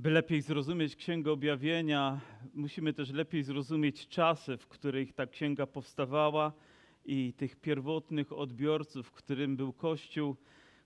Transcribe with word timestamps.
By 0.00 0.10
lepiej 0.10 0.42
zrozumieć 0.42 0.96
Księgę 0.96 1.32
Objawienia, 1.32 2.20
musimy 2.54 2.92
też 2.92 3.10
lepiej 3.10 3.42
zrozumieć 3.42 4.08
czasy, 4.08 4.56
w 4.56 4.68
których 4.68 5.12
ta 5.12 5.26
księga 5.26 5.66
powstawała 5.66 6.52
i 7.04 7.32
tych 7.36 7.56
pierwotnych 7.56 8.32
odbiorców, 8.32 9.12
którym 9.12 9.56
był 9.56 9.72
Kościół. 9.72 10.36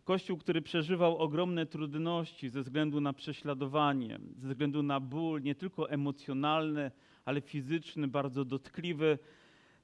Kościół, 0.05 0.39
który 0.39 0.63
przeżywał 0.63 1.19
ogromne 1.19 1.67
trudności 1.67 2.49
ze 2.49 2.63
względu 2.63 3.01
na 3.01 3.13
prześladowanie, 3.13 4.19
ze 4.39 4.49
względu 4.49 4.83
na 4.83 5.01
ból, 5.01 5.43
nie 5.43 5.55
tylko 5.55 5.91
emocjonalny, 5.91 6.91
ale 7.25 7.41
fizyczny, 7.41 8.09
bardzo 8.09 8.45
dotkliwy. 8.45 9.19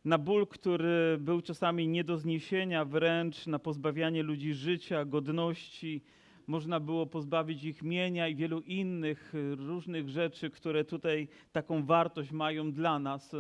Na 0.04 0.18
ból, 0.18 0.46
który 0.46 1.18
był 1.20 1.40
czasami 1.40 1.88
nie 1.88 2.04
do 2.04 2.18
zniesienia, 2.18 2.84
wręcz 2.84 3.46
na 3.46 3.58
pozbawianie 3.58 4.22
ludzi 4.22 4.54
życia, 4.54 5.04
godności, 5.04 6.02
można 6.50 6.80
było 6.80 7.06
pozbawić 7.06 7.64
ich 7.64 7.82
mienia 7.82 8.28
i 8.28 8.34
wielu 8.34 8.60
innych 8.60 9.34
y, 9.34 9.56
różnych 9.56 10.08
rzeczy, 10.08 10.50
które 10.50 10.84
tutaj 10.84 11.28
taką 11.52 11.84
wartość 11.84 12.32
mają 12.32 12.72
dla 12.72 12.98
nas. 12.98 13.36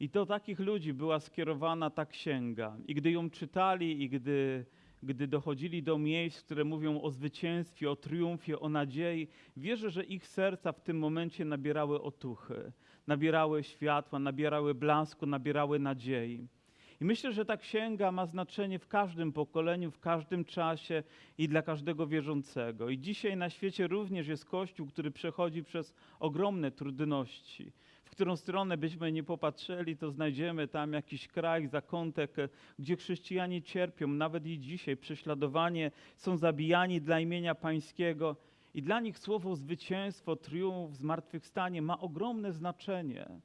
I 0.00 0.08
do 0.08 0.26
takich 0.26 0.58
ludzi 0.60 0.92
była 0.92 1.20
skierowana 1.20 1.90
ta 1.90 2.06
księga. 2.06 2.76
I 2.86 2.94
gdy 2.94 3.10
ją 3.10 3.30
czytali, 3.30 4.02
i 4.02 4.08
gdy, 4.08 4.66
gdy 5.02 5.26
dochodzili 5.26 5.82
do 5.82 5.98
miejsc, 5.98 6.42
które 6.42 6.64
mówią 6.64 7.00
o 7.00 7.10
zwycięstwie, 7.10 7.90
o 7.90 7.96
triumfie, 7.96 8.60
o 8.60 8.68
nadziei, 8.68 9.28
wierzę, 9.56 9.90
że 9.90 10.04
ich 10.04 10.26
serca 10.26 10.72
w 10.72 10.80
tym 10.80 10.98
momencie 10.98 11.44
nabierały 11.44 12.02
otuchy, 12.02 12.72
nabierały 13.06 13.62
światła, 13.62 14.18
nabierały 14.18 14.74
blasku, 14.74 15.26
nabierały 15.26 15.78
nadziei. 15.78 16.48
I 17.00 17.04
myślę, 17.04 17.32
że 17.32 17.44
ta 17.44 17.56
księga 17.56 18.12
ma 18.12 18.26
znaczenie 18.26 18.78
w 18.78 18.88
każdym 18.88 19.32
pokoleniu, 19.32 19.90
w 19.90 20.00
każdym 20.00 20.44
czasie 20.44 21.02
i 21.38 21.48
dla 21.48 21.62
każdego 21.62 22.06
wierzącego. 22.06 22.88
I 22.88 22.98
dzisiaj 22.98 23.36
na 23.36 23.50
świecie 23.50 23.86
również 23.86 24.28
jest 24.28 24.44
Kościół, 24.44 24.86
który 24.86 25.10
przechodzi 25.10 25.64
przez 25.64 25.94
ogromne 26.18 26.70
trudności. 26.70 27.72
W 28.04 28.10
którą 28.10 28.36
stronę 28.36 28.76
byśmy 28.76 29.12
nie 29.12 29.22
popatrzyli, 29.22 29.96
to 29.96 30.10
znajdziemy 30.10 30.68
tam 30.68 30.92
jakiś 30.92 31.28
kraj, 31.28 31.68
zakątek, 31.68 32.36
gdzie 32.78 32.96
chrześcijanie 32.96 33.62
cierpią, 33.62 34.08
nawet 34.08 34.46
i 34.46 34.58
dzisiaj 34.58 34.96
prześladowanie, 34.96 35.90
są 36.16 36.36
zabijani 36.36 37.00
dla 37.00 37.20
imienia 37.20 37.54
Pańskiego. 37.54 38.36
I 38.74 38.82
dla 38.82 39.00
nich 39.00 39.18
słowo 39.18 39.56
zwycięstwo, 39.56 40.36
triumf, 40.36 40.96
zmartwychwstanie 40.96 41.82
ma 41.82 42.00
ogromne 42.00 42.52
znaczenie. 42.52 43.40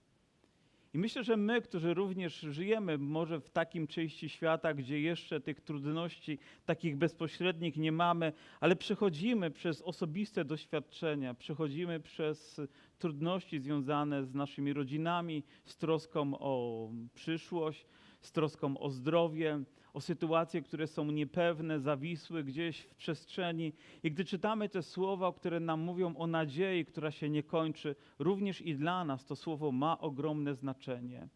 I 0.96 0.98
myślę, 0.98 1.24
że 1.24 1.38
my, 1.38 1.62
którzy 1.62 1.94
również 1.94 2.40
żyjemy 2.40 2.98
może 2.98 3.40
w 3.40 3.50
takim 3.50 3.88
części 3.88 4.30
świata, 4.30 4.74
gdzie 4.74 5.02
jeszcze 5.02 5.42
tych 5.42 5.62
trudności 5.62 6.40
takich 6.66 6.96
bezpośrednich 6.98 7.78
nie 7.78 7.92
mamy, 7.92 8.34
ale 8.60 8.76
przechodzimy 8.76 9.52
przez 9.52 9.82
osobiste 9.82 10.46
doświadczenia, 10.46 11.34
przechodzimy 11.34 12.00
przez 12.00 12.62
trudności 13.00 13.60
związane 13.60 14.26
z 14.26 14.34
naszymi 14.34 14.74
rodzinami, 14.74 15.44
z 15.66 15.78
troską 15.78 16.40
o 16.40 16.90
przyszłość, 17.14 17.86
z 18.22 18.32
troską 18.32 18.78
o 18.78 18.90
zdrowie, 18.90 19.64
o 19.96 20.02
sytuacje, 20.02 20.62
które 20.62 20.88
są 20.88 21.12
niepewne, 21.12 21.80
zawisłe 21.80 22.44
gdzieś 22.44 22.80
w 22.80 22.96
przestrzeni. 22.96 23.74
I 24.04 24.12
gdy 24.12 24.26
czytamy 24.26 24.70
te 24.70 24.84
słowa, 24.84 25.34
które 25.34 25.60
nam 25.60 25.80
mówią 25.80 26.16
o 26.16 26.28
nadziei, 26.28 26.86
która 26.86 27.12
się 27.12 27.30
nie 27.30 27.44
kończy, 27.44 27.96
również 28.20 28.62
i 28.62 28.76
dla 28.76 29.06
nas 29.06 29.26
to 29.26 29.36
słowo 29.36 29.72
ma 29.72 30.00
ogromne 30.00 30.56
znaczenie. 30.56 31.28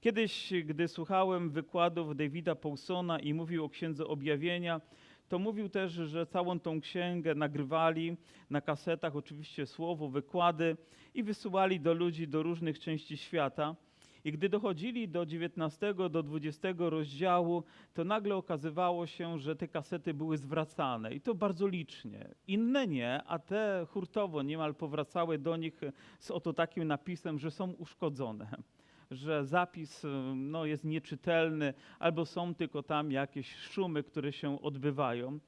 Kiedyś, 0.00 0.52
gdy 0.64 0.88
słuchałem 0.88 1.50
wykładów 1.50 2.16
Davida 2.16 2.54
Paulsona 2.54 3.18
i 3.18 3.34
mówił 3.34 3.64
o 3.64 3.68
Księdze 3.68 4.06
Objawienia, 4.06 4.80
to 5.28 5.38
mówił 5.38 5.68
też, 5.68 5.92
że 5.92 6.26
całą 6.26 6.60
tą 6.60 6.80
księgę 6.80 7.34
nagrywali 7.34 8.16
na 8.50 8.60
kasetach, 8.60 9.16
oczywiście 9.16 9.66
słowo, 9.66 10.08
wykłady 10.08 10.76
i 11.14 11.22
wysyłali 11.22 11.80
do 11.80 11.94
ludzi 11.94 12.28
do 12.28 12.42
różnych 12.42 12.78
części 12.78 13.16
świata. 13.16 13.76
I 14.28 14.32
gdy 14.32 14.48
dochodzili 14.48 15.08
do 15.08 15.26
19, 15.26 15.94
do 16.10 16.22
20 16.22 16.68
rozdziału, 16.78 17.64
to 17.94 18.04
nagle 18.04 18.36
okazywało 18.36 19.06
się, 19.06 19.38
że 19.38 19.56
te 19.56 19.68
kasety 19.68 20.14
były 20.14 20.36
zwracane 20.36 21.14
i 21.14 21.20
to 21.20 21.34
bardzo 21.34 21.66
licznie. 21.66 22.28
Inne 22.46 22.86
nie, 22.86 23.22
a 23.26 23.38
te 23.38 23.86
hurtowo 23.90 24.42
niemal 24.42 24.74
powracały 24.74 25.38
do 25.38 25.56
nich 25.56 25.80
z 26.18 26.30
oto 26.30 26.52
takim 26.52 26.84
napisem, 26.84 27.38
że 27.38 27.50
są 27.50 27.72
uszkodzone 27.72 28.62
że 29.10 29.44
zapis 29.44 30.06
no, 30.36 30.64
jest 30.64 30.84
nieczytelny, 30.84 31.74
albo 31.98 32.26
są 32.26 32.54
tylko 32.54 32.82
tam 32.82 33.12
jakieś 33.12 33.54
szumy, 33.56 34.02
które 34.02 34.32
się 34.32 34.62
odbywają. 34.62 35.38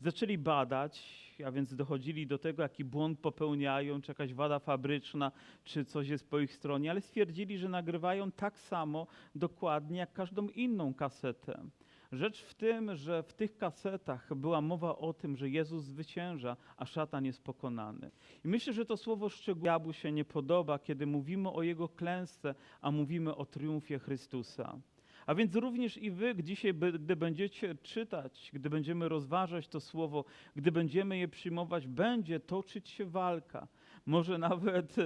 Zaczęli 0.00 0.38
badać, 0.38 1.23
a 1.42 1.52
więc 1.52 1.74
dochodzili 1.74 2.26
do 2.26 2.38
tego, 2.38 2.62
jaki 2.62 2.84
błąd 2.84 3.20
popełniają, 3.20 4.00
czy 4.00 4.10
jakaś 4.10 4.34
wada 4.34 4.58
fabryczna, 4.58 5.32
czy 5.64 5.84
coś 5.84 6.08
jest 6.08 6.30
po 6.30 6.40
ich 6.40 6.52
stronie, 6.52 6.90
ale 6.90 7.00
stwierdzili, 7.00 7.58
że 7.58 7.68
nagrywają 7.68 8.32
tak 8.32 8.58
samo 8.58 9.06
dokładnie 9.34 9.98
jak 9.98 10.12
każdą 10.12 10.48
inną 10.48 10.94
kasetę. 10.94 11.64
Rzecz 12.12 12.42
w 12.42 12.54
tym, 12.54 12.96
że 12.96 13.22
w 13.22 13.32
tych 13.32 13.56
kasetach 13.56 14.34
była 14.34 14.60
mowa 14.60 14.96
o 14.96 15.12
tym, 15.12 15.36
że 15.36 15.48
Jezus 15.48 15.84
zwycięża, 15.84 16.56
a 16.76 16.86
szatan 16.86 17.24
jest 17.24 17.44
pokonany. 17.44 18.10
I 18.44 18.48
myślę, 18.48 18.72
że 18.72 18.84
to 18.84 18.96
słowo 18.96 19.28
szczegółowo 19.28 19.92
się 19.92 20.12
nie 20.12 20.24
podoba, 20.24 20.78
kiedy 20.78 21.06
mówimy 21.06 21.50
o 21.50 21.62
Jego 21.62 21.88
klęsce, 21.88 22.54
a 22.80 22.90
mówimy 22.90 23.36
o 23.36 23.46
triumfie 23.46 23.98
Chrystusa. 23.98 24.78
A 25.26 25.34
więc 25.34 25.54
również 25.54 25.96
i 25.96 26.10
wy 26.10 26.34
dzisiaj, 26.42 26.74
gdy 26.74 27.16
będziecie 27.16 27.74
czytać, 27.74 28.50
gdy 28.52 28.70
będziemy 28.70 29.08
rozważać 29.08 29.68
to 29.68 29.80
słowo, 29.80 30.24
gdy 30.56 30.72
będziemy 30.72 31.18
je 31.18 31.28
przyjmować, 31.28 31.86
będzie 31.86 32.40
toczyć 32.40 32.88
się 32.88 33.04
walka. 33.04 33.68
Może 34.06 34.38
nawet 34.38 34.96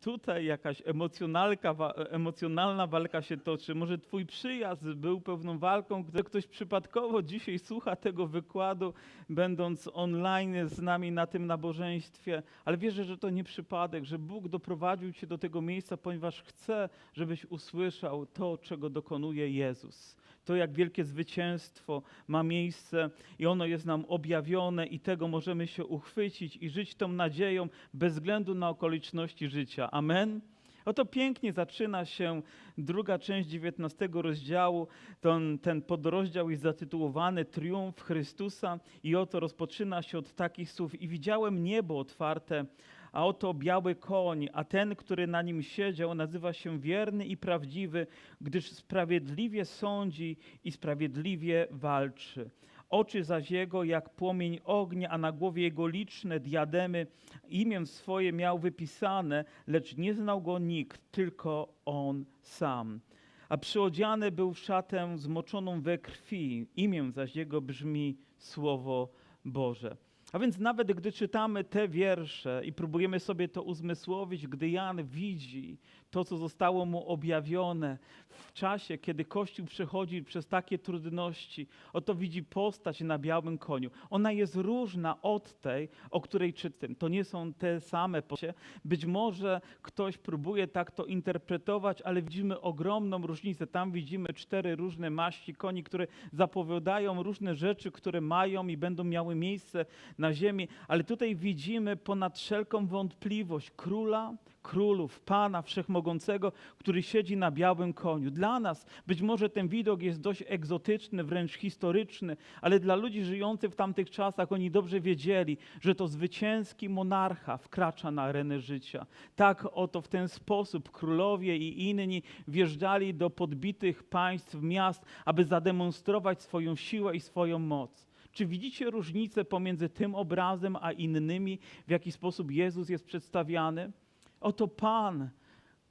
tutaj 0.00 0.44
jakaś 0.44 0.82
emocjonalka, 0.84 1.74
emocjonalna 2.10 2.86
walka 2.86 3.22
się 3.22 3.36
toczy. 3.36 3.74
Może 3.74 3.98
twój 3.98 4.26
przyjazd 4.26 4.82
był 4.82 5.20
pewną 5.20 5.58
walką, 5.58 6.02
gdy 6.02 6.24
ktoś 6.24 6.46
przypadkowo 6.46 7.22
dzisiaj 7.22 7.58
słucha 7.58 7.96
tego 7.96 8.26
wykładu, 8.26 8.94
będąc 9.28 9.90
online 9.92 10.68
z 10.68 10.78
nami 10.78 11.12
na 11.12 11.26
tym 11.26 11.46
nabożeństwie, 11.46 12.42
ale 12.64 12.76
wierzę, 12.76 13.04
że 13.04 13.18
to 13.18 13.30
nie 13.30 13.44
przypadek, 13.44 14.04
że 14.04 14.18
Bóg 14.18 14.48
doprowadził 14.48 15.12
cię 15.12 15.26
do 15.26 15.38
tego 15.38 15.62
miejsca, 15.62 15.96
ponieważ 15.96 16.42
chce, 16.42 16.88
żebyś 17.12 17.44
usłyszał 17.44 18.26
to, 18.26 18.58
czego 18.58 18.90
dokonuje 18.90 19.50
Jezus 19.50 20.19
to 20.44 20.56
jak 20.56 20.72
wielkie 20.72 21.04
zwycięstwo 21.04 22.02
ma 22.28 22.42
miejsce 22.42 23.10
i 23.38 23.46
ono 23.46 23.66
jest 23.66 23.86
nam 23.86 24.04
objawione 24.08 24.86
i 24.86 25.00
tego 25.00 25.28
możemy 25.28 25.66
się 25.66 25.84
uchwycić 25.84 26.56
i 26.56 26.70
żyć 26.70 26.94
tą 26.94 27.08
nadzieją 27.08 27.68
bez 27.94 28.14
względu 28.14 28.54
na 28.54 28.68
okoliczności 28.68 29.48
życia. 29.48 29.90
Amen. 29.90 30.40
Oto 30.84 31.04
pięknie 31.04 31.52
zaczyna 31.52 32.04
się 32.04 32.42
druga 32.78 33.18
część 33.18 33.48
dziewiętnastego 33.48 34.22
rozdziału. 34.22 34.88
Ten, 35.20 35.58
ten 35.58 35.82
podrozdział 35.82 36.50
jest 36.50 36.62
zatytułowany 36.62 37.44
Triumf 37.44 38.00
Chrystusa 38.00 38.80
i 39.02 39.16
oto 39.16 39.40
rozpoczyna 39.40 40.02
się 40.02 40.18
od 40.18 40.34
takich 40.34 40.72
słów. 40.72 41.02
I 41.02 41.08
widziałem 41.08 41.64
niebo 41.64 41.98
otwarte, 41.98 42.64
a 43.12 43.26
oto 43.26 43.54
biały 43.54 43.94
koń, 43.94 44.48
a 44.52 44.64
ten, 44.64 44.96
który 44.96 45.26
na 45.26 45.42
nim 45.42 45.62
siedział, 45.62 46.14
nazywa 46.14 46.52
się 46.52 46.78
wierny 46.78 47.26
i 47.26 47.36
prawdziwy, 47.36 48.06
gdyż 48.40 48.70
sprawiedliwie 48.70 49.64
sądzi 49.64 50.36
i 50.64 50.72
sprawiedliwie 50.72 51.66
walczy. 51.70 52.50
Oczy 52.88 53.24
zaś 53.24 53.50
jego 53.50 53.84
jak 53.84 54.10
płomień 54.10 54.60
ognia, 54.64 55.08
a 55.08 55.18
na 55.18 55.32
głowie 55.32 55.62
jego 55.62 55.86
liczne 55.86 56.40
diademy. 56.40 57.06
Imię 57.48 57.86
swoje 57.86 58.32
miał 58.32 58.58
wypisane, 58.58 59.44
lecz 59.66 59.96
nie 59.96 60.14
znał 60.14 60.42
go 60.42 60.58
nikt, 60.58 61.10
tylko 61.10 61.74
on 61.84 62.24
sam. 62.42 63.00
A 63.48 63.56
przyodziany 63.56 64.30
był 64.30 64.52
w 64.52 64.58
szatę 64.58 65.18
zmoczoną 65.18 65.82
we 65.82 65.98
krwi. 65.98 66.66
Imię 66.76 67.12
zaś 67.12 67.36
jego 67.36 67.60
brzmi 67.60 68.16
Słowo 68.36 69.08
Boże. 69.44 69.96
A 70.32 70.38
więc 70.38 70.58
nawet 70.58 70.92
gdy 70.92 71.12
czytamy 71.12 71.64
te 71.64 71.88
wiersze 71.88 72.62
i 72.64 72.72
próbujemy 72.72 73.20
sobie 73.20 73.48
to 73.48 73.62
uzmysłowić, 73.62 74.46
gdy 74.46 74.70
Jan 74.70 75.04
widzi 75.04 75.78
to, 76.10 76.24
co 76.24 76.36
zostało 76.36 76.86
mu 76.86 77.08
objawione 77.08 77.98
w 78.28 78.52
czasie, 78.52 78.98
kiedy 78.98 79.24
Kościół 79.24 79.66
przechodzi 79.66 80.22
przez 80.22 80.46
takie 80.46 80.78
trudności, 80.78 81.66
oto 81.92 82.14
widzi 82.14 82.42
postać 82.42 83.00
na 83.00 83.18
białym 83.18 83.58
koniu. 83.58 83.90
Ona 84.10 84.32
jest 84.32 84.56
różna 84.56 85.22
od 85.22 85.60
tej, 85.60 85.88
o 86.10 86.20
której 86.20 86.54
czytam. 86.54 86.94
To 86.94 87.08
nie 87.08 87.24
są 87.24 87.52
te 87.52 87.80
same 87.80 88.22
postacie. 88.22 88.54
Być 88.84 89.06
może 89.06 89.60
ktoś 89.82 90.18
próbuje 90.18 90.68
tak 90.68 90.90
to 90.90 91.04
interpretować, 91.04 92.02
ale 92.02 92.22
widzimy 92.22 92.60
ogromną 92.60 93.26
różnicę. 93.26 93.66
Tam 93.66 93.92
widzimy 93.92 94.28
cztery 94.34 94.76
różne 94.76 95.10
maści 95.10 95.54
koni, 95.54 95.82
które 95.82 96.06
zapowiadają 96.32 97.22
różne 97.22 97.54
rzeczy, 97.54 97.90
które 97.90 98.20
mają 98.20 98.66
i 98.66 98.76
będą 98.76 99.04
miały 99.04 99.34
miejsce 99.34 99.86
na 100.18 100.32
ziemi, 100.32 100.68
ale 100.88 101.04
tutaj 101.04 101.36
widzimy 101.36 101.96
ponad 101.96 102.38
wszelką 102.38 102.86
wątpliwość 102.86 103.70
króla, 103.70 104.34
królów, 104.62 105.20
Pana 105.20 105.62
Wszechmogącego, 105.62 106.52
który 106.78 107.02
siedzi 107.02 107.36
na 107.36 107.50
białym 107.50 107.92
koniu. 107.92 108.30
Dla 108.30 108.60
nas 108.60 108.86
być 109.06 109.22
może 109.22 109.50
ten 109.50 109.68
widok 109.68 110.02
jest 110.02 110.20
dość 110.20 110.44
egzotyczny, 110.46 111.24
wręcz 111.24 111.52
historyczny, 111.52 112.36
ale 112.60 112.80
dla 112.80 112.94
ludzi 112.94 113.24
żyjących 113.24 113.72
w 113.72 113.76
tamtych 113.76 114.10
czasach 114.10 114.52
oni 114.52 114.70
dobrze 114.70 115.00
wiedzieli, 115.00 115.58
że 115.80 115.94
to 115.94 116.08
zwycięski 116.08 116.88
monarcha 116.88 117.56
wkracza 117.56 118.10
na 118.10 118.22
arenę 118.22 118.60
życia. 118.60 119.06
Tak 119.36 119.66
oto 119.72 120.00
w 120.00 120.08
ten 120.08 120.28
sposób 120.28 120.90
królowie 120.90 121.56
i 121.56 121.88
inni 121.88 122.22
wjeżdżali 122.48 123.14
do 123.14 123.30
podbitych 123.30 124.02
państw, 124.02 124.62
miast, 124.62 125.04
aby 125.24 125.44
zademonstrować 125.44 126.42
swoją 126.42 126.76
siłę 126.76 127.16
i 127.16 127.20
swoją 127.20 127.58
moc. 127.58 128.10
Czy 128.32 128.46
widzicie 128.46 128.90
różnicę 128.90 129.44
pomiędzy 129.44 129.88
tym 129.88 130.14
obrazem 130.14 130.76
a 130.80 130.92
innymi, 130.92 131.58
w 131.86 131.90
jaki 131.90 132.12
sposób 132.12 132.50
Jezus 132.50 132.88
jest 132.88 133.04
przedstawiany? 133.04 133.92
Oto 134.40 134.68
Pan, 134.68 135.28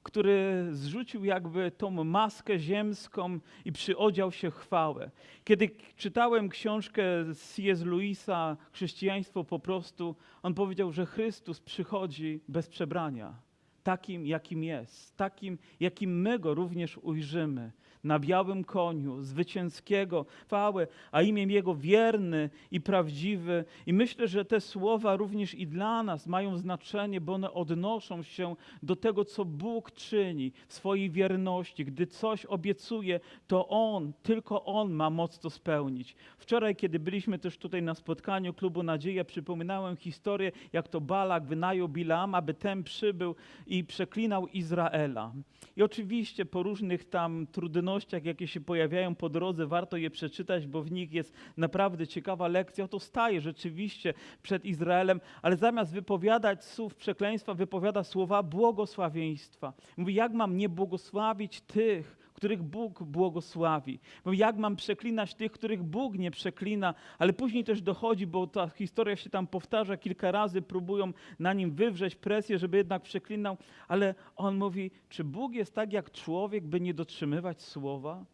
który 0.02 0.68
zrzucił 0.72 1.24
jakby 1.24 1.70
tą 1.70 2.04
maskę 2.04 2.58
ziemską 2.58 3.40
i 3.64 3.72
przyodział 3.72 4.32
się 4.32 4.50
chwałę. 4.50 5.10
Kiedy 5.44 5.70
czytałem 5.96 6.48
książkę 6.48 7.02
C.S. 7.34 7.84
Lewisa, 7.84 8.56
Chrześcijaństwo 8.72 9.44
po 9.44 9.58
prostu, 9.58 10.16
on 10.42 10.54
powiedział, 10.54 10.92
że 10.92 11.06
Chrystus 11.06 11.60
przychodzi 11.60 12.40
bez 12.48 12.68
przebrania, 12.68 13.34
takim 13.82 14.26
jakim 14.26 14.64
jest, 14.64 15.16
takim 15.16 15.58
jakim 15.80 16.20
my 16.20 16.38
go 16.38 16.54
również 16.54 16.98
ujrzymy. 16.98 17.72
Na 18.04 18.18
białym 18.18 18.64
koniu, 18.64 19.22
zwycięskiego, 19.22 20.26
chwałę, 20.46 20.86
a 21.12 21.22
imię 21.22 21.42
Jego 21.42 21.74
wierny 21.74 22.50
i 22.70 22.80
prawdziwy. 22.80 23.64
I 23.86 23.92
myślę, 23.92 24.28
że 24.28 24.44
te 24.44 24.60
słowa 24.60 25.16
również 25.16 25.54
i 25.54 25.66
dla 25.66 26.02
nas 26.02 26.26
mają 26.26 26.56
znaczenie, 26.56 27.20
bo 27.20 27.34
one 27.34 27.52
odnoszą 27.52 28.22
się 28.22 28.56
do 28.82 28.96
tego, 28.96 29.24
co 29.24 29.44
Bóg 29.44 29.92
czyni 29.92 30.52
w 30.68 30.74
swojej 30.74 31.10
wierności. 31.10 31.84
Gdy 31.84 32.06
coś 32.06 32.46
obiecuje, 32.46 33.20
to 33.46 33.68
On, 33.68 34.12
tylko 34.22 34.64
On 34.64 34.92
ma 34.92 35.10
moc 35.10 35.38
to 35.38 35.50
spełnić. 35.50 36.16
Wczoraj, 36.38 36.76
kiedy 36.76 36.98
byliśmy 36.98 37.38
też 37.38 37.58
tutaj 37.58 37.82
na 37.82 37.94
spotkaniu 37.94 38.54
Klubu 38.54 38.82
Nadzieja, 38.82 39.24
przypominałem 39.24 39.96
historię, 39.96 40.52
jak 40.72 40.88
to 40.88 41.00
Balak 41.00 41.44
wynajął 41.46 41.88
Bilam, 41.88 42.34
aby 42.34 42.54
ten 42.54 42.82
przybył 42.82 43.34
i 43.66 43.84
przeklinał 43.84 44.46
Izraela. 44.46 45.32
I 45.76 45.82
oczywiście 45.82 46.44
po 46.44 46.62
różnych 46.62 47.04
tam 47.04 47.46
trudnościach, 47.46 47.89
jakie 48.24 48.46
się 48.48 48.60
pojawiają 48.60 49.14
po 49.14 49.28
drodze, 49.28 49.66
warto 49.66 49.96
je 49.96 50.10
przeczytać, 50.10 50.66
bo 50.66 50.82
w 50.82 50.90
nich 50.90 51.12
jest 51.12 51.34
naprawdę 51.56 52.06
ciekawa 52.06 52.48
lekcja. 52.48 52.84
Oto 52.84 53.00
staje 53.00 53.40
rzeczywiście 53.40 54.14
przed 54.42 54.64
Izraelem, 54.64 55.20
ale 55.42 55.56
zamiast 55.56 55.92
wypowiadać 55.92 56.64
słów 56.64 56.94
przekleństwa, 56.94 57.54
wypowiada 57.54 58.04
słowa 58.04 58.42
błogosławieństwa. 58.42 59.72
Mówi, 59.96 60.14
jak 60.14 60.32
mam 60.32 60.56
nie 60.56 60.68
błogosławić 60.68 61.60
tych, 61.60 62.19
których 62.40 62.62
Bóg 62.62 63.02
błogosławi. 63.02 64.00
Mówi, 64.24 64.38
jak 64.38 64.56
mam 64.56 64.76
przeklinać 64.76 65.34
tych, 65.34 65.52
których 65.52 65.82
Bóg 65.82 66.18
nie 66.18 66.30
przeklina, 66.30 66.94
ale 67.18 67.32
później 67.32 67.64
też 67.64 67.82
dochodzi, 67.82 68.26
bo 68.26 68.46
ta 68.46 68.68
historia 68.68 69.16
się 69.16 69.30
tam 69.30 69.46
powtarza 69.46 69.96
kilka 69.96 70.30
razy, 70.30 70.62
próbują 70.62 71.12
na 71.38 71.52
nim 71.52 71.70
wywrzeć 71.70 72.16
presję, 72.16 72.58
żeby 72.58 72.76
jednak 72.76 73.02
przeklinał, 73.02 73.56
ale 73.88 74.14
on 74.36 74.56
mówi, 74.56 74.90
czy 75.08 75.24
Bóg 75.24 75.54
jest 75.54 75.74
tak 75.74 75.92
jak 75.92 76.10
człowiek, 76.10 76.64
by 76.64 76.80
nie 76.80 76.94
dotrzymywać 76.94 77.62
słowa? 77.62 78.24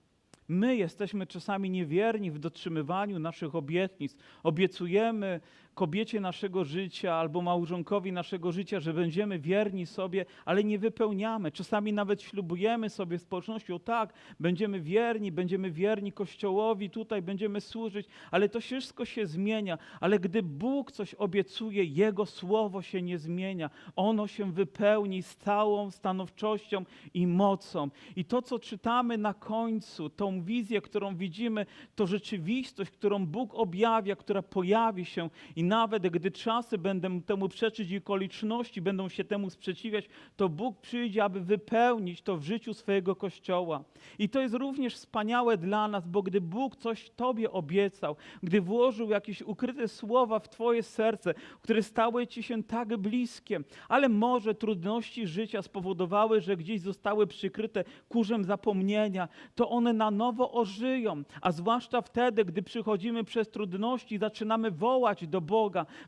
My 0.48 0.76
jesteśmy 0.76 1.26
czasami 1.26 1.70
niewierni 1.70 2.30
w 2.30 2.38
dotrzymywaniu 2.38 3.18
naszych 3.18 3.54
obietnic. 3.54 4.16
Obiecujemy 4.42 5.40
kobiecie 5.76 6.20
naszego 6.20 6.64
życia 6.64 7.14
albo 7.14 7.42
małżonkowi 7.42 8.12
naszego 8.12 8.52
życia, 8.52 8.80
że 8.80 8.94
będziemy 8.94 9.38
wierni 9.38 9.86
sobie, 9.86 10.24
ale 10.44 10.64
nie 10.64 10.78
wypełniamy. 10.78 11.52
Czasami 11.52 11.92
nawet 11.92 12.22
ślubujemy 12.22 12.90
sobie 12.90 13.18
w 13.18 13.22
społeczności, 13.22 13.72
o 13.72 13.78
tak, 13.78 14.12
będziemy 14.40 14.80
wierni, 14.80 15.32
będziemy 15.32 15.70
wierni 15.70 16.12
Kościołowi, 16.12 16.90
tutaj 16.90 17.22
będziemy 17.22 17.60
służyć, 17.60 18.06
ale 18.30 18.48
to 18.48 18.60
wszystko 18.60 19.04
się 19.04 19.26
zmienia. 19.26 19.78
Ale 20.00 20.18
gdy 20.18 20.42
Bóg 20.42 20.92
coś 20.92 21.14
obiecuje, 21.14 21.84
Jego 21.84 22.26
słowo 22.26 22.82
się 22.82 23.02
nie 23.02 23.18
zmienia. 23.18 23.70
Ono 23.96 24.26
się 24.26 24.52
wypełni 24.52 25.22
z 25.22 25.36
całą 25.36 25.90
stanowczością 25.90 26.84
i 27.14 27.26
mocą. 27.26 27.90
I 28.16 28.24
to, 28.24 28.42
co 28.42 28.58
czytamy 28.58 29.18
na 29.18 29.34
końcu, 29.34 30.10
tą 30.10 30.42
wizję, 30.42 30.80
którą 30.80 31.16
widzimy, 31.16 31.66
to 31.94 32.06
rzeczywistość, 32.06 32.90
którą 32.90 33.26
Bóg 33.26 33.54
objawia, 33.54 34.16
która 34.16 34.42
pojawi 34.42 35.04
się 35.04 35.30
i 35.56 35.65
nawet 35.66 36.08
gdy 36.08 36.30
czasy 36.30 36.78
będą 36.78 37.22
temu 37.22 37.48
przeczyć 37.48 37.90
i 37.90 37.98
okoliczności 37.98 38.82
będą 38.82 39.08
się 39.08 39.24
temu 39.24 39.50
sprzeciwiać, 39.50 40.08
to 40.36 40.48
Bóg 40.48 40.80
przyjdzie, 40.80 41.24
aby 41.24 41.40
wypełnić 41.40 42.22
to 42.22 42.36
w 42.36 42.42
życiu 42.42 42.74
swojego 42.74 43.16
Kościoła. 43.16 43.84
I 44.18 44.28
to 44.28 44.40
jest 44.40 44.54
również 44.54 44.94
wspaniałe 44.94 45.56
dla 45.56 45.88
nas, 45.88 46.08
bo 46.08 46.22
gdy 46.22 46.40
Bóg 46.40 46.76
coś 46.76 47.10
Tobie 47.10 47.50
obiecał, 47.50 48.16
gdy 48.42 48.60
włożył 48.60 49.10
jakieś 49.10 49.42
ukryte 49.42 49.88
słowa 49.88 50.38
w 50.38 50.48
Twoje 50.48 50.82
serce, 50.82 51.34
które 51.62 51.82
stały 51.82 52.26
Ci 52.26 52.42
się 52.42 52.62
tak 52.62 52.96
bliskie, 52.96 53.60
ale 53.88 54.08
może 54.08 54.54
trudności 54.54 55.26
życia 55.26 55.62
spowodowały, 55.62 56.40
że 56.40 56.56
gdzieś 56.56 56.80
zostały 56.80 57.26
przykryte 57.26 57.84
kurzem 58.08 58.44
zapomnienia, 58.44 59.28
to 59.54 59.68
one 59.68 59.92
na 59.92 60.10
nowo 60.10 60.52
ożyją, 60.52 61.22
a 61.40 61.52
zwłaszcza 61.52 62.00
wtedy, 62.02 62.44
gdy 62.44 62.62
przychodzimy 62.62 63.24
przez 63.24 63.50
trudności, 63.50 64.18
zaczynamy 64.18 64.70
wołać 64.70 65.26
do 65.26 65.40
Boga, 65.40 65.55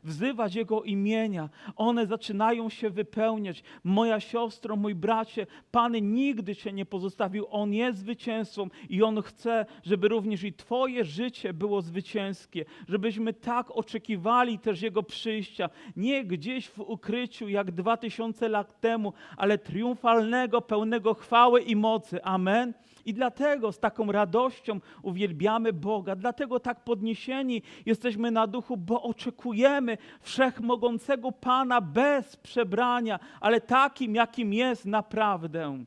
wzywać 0.03 0.55
Jego 0.55 0.83
imienia, 0.83 1.49
one 1.75 2.05
zaczynają 2.05 2.69
się 2.69 2.89
wypełniać. 2.89 3.63
Moja 3.83 4.19
siostro, 4.19 4.75
mój 4.75 4.95
bracie, 4.95 5.47
Pan 5.71 5.93
nigdy 6.13 6.55
Cię 6.55 6.73
nie 6.73 6.85
pozostawił, 6.85 7.45
On 7.49 7.73
jest 7.73 7.99
zwycięzcą 7.99 8.67
i 8.89 9.03
On 9.03 9.21
chce, 9.21 9.65
żeby 9.83 10.07
również 10.07 10.43
i 10.43 10.53
Twoje 10.53 11.05
życie 11.05 11.53
było 11.53 11.81
zwycięskie, 11.81 12.65
żebyśmy 12.87 13.33
tak 13.33 13.71
oczekiwali 13.71 14.59
też 14.59 14.81
Jego 14.81 15.03
przyjścia, 15.03 15.69
nie 15.95 16.25
gdzieś 16.25 16.67
w 16.67 16.79
ukryciu 16.79 17.49
jak 17.49 17.71
dwa 17.71 17.97
tysiące 17.97 18.49
lat 18.49 18.81
temu, 18.81 19.13
ale 19.37 19.57
triumfalnego, 19.57 20.61
pełnego 20.61 21.13
chwały 21.13 21.61
i 21.61 21.75
mocy. 21.75 22.23
Amen. 22.23 22.73
I 23.09 23.13
dlatego 23.13 23.71
z 23.71 23.79
taką 23.79 24.11
radością 24.11 24.79
uwielbiamy 25.01 25.73
Boga, 25.73 26.15
dlatego 26.15 26.59
tak 26.59 26.83
podniesieni 26.83 27.61
jesteśmy 27.85 28.31
na 28.31 28.47
duchu, 28.47 28.77
bo 28.77 29.03
oczekujemy 29.03 29.97
wszechmogącego 30.21 31.31
Pana 31.31 31.81
bez 31.81 32.35
przebrania, 32.35 33.19
ale 33.41 33.61
takim, 33.61 34.15
jakim 34.15 34.53
jest 34.53 34.85
naprawdę. 34.85 35.83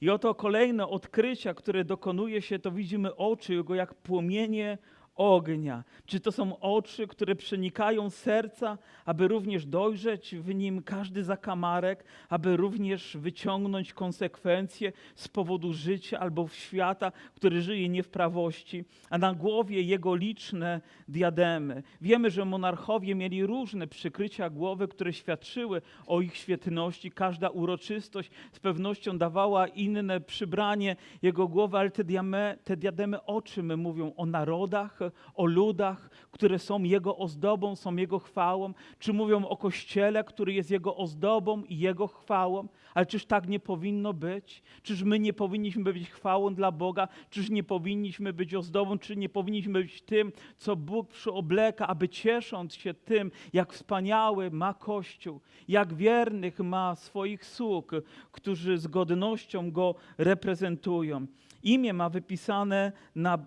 I 0.00 0.10
oto 0.10 0.34
kolejne 0.34 0.86
odkrycia, 0.88 1.54
które 1.54 1.84
dokonuje 1.84 2.42
się, 2.42 2.58
to 2.58 2.70
widzimy 2.70 3.16
oczy 3.16 3.54
Jego 3.54 3.74
jak 3.74 3.94
płomienie 3.94 4.78
ognia. 5.16 5.84
Czy 6.06 6.20
to 6.20 6.32
są 6.32 6.60
oczy, 6.60 7.06
które 7.06 7.34
przenikają 7.34 8.10
serca, 8.10 8.78
aby 9.04 9.28
również 9.28 9.66
dojrzeć 9.66 10.34
w 10.36 10.54
nim 10.54 10.82
każdy 10.82 11.24
zakamarek, 11.24 12.04
aby 12.28 12.56
również 12.56 13.16
wyciągnąć 13.16 13.92
konsekwencje 13.92 14.92
z 15.14 15.28
powodu 15.28 15.72
życia 15.72 16.18
albo 16.20 16.48
świata, 16.48 17.12
który 17.34 17.62
żyje 17.62 17.88
nie 17.88 18.02
w 18.02 18.08
prawości, 18.08 18.84
a 19.10 19.18
na 19.18 19.34
głowie 19.34 19.82
jego 19.82 20.14
liczne 20.14 20.80
diademy. 21.08 21.82
Wiemy, 22.00 22.30
że 22.30 22.44
monarchowie 22.44 23.14
mieli 23.14 23.46
różne 23.46 23.86
przykrycia 23.86 24.50
głowy, 24.50 24.88
które 24.88 25.12
świadczyły 25.12 25.82
o 26.06 26.20
ich 26.20 26.36
świetności. 26.36 27.10
Każda 27.10 27.48
uroczystość 27.48 28.30
z 28.52 28.58
pewnością 28.58 29.18
dawała 29.18 29.66
inne 29.66 30.20
przybranie 30.20 30.96
jego 31.22 31.48
głowy, 31.48 31.78
ale 31.78 31.90
te, 31.90 32.04
diame, 32.04 32.56
te 32.64 32.76
diademy 32.76 33.24
o 33.24 33.42
czym 33.42 33.80
mówią? 33.80 34.12
O 34.16 34.26
narodach, 34.26 34.98
o 35.34 35.44
ludach, 35.44 36.10
które 36.30 36.58
są 36.58 36.82
Jego 36.82 37.16
ozdobą, 37.16 37.76
są 37.76 37.96
Jego 37.96 38.18
chwałą? 38.18 38.74
Czy 38.98 39.12
mówią 39.12 39.46
o 39.46 39.56
Kościele, 39.56 40.24
który 40.24 40.52
jest 40.52 40.70
Jego 40.70 40.96
ozdobą 40.96 41.62
i 41.64 41.78
Jego 41.78 42.06
chwałą? 42.06 42.68
Ale 42.94 43.06
czyż 43.06 43.26
tak 43.26 43.48
nie 43.48 43.60
powinno 43.60 44.12
być? 44.12 44.62
Czyż 44.82 45.02
my 45.02 45.18
nie 45.18 45.32
powinniśmy 45.32 45.92
być 45.92 46.10
chwałą 46.10 46.54
dla 46.54 46.72
Boga? 46.72 47.08
Czyż 47.30 47.50
nie 47.50 47.62
powinniśmy 47.62 48.32
być 48.32 48.54
ozdobą? 48.54 48.98
Czy 48.98 49.16
nie 49.16 49.28
powinniśmy 49.28 49.72
być 49.72 50.02
tym, 50.02 50.32
co 50.56 50.76
Bóg 50.76 51.08
przyobleka, 51.08 51.86
aby 51.86 52.08
ciesząc 52.08 52.74
się 52.74 52.94
tym, 52.94 53.30
jak 53.52 53.72
wspaniały 53.72 54.50
ma 54.50 54.74
Kościół, 54.74 55.40
jak 55.68 55.94
wiernych 55.94 56.58
ma 56.58 56.94
swoich 56.94 57.44
sług, 57.44 57.92
którzy 58.32 58.78
z 58.78 58.86
godnością 58.86 59.70
Go 59.70 59.94
reprezentują? 60.18 61.26
Imię 61.64 61.92
ma 61.92 62.08
wypisane 62.08 62.92
na, 63.14 63.38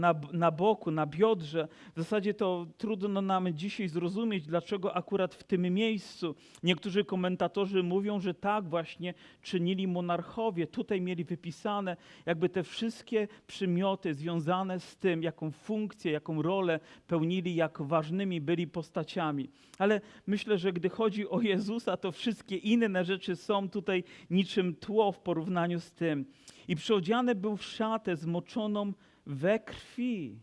na, 0.00 0.14
na 0.32 0.47
boku, 0.50 0.90
na 0.90 1.06
biodrze. 1.06 1.68
W 1.94 1.98
zasadzie 1.98 2.34
to 2.34 2.66
trudno 2.78 3.22
nam 3.22 3.54
dzisiaj 3.54 3.88
zrozumieć, 3.88 4.46
dlaczego 4.46 4.96
akurat 4.96 5.34
w 5.34 5.44
tym 5.44 5.74
miejscu. 5.74 6.34
Niektórzy 6.62 7.04
komentatorzy 7.04 7.82
mówią, 7.82 8.20
że 8.20 8.34
tak 8.34 8.68
właśnie 8.68 9.14
czynili 9.42 9.86
monarchowie. 9.86 10.66
Tutaj 10.66 11.00
mieli 11.00 11.24
wypisane 11.24 11.96
jakby 12.26 12.48
te 12.48 12.62
wszystkie 12.62 13.28
przymioty 13.46 14.14
związane 14.14 14.80
z 14.80 14.96
tym, 14.96 15.22
jaką 15.22 15.50
funkcję, 15.50 16.12
jaką 16.12 16.42
rolę 16.42 16.80
pełnili, 17.06 17.54
jak 17.54 17.82
ważnymi 17.82 18.40
byli 18.40 18.66
postaciami. 18.66 19.50
Ale 19.78 20.00
myślę, 20.26 20.58
że 20.58 20.72
gdy 20.72 20.88
chodzi 20.88 21.28
o 21.28 21.40
Jezusa, 21.40 21.96
to 21.96 22.12
wszystkie 22.12 22.56
inne 22.56 23.04
rzeczy 23.04 23.36
są 23.36 23.68
tutaj 23.68 24.04
niczym 24.30 24.74
tło 24.74 25.12
w 25.12 25.20
porównaniu 25.20 25.80
z 25.80 25.92
tym. 25.92 26.24
I 26.68 26.76
przyodziany 26.76 27.34
był 27.34 27.56
w 27.56 27.64
szatę 27.64 28.16
zmoczoną 28.16 28.92
we 29.28 29.58
krwi. 29.58 30.40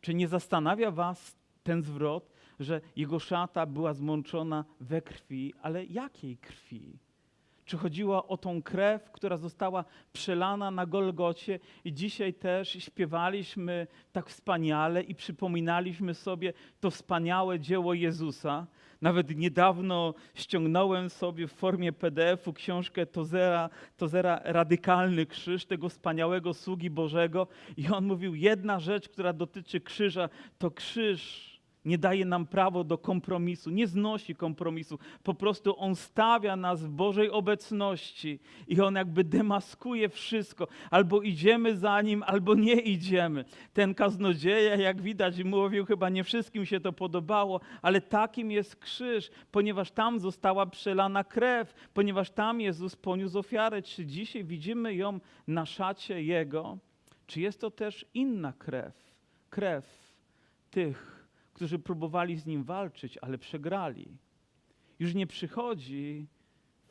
Czy 0.00 0.14
nie 0.14 0.28
zastanawia 0.28 0.90
was 0.90 1.36
ten 1.62 1.82
zwrot, 1.82 2.30
że 2.60 2.80
jego 2.96 3.18
szata 3.18 3.66
była 3.66 3.94
zmączona 3.94 4.64
we 4.80 5.02
krwi, 5.02 5.54
ale 5.62 5.84
jakiej 5.84 6.36
krwi? 6.36 6.98
Czy 7.64 7.76
chodziło 7.78 8.26
o 8.26 8.36
tą 8.36 8.62
krew, 8.62 9.10
która 9.12 9.36
została 9.36 9.84
przelana 10.12 10.70
na 10.70 10.86
Golgocie 10.86 11.60
i 11.84 11.92
dzisiaj 11.92 12.34
też 12.34 12.68
śpiewaliśmy 12.72 13.86
tak 14.12 14.28
wspaniale 14.28 15.02
i 15.02 15.14
przypominaliśmy 15.14 16.14
sobie 16.14 16.52
to 16.80 16.90
wspaniałe 16.90 17.60
dzieło 17.60 17.94
Jezusa. 17.94 18.66
Nawet 19.04 19.36
niedawno 19.36 20.14
ściągnąłem 20.34 21.10
sobie 21.10 21.46
w 21.48 21.52
formie 21.52 21.92
PDF-u 21.92 22.52
książkę 22.52 23.06
Tozera, 23.06 23.70
Tozera 23.96 24.40
Radykalny 24.44 25.26
Krzyż, 25.26 25.64
tego 25.64 25.88
wspaniałego 25.88 26.54
sługi 26.54 26.90
Bożego. 26.90 27.46
I 27.76 27.88
on 27.88 28.04
mówił, 28.04 28.34
jedna 28.34 28.80
rzecz, 28.80 29.08
która 29.08 29.32
dotyczy 29.32 29.80
krzyża, 29.80 30.28
to 30.58 30.70
krzyż 30.70 31.53
nie 31.84 31.98
daje 31.98 32.24
nam 32.24 32.46
prawo 32.46 32.84
do 32.84 32.98
kompromisu, 32.98 33.70
nie 33.70 33.86
znosi 33.86 34.34
kompromisu. 34.34 34.98
Po 35.22 35.34
prostu 35.34 35.78
On 35.78 35.96
stawia 35.96 36.56
nas 36.56 36.82
w 36.82 36.88
Bożej 36.88 37.30
obecności 37.30 38.40
i 38.68 38.80
On 38.80 38.94
jakby 38.94 39.24
demaskuje 39.24 40.08
wszystko. 40.08 40.68
Albo 40.90 41.22
idziemy 41.22 41.76
za 41.76 42.02
Nim, 42.02 42.22
albo 42.22 42.54
nie 42.54 42.74
idziemy. 42.74 43.44
Ten 43.72 43.94
kaznodzieja, 43.94 44.76
jak 44.76 45.02
widać, 45.02 45.44
mówił, 45.44 45.84
chyba 45.84 46.08
nie 46.08 46.24
wszystkim 46.24 46.66
się 46.66 46.80
to 46.80 46.92
podobało, 46.92 47.60
ale 47.82 48.00
takim 48.00 48.50
jest 48.50 48.76
krzyż, 48.76 49.30
ponieważ 49.50 49.90
tam 49.90 50.20
została 50.20 50.66
przelana 50.66 51.24
krew, 51.24 51.74
ponieważ 51.94 52.30
tam 52.30 52.60
Jezus 52.60 52.96
poniósł 52.96 53.38
ofiarę. 53.38 53.82
Czy 53.82 54.06
dzisiaj 54.06 54.44
widzimy 54.44 54.94
ją 54.94 55.20
na 55.46 55.66
szacie 55.66 56.22
Jego? 56.22 56.78
Czy 57.26 57.40
jest 57.40 57.60
to 57.60 57.70
też 57.70 58.06
inna 58.14 58.52
krew? 58.52 59.14
Krew 59.50 60.14
tych, 60.70 61.23
którzy 61.54 61.78
próbowali 61.78 62.36
z 62.36 62.46
nim 62.46 62.64
walczyć, 62.64 63.18
ale 63.18 63.38
przegrali. 63.38 64.18
Już 64.98 65.14
nie 65.14 65.26
przychodzi 65.26 66.26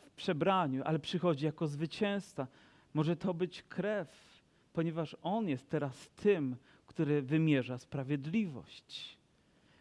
w 0.06 0.12
przebraniu, 0.16 0.82
ale 0.86 1.00
przychodzi 1.00 1.46
jako 1.46 1.68
zwycięzca. 1.68 2.48
Może 2.94 3.16
to 3.16 3.34
być 3.34 3.64
krew, 3.64 4.42
ponieważ 4.74 5.18
on 5.22 5.50
jest 5.50 5.70
teraz 5.70 6.10
tym, 6.10 6.56
który 6.86 7.22
wymierza 7.22 7.78
sprawiedliwość. 7.78 9.18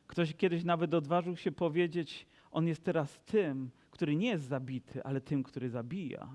Ktoś 0.07 0.35
kiedyś 0.35 0.65
nawet 0.65 0.95
odważył 0.95 1.37
się 1.37 1.53
powiedzieć, 1.53 2.27
on 2.51 2.67
jest 2.67 2.85
teraz 2.85 3.21
tym, 3.21 3.71
który 3.91 4.17
nie 4.17 4.29
jest 4.29 4.45
zabity, 4.45 5.05
ale 5.05 5.21
tym, 5.21 5.43
który 5.43 5.69
zabija, 5.69 6.29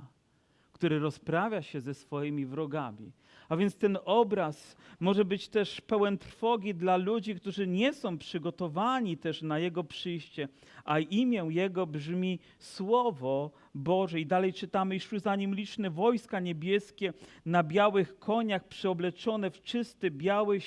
który 0.74 1.00
rozprawia 1.00 1.62
się 1.62 1.82
ze 1.82 1.94
swoimi 1.94 2.46
wrogami. 2.46 3.12
A 3.50 3.56
więc 3.56 3.76
ten 3.76 3.98
obraz 4.06 4.78
może 5.00 5.26
być 5.26 5.50
też 5.50 5.82
pełen 5.82 6.18
trwogi 6.18 6.76
dla 6.76 6.98
ludzi, 6.98 7.36
którzy 7.36 7.68
nie 7.68 7.94
są 7.94 8.18
przygotowani 8.18 9.18
też 9.18 9.42
na 9.42 9.60
Jego 9.60 9.84
przyjście, 9.84 10.48
a 10.86 11.00
imię 11.00 11.46
Jego 11.50 11.88
brzmi 11.88 12.40
Słowo 12.60 13.52
Boże. 13.76 14.20
I 14.20 14.26
dalej 14.26 14.54
czytamy, 14.54 14.96
i 14.96 15.00
szły 15.00 15.20
za 15.20 15.36
Nim 15.36 15.56
liczne 15.56 15.90
wojska 15.90 16.40
niebieskie 16.40 17.14
na 17.46 17.64
białych 17.64 18.20
koniach, 18.20 18.68
przeobleczone 18.68 19.52
w 19.52 19.62
czysty 19.62 20.12
biały, 20.12 20.60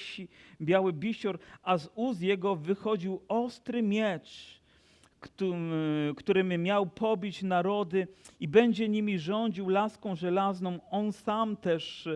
biały 0.61 0.93
bisior, 0.93 1.39
a 1.63 1.79
z 1.79 1.91
ust 1.95 2.23
Jego 2.23 2.57
wychodził 2.57 3.21
ostry 3.29 3.83
miecz 3.83 4.61
którym 6.17 6.63
miał 6.63 6.87
pobić 6.87 7.43
narody 7.43 8.09
i 8.41 8.49
będzie 8.49 8.89
nimi 8.89 9.19
rządził 9.19 9.69
laską 9.69 10.15
żelazną. 10.15 10.79
On 10.91 11.13
sam 11.13 11.57
też 11.57 12.09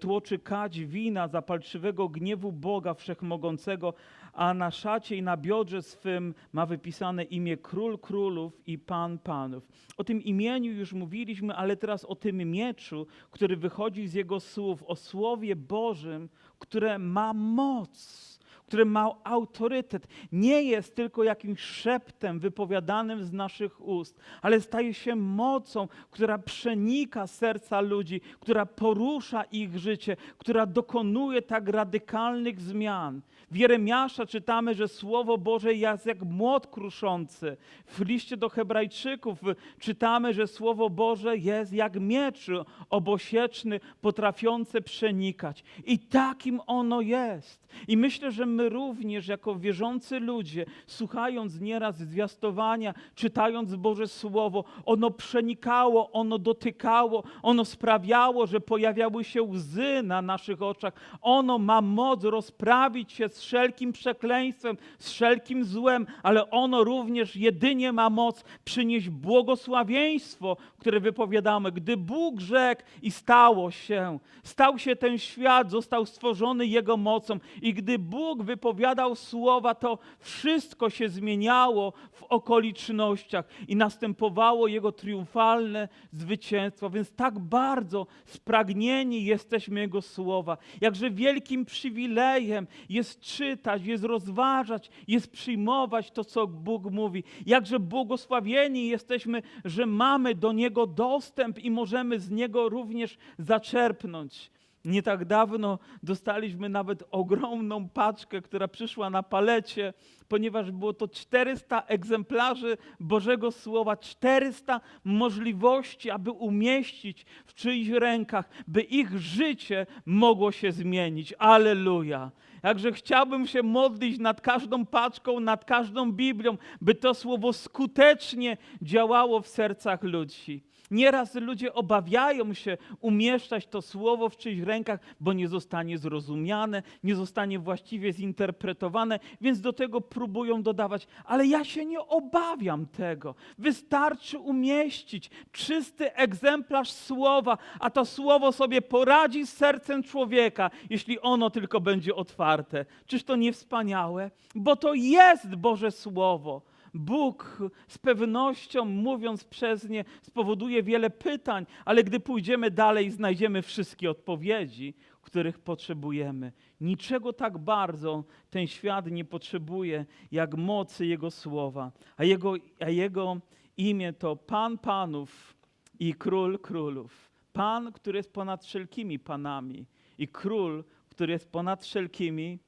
tłoczy 0.00 0.38
kać 0.38 0.80
wina 0.80 1.28
zapalczywego 1.28 2.08
gniewu 2.08 2.52
Boga 2.52 2.94
Wszechmogącego, 2.94 3.94
a 4.32 4.54
na 4.54 4.70
szacie 4.70 5.16
i 5.16 5.22
na 5.22 5.36
biodrze 5.36 5.82
swym 5.82 6.34
ma 6.52 6.66
wypisane 6.66 7.24
imię 7.24 7.56
Król 7.56 7.98
Królów 7.98 8.60
i 8.66 8.78
Pan 8.78 9.18
Panów. 9.18 9.68
O 9.96 10.04
tym 10.04 10.22
imieniu 10.22 10.72
już 10.72 10.92
mówiliśmy, 10.92 11.54
ale 11.54 11.76
teraz 11.76 12.04
o 12.04 12.14
tym 12.14 12.36
mieczu, 12.36 13.06
który 13.30 13.56
wychodzi 13.56 14.08
z 14.08 14.14
Jego 14.14 14.40
słów, 14.40 14.82
o 14.82 14.96
Słowie 14.96 15.56
Bożym, 15.56 16.28
które 16.58 16.98
ma 16.98 17.32
moc 17.32 18.39
który 18.70 18.84
ma 18.84 19.14
autorytet, 19.24 20.06
nie 20.32 20.62
jest 20.62 20.94
tylko 20.94 21.24
jakimś 21.24 21.60
szeptem 21.60 22.40
wypowiadanym 22.40 23.24
z 23.24 23.32
naszych 23.32 23.86
ust, 23.86 24.20
ale 24.42 24.60
staje 24.60 24.94
się 24.94 25.16
mocą, 25.16 25.88
która 26.10 26.38
przenika 26.38 27.26
serca 27.26 27.80
ludzi, 27.80 28.20
która 28.40 28.66
porusza 28.66 29.42
ich 29.42 29.78
życie, 29.78 30.16
która 30.38 30.66
dokonuje 30.66 31.42
tak 31.42 31.68
radykalnych 31.68 32.60
zmian. 32.60 33.20
W 33.50 33.56
Jeremiasza 33.56 34.26
czytamy, 34.26 34.74
że 34.74 34.88
Słowo 34.88 35.38
Boże 35.38 35.74
jest 35.74 36.06
jak 36.06 36.22
młot 36.22 36.66
kruszący. 36.66 37.56
W 37.86 38.00
liście 38.00 38.36
do 38.36 38.48
Hebrajczyków 38.48 39.38
czytamy, 39.78 40.34
że 40.34 40.46
Słowo 40.46 40.90
Boże 40.90 41.36
jest 41.36 41.72
jak 41.72 42.00
miecz 42.00 42.46
obosieczny, 42.90 43.80
potrafiący 44.00 44.80
przenikać. 44.80 45.64
I 45.84 45.98
takim 45.98 46.60
ono 46.66 47.00
jest. 47.00 47.60
I 47.88 47.96
myślę, 47.96 48.32
że 48.32 48.46
my 48.46 48.68
również, 48.68 49.28
jako 49.28 49.54
wierzący 49.54 50.20
ludzie, 50.20 50.66
słuchając 50.86 51.60
nieraz 51.60 51.98
zwiastowania, 51.98 52.94
czytając 53.14 53.74
Boże 53.74 54.08
Słowo, 54.08 54.64
ono 54.86 55.10
przenikało, 55.10 56.10
ono 56.12 56.38
dotykało, 56.38 57.22
ono 57.42 57.64
sprawiało, 57.64 58.46
że 58.46 58.60
pojawiały 58.60 59.24
się 59.24 59.42
łzy 59.42 60.02
na 60.04 60.22
naszych 60.22 60.62
oczach. 60.62 60.94
Ono 61.22 61.58
ma 61.58 61.80
moc 61.80 62.24
rozprawić 62.24 63.12
się 63.12 63.28
z 63.28 63.39
wszelkim 63.40 63.92
przekleństwem, 63.92 64.76
z 64.98 65.10
wszelkim 65.10 65.64
złem, 65.64 66.06
ale 66.22 66.50
ono 66.50 66.84
również 66.84 67.36
jedynie 67.36 67.92
ma 67.92 68.10
moc 68.10 68.44
przynieść 68.64 69.08
błogosławieństwo, 69.08 70.56
które 70.78 71.00
wypowiadamy. 71.00 71.72
Gdy 71.72 71.96
Bóg 71.96 72.40
rzekł 72.40 72.82
i 73.02 73.10
stało 73.10 73.70
się, 73.70 74.18
stał 74.42 74.78
się 74.78 74.96
ten 74.96 75.18
świat, 75.18 75.70
został 75.70 76.06
stworzony 76.06 76.66
Jego 76.66 76.96
mocą 76.96 77.38
i 77.62 77.74
gdy 77.74 77.98
Bóg 77.98 78.42
wypowiadał 78.42 79.16
słowa, 79.16 79.74
to 79.74 79.98
wszystko 80.18 80.90
się 80.90 81.08
zmieniało 81.08 81.92
w 82.12 82.22
okolicznościach 82.22 83.44
i 83.68 83.76
następowało 83.76 84.66
Jego 84.66 84.92
triumfalne 84.92 85.88
zwycięstwo. 86.12 86.90
Więc 86.90 87.12
tak 87.12 87.38
bardzo 87.38 88.06
spragnieni 88.26 89.24
jesteśmy 89.24 89.80
Jego 89.80 90.02
słowa. 90.02 90.56
Jakże 90.80 91.10
wielkim 91.10 91.64
przywilejem 91.64 92.66
jest 92.88 93.20
czytać, 93.36 93.84
jest 93.84 94.04
rozważać, 94.04 94.90
jest 95.08 95.32
przyjmować 95.32 96.10
to, 96.10 96.24
co 96.24 96.46
Bóg 96.46 96.90
mówi. 96.90 97.24
Jakże 97.46 97.80
błogosławieni 97.80 98.88
jesteśmy, 98.88 99.42
że 99.64 99.86
mamy 99.86 100.34
do 100.34 100.52
Niego 100.52 100.86
dostęp 100.86 101.58
i 101.58 101.70
możemy 101.70 102.20
z 102.20 102.30
Niego 102.30 102.68
również 102.68 103.18
zaczerpnąć. 103.38 104.50
Nie 104.84 105.02
tak 105.02 105.24
dawno 105.24 105.78
dostaliśmy 106.02 106.68
nawet 106.68 107.04
ogromną 107.10 107.88
paczkę, 107.88 108.42
która 108.42 108.68
przyszła 108.68 109.10
na 109.10 109.22
palecie, 109.22 109.92
ponieważ 110.30 110.70
było 110.70 110.92
to 110.92 111.08
400 111.08 111.82
egzemplarzy 111.82 112.76
Bożego 113.00 113.52
Słowa, 113.52 113.96
400 113.96 114.80
możliwości, 115.04 116.10
aby 116.10 116.30
umieścić 116.30 117.26
w 117.46 117.54
czyichś 117.54 117.90
rękach, 117.90 118.48
by 118.68 118.82
ich 118.82 119.18
życie 119.18 119.86
mogło 120.06 120.52
się 120.52 120.72
zmienić. 120.72 121.34
Aleluja. 121.38 122.30
Jakże 122.62 122.92
chciałbym 122.92 123.46
się 123.46 123.62
modlić 123.62 124.18
nad 124.18 124.40
każdą 124.40 124.86
paczką, 124.86 125.40
nad 125.40 125.64
każdą 125.64 126.12
Biblią, 126.12 126.56
by 126.80 126.94
to 126.94 127.14
słowo 127.14 127.52
skutecznie 127.52 128.56
działało 128.82 129.40
w 129.40 129.48
sercach 129.48 130.02
ludzi. 130.02 130.70
Nieraz 130.90 131.34
ludzie 131.34 131.74
obawiają 131.74 132.54
się 132.54 132.78
umieszczać 133.00 133.66
to 133.66 133.82
słowo 133.82 134.28
w 134.28 134.36
czyichś 134.36 134.62
rękach, 134.62 135.00
bo 135.20 135.32
nie 135.32 135.48
zostanie 135.48 135.98
zrozumiane, 135.98 136.82
nie 137.04 137.14
zostanie 137.14 137.58
właściwie 137.58 138.12
zinterpretowane, 138.12 139.20
więc 139.40 139.60
do 139.60 139.72
tego 139.72 140.00
próbują 140.20 140.62
dodawać, 140.62 141.06
ale 141.24 141.46
ja 141.46 141.64
się 141.64 141.84
nie 141.84 142.00
obawiam 142.00 142.86
tego. 142.86 143.34
Wystarczy 143.58 144.38
umieścić 144.38 145.30
czysty 145.52 146.14
egzemplarz 146.14 146.92
słowa, 146.92 147.58
a 147.80 147.90
to 147.90 148.04
słowo 148.04 148.52
sobie 148.52 148.82
poradzi 148.82 149.46
z 149.46 149.52
sercem 149.52 150.02
człowieka, 150.02 150.70
jeśli 150.90 151.20
ono 151.20 151.50
tylko 151.50 151.80
będzie 151.80 152.14
otwarte. 152.14 152.84
Czyż 153.06 153.24
to 153.24 153.36
nie 153.36 153.52
wspaniałe? 153.52 154.30
Bo 154.54 154.76
to 154.76 154.94
jest 154.94 155.54
Boże 155.54 155.90
Słowo. 155.90 156.62
Bóg 156.94 157.58
z 157.88 157.98
pewnością, 157.98 158.84
mówiąc 158.84 159.44
przez 159.44 159.88
nie, 159.88 160.04
spowoduje 160.22 160.82
wiele 160.82 161.10
pytań, 161.10 161.66
ale 161.84 162.04
gdy 162.04 162.20
pójdziemy 162.20 162.70
dalej, 162.70 163.10
znajdziemy 163.10 163.62
wszystkie 163.62 164.10
odpowiedzi, 164.10 164.94
których 165.20 165.58
potrzebujemy. 165.58 166.52
Niczego 166.80 167.32
tak 167.32 167.58
bardzo 167.58 168.24
ten 168.50 168.66
świat 168.66 169.06
nie 169.06 169.24
potrzebuje, 169.24 170.06
jak 170.32 170.56
mocy 170.56 171.06
Jego 171.06 171.30
słowa. 171.30 171.92
A 172.16 172.24
Jego, 172.24 172.54
a 172.80 172.88
jego 172.88 173.40
imię 173.76 174.12
to 174.12 174.36
Pan 174.36 174.78
Panów 174.78 175.54
i 175.98 176.14
Król 176.14 176.58
Królów. 176.58 177.30
Pan, 177.52 177.92
który 177.92 178.16
jest 178.16 178.32
ponad 178.32 178.64
wszelkimi 178.64 179.18
panami, 179.18 179.86
i 180.18 180.28
Król, 180.28 180.84
który 181.08 181.32
jest 181.32 181.52
ponad 181.52 181.82
wszelkimi 181.82 182.58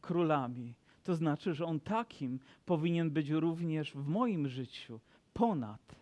królami. 0.00 0.74
To 1.04 1.14
znaczy, 1.14 1.54
że 1.54 1.66
On 1.66 1.80
takim 1.80 2.40
powinien 2.66 3.10
być 3.10 3.30
również 3.30 3.92
w 3.92 4.06
moim 4.06 4.48
życiu, 4.48 5.00
ponad 5.34 5.96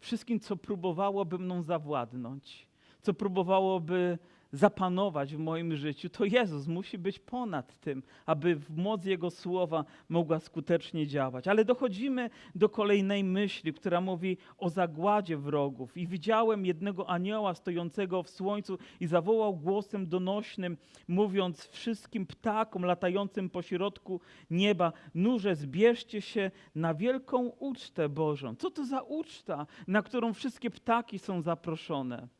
wszystkim, 0.00 0.40
co 0.40 0.56
próbowałoby 0.56 1.38
mną 1.38 1.62
zawładnąć, 1.62 2.66
co 3.02 3.14
próbowałoby 3.14 4.18
zapanować 4.52 5.34
w 5.34 5.38
moim 5.38 5.76
życiu, 5.76 6.08
to 6.08 6.24
Jezus 6.24 6.66
musi 6.66 6.98
być 6.98 7.18
ponad 7.18 7.80
tym, 7.80 8.02
aby 8.26 8.56
w 8.56 8.76
moc 8.76 9.04
Jego 9.04 9.30
słowa 9.30 9.84
mogła 10.08 10.40
skutecznie 10.40 11.06
działać. 11.06 11.48
Ale 11.48 11.64
dochodzimy 11.64 12.30
do 12.54 12.68
kolejnej 12.68 13.24
myśli, 13.24 13.72
która 13.72 14.00
mówi 14.00 14.36
o 14.58 14.70
zagładzie 14.70 15.36
wrogów. 15.36 15.96
I 15.96 16.06
widziałem 16.06 16.66
jednego 16.66 17.10
anioła 17.10 17.54
stojącego 17.54 18.22
w 18.22 18.30
słońcu 18.30 18.78
i 19.00 19.06
zawołał 19.06 19.56
głosem 19.56 20.08
donośnym, 20.08 20.76
mówiąc 21.08 21.68
wszystkim 21.68 22.26
ptakom 22.26 22.84
latającym 22.84 23.50
po 23.50 23.62
środku 23.62 24.20
nieba, 24.50 24.92
nurze, 25.14 25.56
zbierzcie 25.56 26.20
się 26.20 26.50
na 26.74 26.94
wielką 26.94 27.46
ucztę 27.46 28.08
Bożą. 28.08 28.56
Co 28.56 28.70
to 28.70 28.84
za 28.84 29.00
uczta, 29.00 29.66
na 29.86 30.02
którą 30.02 30.32
wszystkie 30.32 30.70
ptaki 30.70 31.18
są 31.18 31.42
zaproszone? 31.42 32.39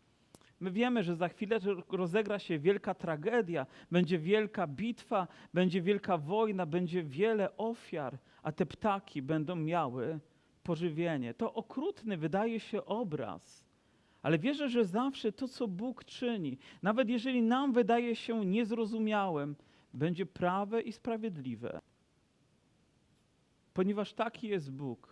My 0.60 0.70
wiemy, 0.70 1.02
że 1.02 1.16
za 1.16 1.28
chwilę 1.28 1.58
rozegra 1.88 2.38
się 2.38 2.58
wielka 2.58 2.94
tragedia, 2.94 3.66
będzie 3.90 4.18
wielka 4.18 4.66
bitwa, 4.66 5.28
będzie 5.54 5.82
wielka 5.82 6.18
wojna, 6.18 6.66
będzie 6.66 7.02
wiele 7.02 7.56
ofiar, 7.56 8.18
a 8.42 8.52
te 8.52 8.66
ptaki 8.66 9.22
będą 9.22 9.56
miały 9.56 10.18
pożywienie. 10.62 11.34
To 11.34 11.54
okrutny 11.54 12.16
wydaje 12.16 12.60
się 12.60 12.84
obraz, 12.84 13.64
ale 14.22 14.38
wierzę, 14.38 14.68
że 14.68 14.84
zawsze 14.84 15.32
to, 15.32 15.48
co 15.48 15.68
Bóg 15.68 16.04
czyni, 16.04 16.58
nawet 16.82 17.08
jeżeli 17.08 17.42
nam 17.42 17.72
wydaje 17.72 18.16
się 18.16 18.46
niezrozumiałym, 18.46 19.56
będzie 19.94 20.26
prawe 20.26 20.80
i 20.80 20.92
sprawiedliwe. 20.92 21.80
Ponieważ 23.74 24.12
taki 24.12 24.48
jest 24.48 24.72
Bóg. 24.72 25.09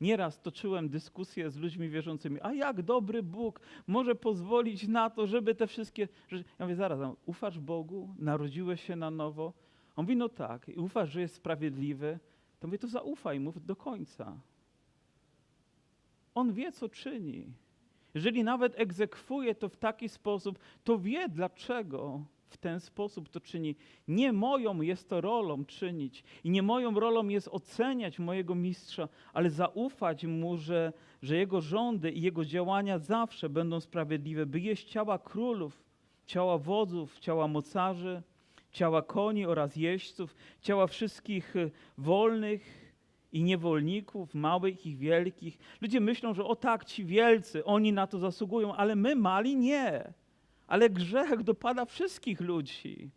Nieraz 0.00 0.40
toczyłem 0.40 0.88
dyskusje 0.88 1.50
z 1.50 1.56
ludźmi 1.56 1.88
wierzącymi, 1.88 2.40
a 2.42 2.52
jak 2.52 2.82
dobry 2.82 3.22
Bóg 3.22 3.60
może 3.86 4.14
pozwolić 4.14 4.88
na 4.88 5.10
to, 5.10 5.26
żeby 5.26 5.54
te 5.54 5.66
wszystkie. 5.66 6.08
Ja 6.30 6.64
mówię, 6.66 6.76
zaraz, 6.76 7.16
ufasz 7.26 7.58
Bogu? 7.58 8.14
Narodziłeś 8.18 8.84
się 8.84 8.96
na 8.96 9.10
nowo? 9.10 9.52
On 9.96 10.04
mówi, 10.04 10.16
no 10.16 10.28
tak. 10.28 10.68
I 10.68 10.78
ufasz, 10.78 11.10
że 11.10 11.20
jest 11.20 11.34
sprawiedliwy? 11.34 12.18
To 12.60 12.66
mówię, 12.66 12.78
to 12.78 12.88
zaufaj 12.88 13.40
mu 13.40 13.52
do 13.52 13.76
końca. 13.76 14.40
On 16.34 16.52
wie, 16.52 16.72
co 16.72 16.88
czyni. 16.88 17.52
Jeżeli 18.14 18.44
nawet 18.44 18.80
egzekwuje 18.80 19.54
to 19.54 19.68
w 19.68 19.76
taki 19.76 20.08
sposób, 20.08 20.58
to 20.84 20.98
wie 20.98 21.28
dlaczego 21.28 22.24
w 22.54 22.56
ten 22.56 22.80
sposób 22.80 23.28
to 23.28 23.40
czyni. 23.40 23.76
Nie 24.08 24.32
moją 24.32 24.80
jest 24.80 25.08
to 25.08 25.20
rolą 25.20 25.64
czynić 25.64 26.24
i 26.44 26.50
nie 26.50 26.62
moją 26.62 27.00
rolą 27.00 27.28
jest 27.28 27.48
oceniać 27.48 28.18
mojego 28.18 28.54
mistrza, 28.54 29.08
ale 29.32 29.50
zaufać 29.50 30.24
mu, 30.24 30.56
że, 30.56 30.92
że 31.22 31.36
jego 31.36 31.60
rządy 31.60 32.12
i 32.12 32.22
jego 32.22 32.44
działania 32.44 32.98
zawsze 32.98 33.48
będą 33.48 33.80
sprawiedliwe, 33.80 34.46
by 34.46 34.60
jeść 34.60 34.88
ciała 34.88 35.18
królów, 35.18 35.82
ciała 36.26 36.58
wodzów, 36.58 37.18
ciała 37.20 37.48
mocarzy, 37.48 38.22
ciała 38.70 39.02
koni 39.02 39.46
oraz 39.46 39.76
jeźdźców, 39.76 40.34
ciała 40.60 40.86
wszystkich 40.86 41.56
y, 41.56 41.70
wolnych 41.98 42.94
i 43.32 43.42
niewolników, 43.42 44.34
małych 44.34 44.86
i 44.86 44.96
wielkich. 44.96 45.58
Ludzie 45.80 46.00
myślą, 46.00 46.34
że 46.34 46.44
o 46.44 46.56
tak, 46.56 46.84
ci 46.84 47.04
wielcy, 47.04 47.64
oni 47.64 47.92
na 47.92 48.06
to 48.06 48.18
zasługują, 48.18 48.74
ale 48.74 48.96
my 48.96 49.16
mali 49.16 49.56
nie 49.56 50.12
ale 50.66 50.90
grzech 50.90 51.42
dopada 51.42 51.84
wszystkich 51.84 52.40
ludzi. 52.40 53.10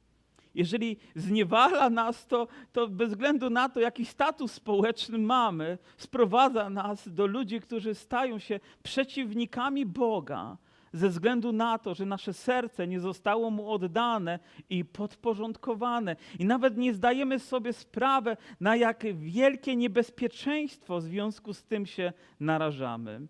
Jeżeli 0.55 0.97
zniewala 1.15 1.89
nas 1.89 2.27
to, 2.27 2.47
to 2.71 2.87
bez 2.87 3.09
względu 3.09 3.49
na 3.49 3.69
to, 3.69 3.79
jaki 3.79 4.05
status 4.05 4.51
społeczny 4.51 5.17
mamy, 5.17 5.77
sprowadza 5.97 6.69
nas 6.69 7.13
do 7.13 7.25
ludzi, 7.25 7.61
którzy 7.61 7.95
stają 7.95 8.39
się 8.39 8.59
przeciwnikami 8.83 9.85
Boga, 9.85 10.57
ze 10.93 11.09
względu 11.09 11.51
na 11.51 11.77
to, 11.77 11.93
że 11.93 12.05
nasze 12.05 12.33
serce 12.33 12.87
nie 12.87 12.99
zostało 12.99 13.51
mu 13.51 13.71
oddane 13.71 14.39
i 14.69 14.85
podporządkowane. 14.85 16.15
I 16.39 16.45
nawet 16.45 16.77
nie 16.77 16.93
zdajemy 16.93 17.39
sobie 17.39 17.73
sprawy, 17.73 18.37
na 18.59 18.75
jak 18.75 19.03
wielkie 19.13 19.75
niebezpieczeństwo 19.75 20.99
w 20.99 21.03
związku 21.03 21.53
z 21.53 21.63
tym 21.63 21.85
się 21.85 22.13
narażamy. 22.39 23.27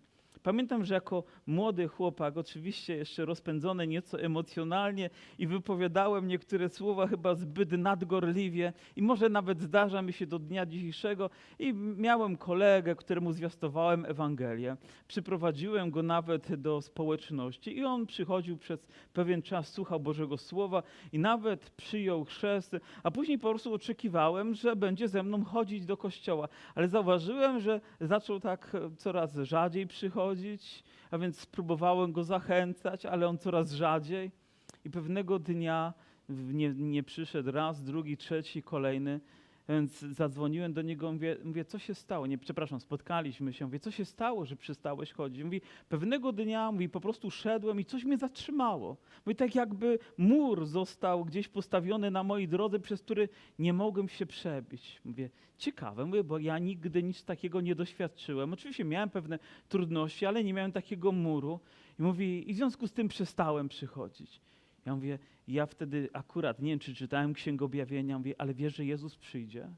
Pamiętam, 0.48 0.84
że 0.84 0.94
jako 0.94 1.24
młody 1.46 1.88
chłopak, 1.88 2.36
oczywiście 2.36 2.96
jeszcze 2.96 3.24
rozpędzony 3.24 3.86
nieco 3.86 4.20
emocjonalnie 4.20 5.10
i 5.38 5.46
wypowiadałem 5.46 6.28
niektóre 6.28 6.68
słowa 6.68 7.06
chyba 7.06 7.34
zbyt 7.34 7.72
nadgorliwie 7.72 8.72
i 8.96 9.02
może 9.02 9.28
nawet 9.28 9.60
zdarza 9.60 10.02
mi 10.02 10.12
się 10.12 10.26
do 10.26 10.38
dnia 10.38 10.66
dzisiejszego 10.66 11.30
i 11.58 11.72
miałem 11.74 12.36
kolegę, 12.36 12.94
któremu 12.94 13.32
zwiastowałem 13.32 14.04
Ewangelię. 14.04 14.76
Przyprowadziłem 15.08 15.90
go 15.90 16.02
nawet 16.02 16.54
do 16.54 16.82
społeczności 16.82 17.78
i 17.78 17.84
on 17.84 18.06
przychodził 18.06 18.56
przez 18.56 18.86
pewien 19.12 19.42
czas, 19.42 19.72
słuchał 19.72 20.00
Bożego 20.00 20.36
Słowa 20.36 20.82
i 21.12 21.18
nawet 21.18 21.70
przyjął 21.70 22.24
chrzest, 22.24 22.76
a 23.02 23.10
później 23.10 23.38
po 23.38 23.50
prostu 23.50 23.74
oczekiwałem, 23.74 24.54
że 24.54 24.76
będzie 24.76 25.08
ze 25.08 25.22
mną 25.22 25.44
chodzić 25.44 25.86
do 25.86 25.96
kościoła. 25.96 26.48
Ale 26.74 26.88
zauważyłem, 26.88 27.60
że 27.60 27.80
zaczął 28.00 28.40
tak 28.40 28.76
coraz 28.96 29.36
rzadziej 29.36 29.86
przychodzić, 29.86 30.37
a 31.10 31.18
więc 31.18 31.38
spróbowałem 31.38 32.12
go 32.12 32.24
zachęcać, 32.24 33.06
ale 33.06 33.28
on 33.28 33.38
coraz 33.38 33.72
rzadziej. 33.72 34.30
I 34.84 34.90
pewnego 34.90 35.38
dnia 35.38 35.94
nie, 36.28 36.74
nie 36.74 37.02
przyszedł 37.02 37.50
raz, 37.50 37.82
drugi, 37.82 38.16
trzeci, 38.16 38.62
kolejny. 38.62 39.20
Więc 39.68 40.00
zadzwoniłem 40.00 40.72
do 40.72 40.82
niego, 40.82 41.12
mówię, 41.12 41.36
mówię, 41.44 41.64
co 41.64 41.78
się 41.78 41.94
stało? 41.94 42.26
Nie, 42.26 42.38
przepraszam, 42.38 42.80
spotkaliśmy 42.80 43.52
się. 43.52 43.64
Mówię, 43.64 43.80
co 43.80 43.90
się 43.90 44.04
stało, 44.04 44.46
że 44.46 44.56
przestałeś 44.56 45.12
chodzić? 45.12 45.44
Mówi, 45.44 45.60
pewnego 45.88 46.32
dnia, 46.32 46.72
mówi, 46.72 46.88
po 46.88 47.00
prostu 47.00 47.30
szedłem 47.30 47.80
i 47.80 47.84
coś 47.84 48.04
mnie 48.04 48.18
zatrzymało. 48.18 48.96
Mówi, 49.26 49.36
tak 49.36 49.54
jakby 49.54 49.98
mur 50.18 50.66
został 50.66 51.24
gdzieś 51.24 51.48
postawiony 51.48 52.10
na 52.10 52.22
mojej 52.22 52.48
drodze, 52.48 52.78
przez 52.78 53.02
który 53.02 53.28
nie 53.58 53.72
mogłem 53.72 54.08
się 54.08 54.26
przebić. 54.26 55.00
Mówię, 55.04 55.30
ciekawe, 55.58 56.06
mówię, 56.06 56.24
bo 56.24 56.38
ja 56.38 56.58
nigdy 56.58 57.02
nic 57.02 57.24
takiego 57.24 57.60
nie 57.60 57.74
doświadczyłem. 57.74 58.52
Oczywiście 58.52 58.84
miałem 58.84 59.10
pewne 59.10 59.38
trudności, 59.68 60.26
ale 60.26 60.44
nie 60.44 60.54
miałem 60.54 60.72
takiego 60.72 61.12
muru. 61.12 61.60
I 61.98 62.02
mówi, 62.02 62.50
i 62.50 62.54
w 62.54 62.56
związku 62.56 62.86
z 62.86 62.92
tym 62.92 63.08
przestałem 63.08 63.68
przychodzić. 63.68 64.40
Ja 64.86 64.94
mówię, 64.94 65.18
ja 65.48 65.66
wtedy 65.66 66.08
akurat, 66.12 66.62
nie 66.62 66.70
wiem, 66.70 66.78
czy 66.78 66.94
czytałem 66.94 67.32
Księgę 67.32 67.64
Objawienia, 67.64 68.18
mówię, 68.18 68.34
ale 68.38 68.54
wiesz, 68.54 68.76
że 68.76 68.84
Jezus 68.84 69.16
przyjdzie? 69.16 69.70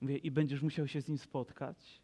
Mówię, 0.00 0.16
i 0.16 0.30
będziesz 0.30 0.62
musiał 0.62 0.88
się 0.88 1.00
z 1.00 1.08
Nim 1.08 1.18
spotkać? 1.18 2.00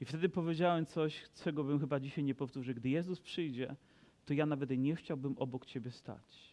I 0.00 0.04
wtedy 0.04 0.28
powiedziałem 0.28 0.86
coś, 0.86 1.22
czego 1.44 1.64
bym 1.64 1.80
chyba 1.80 2.00
dzisiaj 2.00 2.24
nie 2.24 2.34
powtórzył. 2.34 2.74
Gdy 2.74 2.88
Jezus 2.88 3.20
przyjdzie, 3.20 3.76
to 4.26 4.34
ja 4.34 4.46
nawet 4.46 4.70
nie 4.70 4.96
chciałbym 4.96 5.38
obok 5.38 5.66
Ciebie 5.66 5.90
stać. 5.90 6.50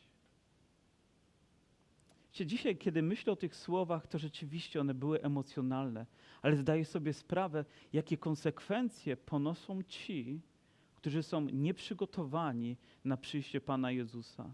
Wiecie, 2.34 2.46
dzisiaj, 2.46 2.78
kiedy 2.78 3.02
myślę 3.02 3.34
o 3.34 3.36
tych 3.36 3.56
słowach, 3.56 4.08
to 4.08 4.18
rzeczywiście 4.18 4.82
one 4.82 4.94
były 4.94 5.22
emocjonalne, 5.22 6.06
ale 6.42 6.56
zdaję 6.56 6.86
sobie 6.86 7.14
sprawę, 7.14 7.66
jakie 7.94 8.18
konsekwencje 8.18 9.18
ponoszą 9.18 9.84
ci, 9.84 10.42
którzy 10.98 11.24
są 11.24 11.42
nieprzygotowani 11.42 12.78
na 13.06 13.18
przyjście 13.18 13.62
Pana 13.62 13.92
Jezusa. 13.92 14.54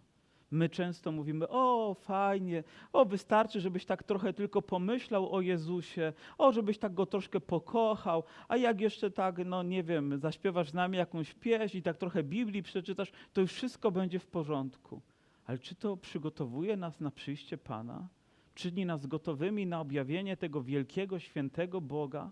My 0.52 0.70
często 0.70 1.12
mówimy, 1.12 1.50
o 1.50 1.96
fajnie, 2.00 2.64
o 2.94 3.06
wystarczy, 3.06 3.62
żebyś 3.62 3.86
tak 3.86 4.04
trochę 4.04 4.34
tylko 4.34 4.62
pomyślał 4.62 5.36
o 5.36 5.42
Jezusie, 5.42 6.14
o 6.38 6.52
żebyś 6.52 6.78
tak 6.78 6.94
Go 6.94 7.06
troszkę 7.06 7.40
pokochał, 7.40 8.24
a 8.48 8.58
jak 8.58 8.82
jeszcze 8.82 9.12
tak, 9.12 9.38
no 9.46 9.64
nie 9.64 9.84
wiem, 9.84 10.20
zaśpiewasz 10.20 10.70
z 10.70 10.74
nami 10.74 10.98
jakąś 10.98 11.34
pieśń 11.34 11.78
i 11.78 11.82
tak 11.82 11.98
trochę 11.98 12.24
Biblii 12.24 12.64
przeczytasz, 12.64 13.12
to 13.34 13.42
już 13.42 13.54
wszystko 13.54 13.92
będzie 13.92 14.20
w 14.20 14.28
porządku. 14.28 15.02
Ale 15.46 15.60
czy 15.60 15.76
to 15.76 15.98
przygotowuje 15.98 16.78
nas 16.78 17.00
na 17.00 17.12
przyjście 17.12 17.58
Pana? 17.58 18.08
czyni 18.56 18.86
nas 18.86 19.06
gotowymi 19.06 19.66
na 19.66 19.80
objawienie 19.80 20.38
tego 20.38 20.64
wielkiego, 20.64 21.20
świętego 21.20 21.82
Boga, 21.82 22.32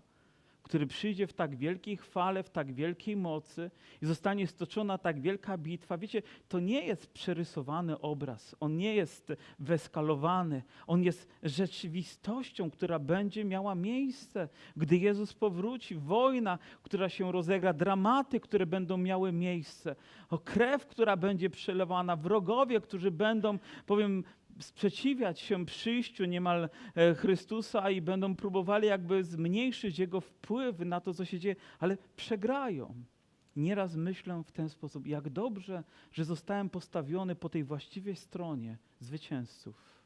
który 0.62 0.86
przyjdzie 0.86 1.26
w 1.26 1.32
tak 1.32 1.56
wielkiej 1.56 1.96
chwale, 1.96 2.42
w 2.42 2.50
tak 2.50 2.72
wielkiej 2.72 3.16
mocy 3.16 3.70
i 4.02 4.06
zostanie 4.06 4.46
stoczona 4.46 4.98
tak 4.98 5.20
wielka 5.20 5.58
bitwa. 5.58 5.98
Wiecie, 5.98 6.22
to 6.48 6.60
nie 6.60 6.86
jest 6.86 7.12
przerysowany 7.12 8.00
obraz, 8.00 8.56
on 8.60 8.76
nie 8.76 8.94
jest 8.94 9.32
weskalowany, 9.58 10.62
on 10.86 11.02
jest 11.02 11.28
rzeczywistością, 11.42 12.70
która 12.70 12.98
będzie 12.98 13.44
miała 13.44 13.74
miejsce, 13.74 14.48
gdy 14.76 14.96
Jezus 14.96 15.34
powróci, 15.34 15.94
wojna, 15.94 16.58
która 16.82 17.08
się 17.08 17.32
rozegra, 17.32 17.72
dramaty, 17.72 18.40
które 18.40 18.66
będą 18.66 18.96
miały 18.96 19.32
miejsce, 19.32 19.96
o 20.30 20.38
krew, 20.38 20.86
która 20.86 21.16
będzie 21.16 21.50
przelewana, 21.50 22.16
wrogowie, 22.16 22.80
którzy 22.80 23.10
będą, 23.10 23.58
powiem, 23.86 24.24
sprzeciwiać 24.62 25.40
się 25.40 25.66
przyjściu 25.66 26.24
niemal 26.24 26.68
e, 26.94 27.14
Chrystusa 27.14 27.90
i 27.90 28.00
będą 28.00 28.36
próbowali 28.36 28.88
jakby 28.88 29.24
zmniejszyć 29.24 29.98
Jego 29.98 30.20
wpływ 30.20 30.78
na 30.78 31.00
to, 31.00 31.14
co 31.14 31.24
się 31.24 31.38
dzieje, 31.38 31.56
ale 31.78 31.96
przegrają. 32.16 32.94
Nieraz 33.56 33.96
myślę 33.96 34.42
w 34.46 34.52
ten 34.52 34.68
sposób, 34.68 35.06
jak 35.06 35.30
dobrze, 35.30 35.84
że 36.12 36.24
zostałem 36.24 36.70
postawiony 36.70 37.34
po 37.34 37.48
tej 37.48 37.64
właściwej 37.64 38.16
stronie 38.16 38.78
zwycięzców. 39.00 40.02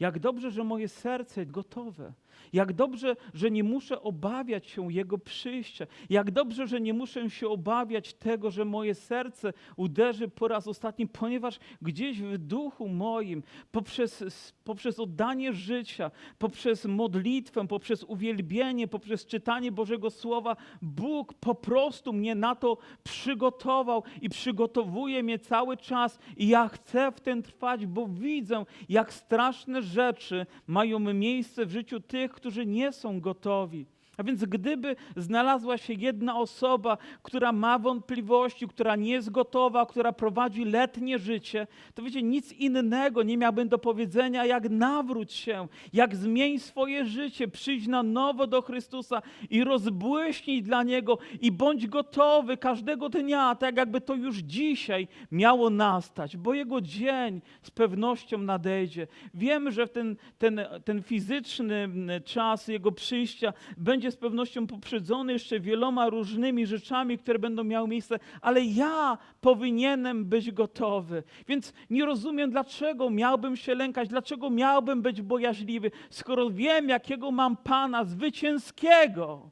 Jak 0.00 0.18
dobrze, 0.18 0.50
że 0.50 0.64
moje 0.64 0.88
serce 0.88 1.46
gotowe. 1.46 2.12
Jak 2.52 2.72
dobrze, 2.72 3.16
że 3.34 3.50
nie 3.50 3.64
muszę 3.64 4.02
obawiać 4.02 4.66
się 4.66 4.92
Jego 4.92 5.18
przyjścia. 5.18 5.86
Jak 6.10 6.30
dobrze, 6.30 6.66
że 6.66 6.80
nie 6.80 6.94
muszę 6.94 7.30
się 7.30 7.48
obawiać 7.48 8.14
tego, 8.14 8.50
że 8.50 8.64
moje 8.64 8.94
serce 8.94 9.52
uderzy 9.76 10.28
po 10.28 10.48
raz 10.48 10.68
ostatni, 10.68 11.06
ponieważ 11.06 11.58
gdzieś 11.82 12.22
w 12.22 12.38
duchu 12.38 12.88
moim, 12.88 13.42
poprzez, 13.72 14.52
poprzez 14.64 15.00
oddanie 15.00 15.52
życia, 15.52 16.10
poprzez 16.38 16.84
modlitwę, 16.84 17.66
poprzez 17.68 18.04
uwielbienie, 18.04 18.88
poprzez 18.88 19.26
czytanie 19.26 19.72
Bożego 19.72 20.10
Słowa, 20.10 20.56
Bóg 20.82 21.34
po 21.34 21.54
prostu 21.54 22.12
mnie 22.12 22.34
na 22.34 22.54
to 22.54 22.78
przygotował 23.04 24.02
i 24.22 24.28
przygotowuje 24.28 25.22
mnie 25.22 25.38
cały 25.38 25.76
czas. 25.76 26.18
I 26.36 26.48
ja 26.48 26.68
chcę 26.68 27.12
w 27.12 27.20
tym 27.20 27.42
trwać, 27.42 27.86
bo 27.86 28.06
widzę, 28.06 28.64
jak 28.88 29.12
straszne 29.12 29.82
rzeczy 29.82 30.46
mają 30.66 30.98
miejsce 30.98 31.66
w 31.66 31.70
życiu 31.70 32.00
tych, 32.00 32.23
którzy 32.32 32.66
nie 32.66 32.92
są 32.92 33.20
gotowi. 33.20 33.86
A 34.16 34.22
więc 34.22 34.44
gdyby 34.44 34.96
znalazła 35.16 35.78
się 35.78 35.92
jedna 35.92 36.36
osoba, 36.36 36.98
która 37.22 37.52
ma 37.52 37.78
wątpliwości, 37.78 38.68
która 38.68 38.96
nie 38.96 39.10
jest 39.10 39.30
gotowa, 39.30 39.86
która 39.86 40.12
prowadzi 40.12 40.64
letnie 40.64 41.18
życie, 41.18 41.66
to 41.94 42.02
wiecie, 42.02 42.22
nic 42.22 42.52
innego 42.52 43.22
nie 43.22 43.36
miałbym 43.36 43.68
do 43.68 43.78
powiedzenia, 43.78 44.46
jak 44.46 44.70
nawróć 44.70 45.32
się, 45.32 45.68
jak 45.92 46.16
zmień 46.16 46.58
swoje 46.58 47.04
życie, 47.04 47.48
przyjdź 47.48 47.86
na 47.86 48.02
nowo 48.02 48.46
do 48.46 48.62
Chrystusa 48.62 49.22
i 49.50 49.64
rozbłyśnij 49.64 50.62
dla 50.62 50.82
Niego 50.82 51.18
i 51.40 51.52
bądź 51.52 51.86
gotowy 51.86 52.56
każdego 52.56 53.08
dnia, 53.08 53.54
tak 53.54 53.76
jakby 53.76 54.00
to 54.00 54.14
już 54.14 54.36
dzisiaj 54.36 55.08
miało 55.32 55.70
nastać, 55.70 56.36
bo 56.36 56.54
Jego 56.54 56.80
dzień 56.80 57.40
z 57.62 57.70
pewnością 57.70 58.38
nadejdzie. 58.38 59.06
Wiemy, 59.34 59.72
że 59.72 59.88
ten, 59.88 60.16
ten, 60.38 60.60
ten 60.84 61.02
fizyczny 61.02 61.88
czas 62.24 62.68
Jego 62.68 62.92
przyjścia 62.92 63.52
będzie 63.76 64.03
będzie 64.04 64.16
z 64.16 64.20
pewnością 64.20 64.66
poprzedzony 64.66 65.32
jeszcze 65.32 65.60
wieloma 65.60 66.08
różnymi 66.08 66.66
rzeczami, 66.66 67.18
które 67.18 67.38
będą 67.38 67.64
miały 67.64 67.88
miejsce, 67.88 68.18
ale 68.40 68.64
ja 68.64 69.18
powinienem 69.40 70.24
być 70.24 70.50
gotowy. 70.50 71.22
Więc 71.48 71.72
nie 71.90 72.04
rozumiem, 72.04 72.50
dlaczego 72.50 73.10
miałbym 73.10 73.56
się 73.56 73.74
lękać, 73.74 74.08
dlaczego 74.08 74.50
miałbym 74.50 75.02
być 75.02 75.22
bojaźliwy, 75.22 75.90
skoro 76.10 76.50
wiem, 76.50 76.88
jakiego 76.88 77.30
mam 77.30 77.56
Pana 77.56 78.04
zwycięskiego. 78.04 79.50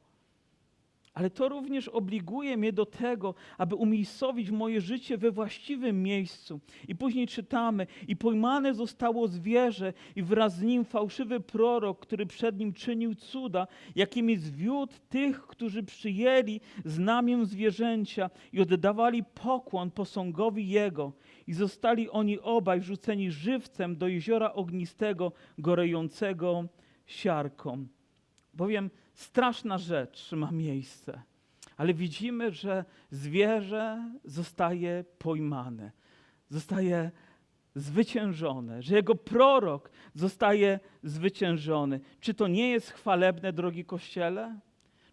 Ale 1.13 1.29
to 1.29 1.49
również 1.49 1.87
obliguje 1.87 2.57
mnie 2.57 2.73
do 2.73 2.85
tego, 2.85 3.35
aby 3.57 3.75
umiejscowić 3.75 4.51
moje 4.51 4.81
życie 4.81 5.17
we 5.17 5.31
właściwym 5.31 6.03
miejscu. 6.03 6.59
I 6.87 6.95
później 6.95 7.27
czytamy, 7.27 7.87
i 8.07 8.15
pojmane 8.15 8.73
zostało 8.73 9.27
zwierzę, 9.27 9.93
i 10.15 10.23
wraz 10.23 10.55
z 10.55 10.61
nim 10.61 10.85
fałszywy 10.85 11.39
prorok, 11.39 11.99
który 11.99 12.25
przed 12.25 12.59
nim 12.59 12.73
czynił 12.73 13.15
cuda, 13.15 13.67
jakimi 13.95 14.37
zwiódł 14.37 14.93
tych, 15.09 15.47
którzy 15.47 15.83
przyjęli 15.83 16.61
znamię 16.85 17.45
zwierzęcia 17.45 18.29
i 18.53 18.61
oddawali 18.61 19.23
pokłon 19.23 19.91
posągowi 19.91 20.69
jego. 20.69 21.13
I 21.47 21.53
zostali 21.53 22.09
oni 22.09 22.39
obaj 22.39 22.79
wrzuceni 22.79 23.31
żywcem 23.31 23.97
do 23.97 24.07
jeziora 24.07 24.53
ognistego, 24.53 25.31
gorejącego 25.57 26.65
siarką. 27.05 27.87
Bowiem 28.53 28.89
straszna 29.13 29.77
rzecz 29.77 30.31
ma 30.31 30.51
miejsce, 30.51 31.21
ale 31.77 31.93
widzimy, 31.93 32.51
że 32.51 32.85
zwierzę 33.11 34.11
zostaje 34.23 35.05
pojmane, 35.17 35.91
zostaje 36.49 37.11
zwyciężone, 37.75 38.81
że 38.81 38.95
jego 38.95 39.15
prorok 39.15 39.89
zostaje 40.13 40.79
zwyciężony. 41.03 41.99
Czy 42.19 42.33
to 42.33 42.47
nie 42.47 42.69
jest 42.69 42.89
chwalebne, 42.91 43.53
drogi 43.53 43.85
Kościele? 43.85 44.59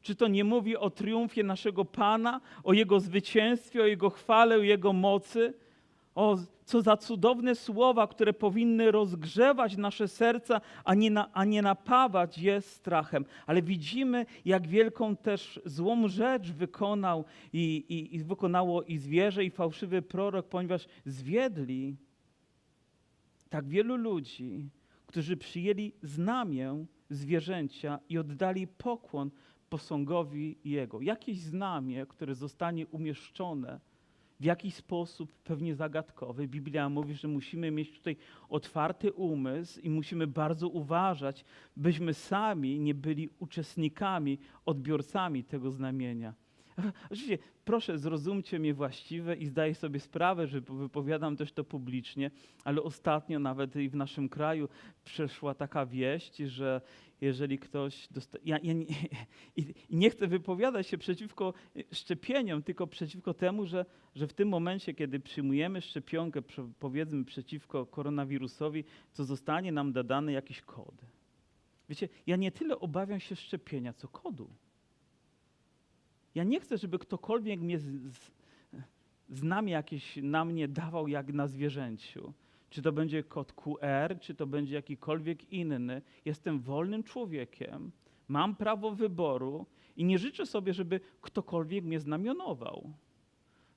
Czy 0.02 0.14
to 0.14 0.28
nie 0.28 0.44
mówi 0.44 0.76
o 0.76 0.90
triumfie 0.90 1.42
naszego 1.42 1.84
Pana, 1.84 2.40
o 2.64 2.72
Jego 2.72 3.00
zwycięstwie, 3.00 3.82
o 3.82 3.86
Jego 3.86 4.10
chwale, 4.10 4.56
o 4.56 4.62
Jego 4.62 4.92
mocy? 4.92 5.54
O, 6.14 6.36
co 6.70 6.83
za 6.83 6.96
cudowne 6.96 7.54
słowa, 7.54 8.06
które 8.06 8.33
powinny 8.33 8.90
rozgrzewać 8.90 9.76
nasze 9.76 10.09
serca, 10.09 10.61
a 10.85 10.94
nie, 10.94 11.11
na, 11.11 11.33
a 11.33 11.44
nie 11.44 11.62
napawać 11.62 12.38
je 12.38 12.61
strachem. 12.61 13.24
Ale 13.46 13.62
widzimy, 13.62 14.26
jak 14.44 14.66
wielką 14.66 15.16
też 15.16 15.61
złą 15.64 16.09
rzecz 16.09 16.50
wykonał 16.52 17.24
i, 17.52 17.85
i, 17.88 18.16
i 18.16 18.24
wykonało 18.24 18.83
i 18.83 18.98
zwierzę, 18.98 19.44
i 19.44 19.50
fałszywy 19.50 20.02
prorok, 20.02 20.48
ponieważ 20.48 20.87
zwiedli 21.04 21.96
tak 23.48 23.68
wielu 23.68 23.96
ludzi, 23.96 24.68
którzy 25.06 25.37
przyjęli 25.37 25.92
znamię 26.02 26.87
zwierzęcia 27.11 27.98
i 28.09 28.18
oddali 28.18 28.66
pokłon 28.66 29.30
posągowi 29.68 30.59
jego. 30.64 31.00
Jakieś 31.00 31.38
znamie, 31.38 32.06
które 32.06 32.35
zostanie 32.35 32.87
umieszczone 32.87 33.80
w 34.40 34.44
jakiś 34.44 34.74
sposób 34.74 35.33
pewnie 35.44 35.74
zagadkowy. 35.74 36.48
Biblia 36.48 36.88
mówi, 36.88 37.14
że 37.14 37.29
musimy 37.29 37.70
mieć 37.70 37.92
tutaj 37.92 38.16
otwarty 38.48 39.12
umysł 39.12 39.81
i 39.81 39.90
musimy 39.90 40.26
bardzo 40.26 40.68
uważać, 40.68 41.44
byśmy 41.76 42.14
sami 42.14 42.81
nie 42.81 42.94
byli 42.94 43.29
uczestnikami, 43.38 44.38
odbiorcami 44.66 45.44
tego 45.44 45.70
znamienia. 45.70 46.35
Oczywiście, 47.11 47.38
proszę, 47.64 47.98
zrozumcie 47.98 48.59
mnie 48.59 48.74
właściwe 48.74 49.37
i 49.37 49.46
zdaję 49.46 49.74
sobie 49.74 50.00
sprawę, 50.00 50.46
że 50.46 50.61
wypowiadam 50.61 51.37
też 51.37 51.52
to 51.52 51.64
publicznie, 51.64 52.30
ale 52.64 52.83
ostatnio 52.83 53.38
nawet 53.38 53.76
i 53.76 53.88
w 53.88 53.94
naszym 53.94 54.28
kraju 54.28 54.68
przeszła 55.04 55.54
taka 55.54 55.87
wieść, 55.87 56.37
że 56.37 56.80
jeżeli 57.20 57.59
ktoś 57.59 58.09
dostaje. 58.11 58.44
Ja, 58.46 58.59
ja 58.62 58.72
nie, 58.72 58.87
nie 59.90 60.11
chcę 60.11 60.26
wypowiadać 60.26 60.87
się 60.87 60.98
przeciwko 60.98 61.54
szczepieniom, 61.92 62.62
tylko 62.62 62.87
przeciwko 62.87 63.35
temu, 63.35 63.66
że, 63.66 63.87
że 64.14 64.26
w 64.26 64.33
tym 64.33 64.48
momencie, 64.48 64.94
kiedy 64.94 65.20
przyjmujemy 65.20 65.80
szczepionkę, 65.80 66.42
powiedzmy 66.78 67.24
przeciwko 67.24 67.87
koronawirusowi, 67.87 68.85
to 69.14 69.24
zostanie 69.24 69.72
nam 69.72 69.92
dodany 69.92 70.33
jakiś 70.33 70.61
kod. 70.61 70.94
Wiecie, 71.88 72.09
ja 72.26 72.37
nie 72.37 72.52
tyle 72.52 72.78
obawiam 72.78 73.20
się 73.20 73.37
szczepienia, 73.37 73.92
co 73.92 74.09
kodu. 74.09 74.50
Ja 76.35 76.45
nie 76.45 76.61
chcę, 76.61 76.79
żeby 76.79 76.99
ktokolwiek 76.99 77.61
mnie 77.61 77.79
z, 77.79 77.85
z, 79.29 79.43
jakieś 79.66 80.16
na 80.16 80.45
mnie 80.45 80.69
dawał 80.69 81.09
jak 81.09 81.33
na 81.33 81.47
zwierzęciu. 81.47 82.33
Czy 82.71 82.83
to 82.83 82.93
będzie 82.93 83.23
kod 83.23 83.53
QR, 83.53 84.19
czy 84.21 84.35
to 84.35 84.47
będzie 84.47 84.75
jakikolwiek 84.75 85.53
inny. 85.53 86.03
Jestem 86.25 86.61
wolnym 86.61 87.03
człowiekiem, 87.03 87.90
mam 88.29 88.57
prawo 88.57 88.90
wyboru 88.90 89.66
i 89.97 90.05
nie 90.05 90.19
życzę 90.19 90.47
sobie, 90.47 90.75
żeby 90.75 91.01
ktokolwiek 91.21 91.85
mnie 91.85 92.01
znamionował 92.01 92.93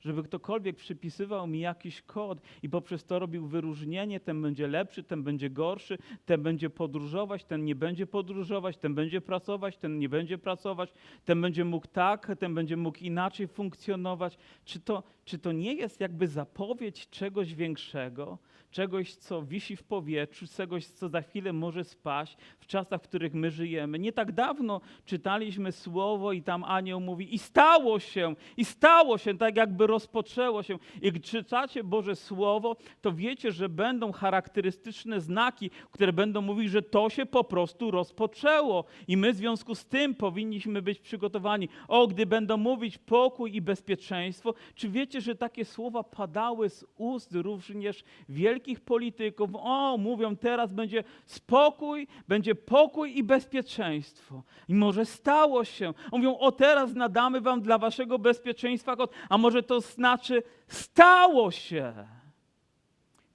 żeby 0.05 0.23
ktokolwiek 0.23 0.75
przypisywał 0.75 1.47
mi 1.47 1.59
jakiś 1.59 2.01
kod 2.01 2.41
i 2.63 2.69
poprzez 2.69 3.05
to 3.05 3.19
robił 3.19 3.47
wyróżnienie, 3.47 4.19
ten 4.19 4.41
będzie 4.41 4.67
lepszy, 4.67 5.03
ten 5.03 5.23
będzie 5.23 5.49
gorszy, 5.49 5.97
ten 6.25 6.43
będzie 6.43 6.69
podróżować, 6.69 7.43
ten 7.43 7.65
nie 7.65 7.75
będzie 7.75 8.07
podróżować, 8.07 8.77
ten 8.77 8.95
będzie 8.95 9.21
pracować, 9.21 9.77
ten 9.77 9.99
nie 9.99 10.09
będzie 10.09 10.37
pracować, 10.37 10.93
ten 11.25 11.41
będzie 11.41 11.65
mógł 11.65 11.87
tak, 11.87 12.31
ten 12.39 12.55
będzie 12.55 12.77
mógł 12.77 12.97
inaczej 12.97 13.47
funkcjonować. 13.47 14.37
Czy 14.65 14.79
to, 14.79 15.03
czy 15.25 15.39
to 15.39 15.51
nie 15.51 15.73
jest 15.73 15.99
jakby 15.99 16.27
zapowiedź 16.27 17.09
czegoś 17.09 17.55
większego? 17.55 18.37
Czegoś, 18.73 19.15
co 19.15 19.43
wisi 19.43 19.75
w 19.75 19.83
powietrzu, 19.83 20.45
czegoś, 20.57 20.85
co 20.85 21.09
za 21.09 21.21
chwilę 21.21 21.53
może 21.53 21.83
spaść 21.83 22.37
w 22.59 22.67
czasach, 22.67 23.01
w 23.01 23.07
których 23.07 23.33
my 23.33 23.51
żyjemy. 23.51 23.99
Nie 23.99 24.11
tak 24.13 24.31
dawno 24.31 24.81
czytaliśmy 25.05 25.71
słowo 25.71 26.31
i 26.31 26.41
tam 26.41 26.63
anioł 26.63 26.99
mówi 26.99 27.35
i 27.35 27.39
stało 27.39 27.99
się, 27.99 28.35
i 28.57 28.65
stało 28.65 29.17
się, 29.17 29.37
tak 29.37 29.57
jakby 29.57 29.87
rozpoczęło 29.87 30.63
się. 30.63 30.79
I 31.01 31.21
czytacie 31.21 31.83
Boże 31.83 32.15
Słowo, 32.15 32.75
to 33.01 33.11
wiecie, 33.11 33.51
że 33.51 33.69
będą 33.69 34.11
charakterystyczne 34.11 35.21
znaki, 35.21 35.69
które 35.91 36.13
będą 36.13 36.41
mówić, 36.41 36.71
że 36.71 36.81
to 36.81 37.09
się 37.09 37.25
po 37.25 37.43
prostu 37.43 37.91
rozpoczęło. 37.91 38.85
I 39.07 39.17
my 39.17 39.33
w 39.33 39.35
związku 39.35 39.75
z 39.75 39.85
tym 39.85 40.15
powinniśmy 40.15 40.81
być 40.81 40.99
przygotowani. 40.99 41.69
O, 41.87 42.07
gdy 42.07 42.25
będą 42.25 42.57
mówić 42.57 42.97
pokój 42.97 43.55
i 43.55 43.61
bezpieczeństwo, 43.61 44.53
czy 44.75 44.89
wiecie, 44.89 45.21
że 45.21 45.35
takie 45.35 45.65
słowa 45.65 46.03
padały 46.03 46.69
z 46.69 46.85
ust 46.97 47.35
również 47.35 48.03
wielkich 48.29 48.62
polityków? 48.79 49.49
O, 49.53 49.97
mówią, 49.97 50.37
teraz 50.37 50.73
będzie 50.73 51.03
spokój, 51.25 52.07
będzie 52.27 52.55
pokój 52.55 53.17
i 53.17 53.23
bezpieczeństwo. 53.23 54.43
I 54.67 54.75
może 54.75 55.05
stało 55.05 55.65
się. 55.65 55.93
Mówią, 56.11 56.37
o, 56.37 56.51
teraz 56.51 56.93
nadamy 56.93 57.41
wam 57.41 57.61
dla 57.61 57.77
waszego 57.77 58.19
bezpieczeństwa 58.19 58.95
kod. 58.95 59.13
A 59.29 59.37
może 59.37 59.63
to 59.63 59.81
znaczy, 59.81 60.43
stało 60.67 61.51
się. 61.51 61.93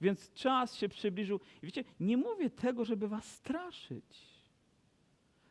Więc 0.01 0.33
czas 0.33 0.75
się 0.75 0.89
przybliżył. 0.89 1.39
I 1.63 1.65
wiecie, 1.65 1.83
nie 1.99 2.17
mówię 2.17 2.49
tego, 2.49 2.85
żeby 2.85 3.07
was 3.07 3.25
straszyć, 3.25 4.29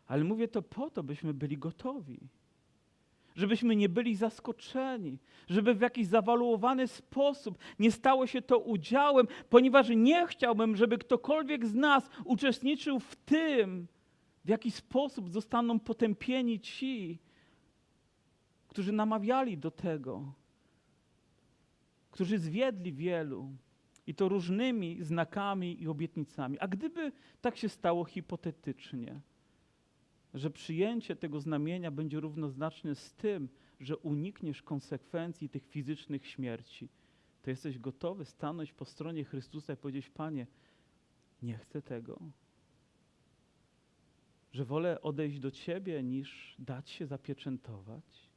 ale 0.07 0.25
mówię 0.25 0.49
to 0.49 0.63
po 0.63 0.91
to, 0.91 1.03
byśmy 1.03 1.35
byli 1.35 1.59
gotowi. 1.59 2.19
Żebyśmy 3.39 3.77
nie 3.77 3.89
byli 3.89 4.17
zaskoczeni, 4.17 5.19
żeby 5.49 5.75
w 5.75 5.81
jakiś 5.81 6.07
zawaluowany 6.07 6.89
sposób 6.89 7.59
nie 7.79 7.93
stało 7.93 8.27
się 8.27 8.43
to 8.43 8.59
udziałem, 8.59 9.27
ponieważ 9.51 9.89
nie 9.89 10.27
chciałbym, 10.27 10.77
żeby 10.77 10.99
ktokolwiek 10.99 11.67
z 11.67 11.75
nas 11.75 12.11
uczestniczył 12.25 13.01
w 13.01 13.17
tym, 13.17 13.87
w 14.45 14.49
jaki 14.49 14.71
sposób 14.71 15.31
zostaną 15.31 15.81
potępieni 15.81 16.61
ci, 16.61 17.19
którzy 18.69 18.93
namawiali 18.93 19.59
do 19.59 19.71
tego, 19.71 20.33
którzy 22.11 22.39
zwiedli 22.39 22.93
wielu 22.93 23.51
i 24.07 24.15
to 24.15 24.29
różnymi 24.29 24.99
znakami 25.01 25.83
i 25.83 25.89
obietnicami. 25.89 26.59
A 26.59 26.69
gdyby 26.69 27.13
tak 27.41 27.57
się 27.57 27.69
stało 27.69 28.05
hipotetycznie, 28.05 29.21
że 30.35 30.51
przyjęcie 30.51 31.17
tego 31.17 31.41
znamienia 31.41 31.91
będzie 31.91 32.21
równoznaczne 32.21 32.95
z 32.95 33.15
tym, 33.15 33.49
że 33.81 33.97
unikniesz 33.97 34.63
konsekwencji 34.63 35.49
tych 35.49 35.67
fizycznych 35.67 36.27
śmierci, 36.27 36.89
to 37.43 37.51
jesteś 37.51 37.79
gotowy 37.79 38.25
stanąć 38.25 38.73
po 38.73 38.85
stronie 38.85 39.25
Chrystusa 39.25 39.73
i 39.73 39.77
powiedzieć: 39.77 40.11
Panie, 40.11 40.47
nie 41.43 41.59
chcę 41.59 41.83
tego. 41.83 42.19
Że 44.53 44.65
wolę 44.65 45.01
odejść 45.03 45.39
do 45.39 45.51
Ciebie, 45.51 46.03
niż 46.03 46.57
dać 46.59 46.91
się 46.91 47.07
zapieczętować. 47.07 48.29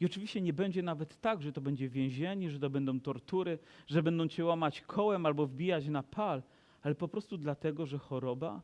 I 0.00 0.06
oczywiście 0.06 0.40
nie 0.40 0.52
będzie 0.52 0.82
nawet 0.82 1.20
tak, 1.20 1.42
że 1.42 1.52
to 1.52 1.60
będzie 1.60 1.88
więzienie, 1.88 2.50
że 2.50 2.58
to 2.58 2.70
będą 2.70 3.00
tortury, 3.00 3.58
że 3.86 4.02
będą 4.02 4.28
cię 4.28 4.44
łamać 4.44 4.80
kołem 4.80 5.26
albo 5.26 5.46
wbijać 5.46 5.88
na 5.88 6.02
pal, 6.02 6.42
ale 6.82 6.94
po 6.94 7.08
prostu 7.08 7.38
dlatego, 7.38 7.86
że 7.86 7.98
choroba, 7.98 8.62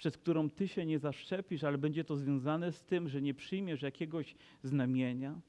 przez 0.00 0.18
którą 0.18 0.50
ty 0.50 0.68
się 0.68 0.86
nie 0.86 0.98
zaszczepisz, 0.98 1.64
ale 1.64 1.78
będzie 1.78 2.04
to 2.04 2.16
związane 2.16 2.72
z 2.72 2.82
tym, 2.82 3.08
że 3.08 3.22
nie 3.22 3.34
przyjmiesz 3.34 3.82
jakiegoś 3.82 4.34
znamienia, 4.62 5.40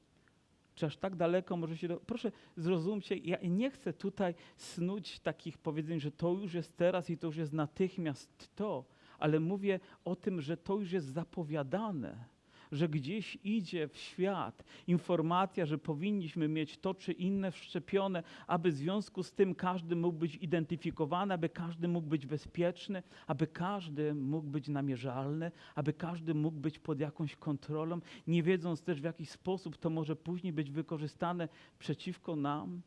czy 0.74 0.86
aż 0.86 0.96
tak 0.96 1.16
daleko 1.16 1.56
może 1.56 1.76
się. 1.76 1.88
Do... 1.88 2.00
Proszę 2.00 2.32
zrozumcie, 2.56 3.16
ja 3.16 3.38
nie 3.42 3.70
chcę 3.70 3.92
tutaj 3.92 4.34
snuć 4.56 5.20
takich 5.20 5.58
powiedzeń, 5.58 6.00
że 6.00 6.10
to 6.10 6.32
już 6.32 6.54
jest 6.54 6.76
teraz 6.76 7.10
i 7.10 7.18
to 7.18 7.26
już 7.26 7.36
jest 7.36 7.52
natychmiast 7.52 8.54
to, 8.54 8.84
ale 9.18 9.40
mówię 9.40 9.80
o 10.04 10.16
tym, 10.16 10.40
że 10.40 10.56
to 10.56 10.78
już 10.78 10.92
jest 10.92 11.06
zapowiadane 11.06 12.24
że 12.72 12.88
gdzieś 12.88 13.38
idzie 13.44 13.88
w 13.88 13.96
świat 13.96 14.64
informacja, 14.86 15.66
że 15.66 15.78
powinniśmy 15.78 16.48
mieć 16.48 16.78
to 16.78 16.94
czy 16.94 17.12
inne 17.12 17.50
wszczepione, 17.50 18.22
aby 18.46 18.70
w 18.70 18.76
związku 18.76 19.22
z 19.22 19.32
tym 19.32 19.54
każdy 19.54 19.96
mógł 19.96 20.18
być 20.18 20.36
identyfikowany, 20.36 21.34
aby 21.34 21.48
każdy 21.48 21.88
mógł 21.88 22.08
być 22.08 22.26
bezpieczny, 22.26 23.02
aby 23.26 23.46
każdy 23.46 24.14
mógł 24.14 24.48
być 24.48 24.68
namierzalny, 24.68 25.50
aby 25.74 25.92
każdy 25.92 26.34
mógł 26.34 26.60
być 26.60 26.78
pod 26.78 27.00
jakąś 27.00 27.36
kontrolą, 27.36 28.00
nie 28.26 28.42
wiedząc 28.42 28.82
też 28.82 29.00
w 29.00 29.04
jaki 29.04 29.26
sposób 29.26 29.76
to 29.76 29.90
może 29.90 30.16
później 30.16 30.52
być 30.52 30.70
wykorzystane 30.70 31.48
przeciwko 31.78 32.36
nam. 32.36 32.82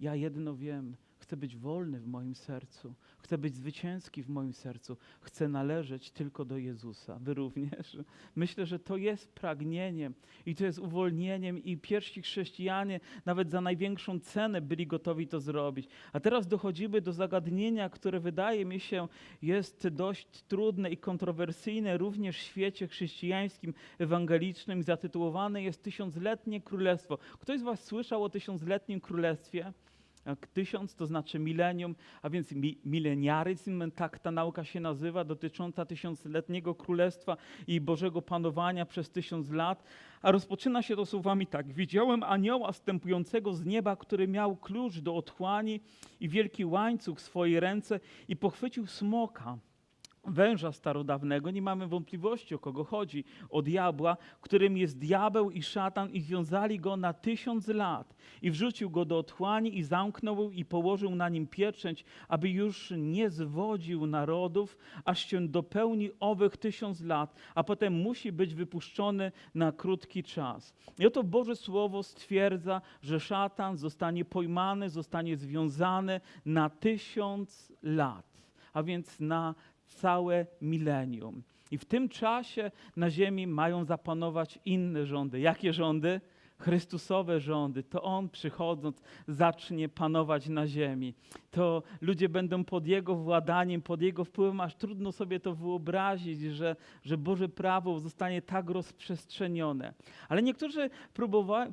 Ja 0.00 0.14
jedno 0.14 0.56
wiem, 0.56 0.96
chcę 1.18 1.36
być 1.36 1.56
wolny 1.56 2.00
w 2.00 2.06
moim 2.06 2.34
sercu. 2.34 2.94
Chcę 3.18 3.38
być 3.38 3.54
zwycięski 3.54 4.22
w 4.22 4.28
moim 4.28 4.52
sercu. 4.52 4.96
Chcę 5.20 5.48
należeć 5.48 6.10
tylko 6.10 6.44
do 6.44 6.58
Jezusa. 6.58 7.18
Wy 7.20 7.34
również. 7.34 7.96
Myślę, 8.36 8.66
że 8.66 8.78
to 8.78 8.96
jest 8.96 9.32
pragnieniem 9.32 10.14
i 10.46 10.54
to 10.54 10.64
jest 10.64 10.78
uwolnieniem 10.78 11.64
i 11.64 11.76
pierwsi 11.76 12.22
chrześcijanie 12.22 13.00
nawet 13.26 13.50
za 13.50 13.60
największą 13.60 14.20
cenę 14.20 14.60
byli 14.60 14.86
gotowi 14.86 15.28
to 15.28 15.40
zrobić. 15.40 15.88
A 16.12 16.20
teraz 16.20 16.46
dochodzimy 16.46 17.00
do 17.00 17.12
zagadnienia, 17.12 17.90
które 17.90 18.20
wydaje 18.20 18.64
mi 18.64 18.80
się 18.80 19.08
jest 19.42 19.88
dość 19.88 20.42
trudne 20.42 20.90
i 20.90 20.96
kontrowersyjne 20.96 21.98
również 21.98 22.36
w 22.36 22.42
świecie 22.42 22.88
chrześcijańskim, 22.88 23.74
ewangelicznym. 23.98 24.82
Zatytułowane 24.82 25.62
jest 25.62 25.82
Tysiącletnie 25.82 26.60
Królestwo. 26.60 27.18
Ktoś 27.38 27.60
z 27.60 27.62
was 27.62 27.84
słyszał 27.84 28.24
o 28.24 28.28
Tysiącletnim 28.28 29.00
Królestwie? 29.00 29.72
Tysiąc, 30.36 30.94
to 30.94 31.06
znaczy 31.06 31.38
milenium, 31.38 31.94
a 32.22 32.30
więc 32.30 32.52
mi, 32.52 32.78
mileniaryzm, 32.84 33.90
tak 33.90 34.18
ta 34.18 34.30
nauka 34.30 34.64
się 34.64 34.80
nazywa, 34.80 35.24
dotycząca 35.24 35.84
tysiącletniego 35.84 36.74
królestwa 36.74 37.36
i 37.66 37.80
Bożego 37.80 38.22
panowania 38.22 38.86
przez 38.86 39.10
tysiąc 39.10 39.50
lat. 39.50 39.84
A 40.22 40.32
rozpoczyna 40.32 40.82
się 40.82 40.96
to 40.96 41.06
słowami 41.06 41.46
tak. 41.46 41.72
Widziałem 41.72 42.22
anioła 42.22 42.72
stępującego 42.72 43.54
z 43.54 43.64
nieba, 43.64 43.96
który 43.96 44.28
miał 44.28 44.56
klucz 44.56 44.98
do 44.98 45.16
otchłani 45.16 45.80
i 46.20 46.28
wielki 46.28 46.64
łańcuch 46.64 47.18
w 47.18 47.22
swojej 47.22 47.60
ręce 47.60 48.00
i 48.28 48.36
pochwycił 48.36 48.86
smoka 48.86 49.58
węża 50.28 50.72
starodawnego, 50.72 51.50
nie 51.50 51.62
mamy 51.62 51.86
wątpliwości 51.86 52.54
o 52.54 52.58
kogo 52.58 52.84
chodzi, 52.84 53.24
o 53.50 53.62
diabła, 53.62 54.16
którym 54.40 54.76
jest 54.76 54.98
diabeł 54.98 55.50
i 55.50 55.62
szatan 55.62 56.10
i 56.10 56.20
związali 56.20 56.80
go 56.80 56.96
na 56.96 57.12
tysiąc 57.12 57.68
lat 57.68 58.16
i 58.42 58.50
wrzucił 58.50 58.90
go 58.90 59.04
do 59.04 59.18
otchłani 59.18 59.78
i 59.78 59.82
zamknął 59.82 60.50
i 60.50 60.64
położył 60.64 61.14
na 61.14 61.28
nim 61.28 61.46
pieczęć, 61.46 62.04
aby 62.28 62.50
już 62.50 62.92
nie 62.96 63.30
zwodził 63.30 64.06
narodów, 64.06 64.78
aż 65.04 65.26
się 65.26 65.48
dopełni 65.48 66.10
owych 66.20 66.56
tysiąc 66.56 67.00
lat, 67.00 67.34
a 67.54 67.64
potem 67.64 67.92
musi 67.92 68.32
być 68.32 68.54
wypuszczony 68.54 69.32
na 69.54 69.72
krótki 69.72 70.22
czas. 70.22 70.74
I 70.98 71.06
oto 71.06 71.24
Boże 71.24 71.56
Słowo 71.56 72.02
stwierdza, 72.02 72.80
że 73.02 73.20
szatan 73.20 73.76
zostanie 73.76 74.24
pojmany, 74.24 74.90
zostanie 74.90 75.36
związany 75.36 76.20
na 76.44 76.70
tysiąc 76.70 77.72
lat, 77.82 78.26
a 78.72 78.82
więc 78.82 79.20
na 79.20 79.54
całe 79.88 80.46
milenium. 80.60 81.42
I 81.70 81.78
w 81.78 81.84
tym 81.84 82.08
czasie 82.08 82.70
na 82.96 83.10
ziemi 83.10 83.46
mają 83.46 83.84
zapanować 83.84 84.58
inne 84.64 85.06
rządy. 85.06 85.40
Jakie 85.40 85.72
rządy? 85.72 86.20
Chrystusowe 86.58 87.40
rządy, 87.40 87.82
to 87.82 88.02
On 88.02 88.28
przychodząc 88.28 89.02
zacznie 89.28 89.88
panować 89.88 90.48
na 90.48 90.66
ziemi. 90.66 91.14
To 91.50 91.82
ludzie 92.00 92.28
będą 92.28 92.64
pod 92.64 92.86
Jego 92.86 93.14
władaniem, 93.14 93.82
pod 93.82 94.02
Jego 94.02 94.24
wpływem, 94.24 94.60
aż 94.60 94.76
trudno 94.76 95.12
sobie 95.12 95.40
to 95.40 95.54
wyobrazić, 95.54 96.40
że, 96.40 96.76
że 97.02 97.18
Boże 97.18 97.48
prawo 97.48 98.00
zostanie 98.00 98.42
tak 98.42 98.70
rozprzestrzenione. 98.70 99.94
Ale 100.28 100.42
niektórzy 100.42 100.90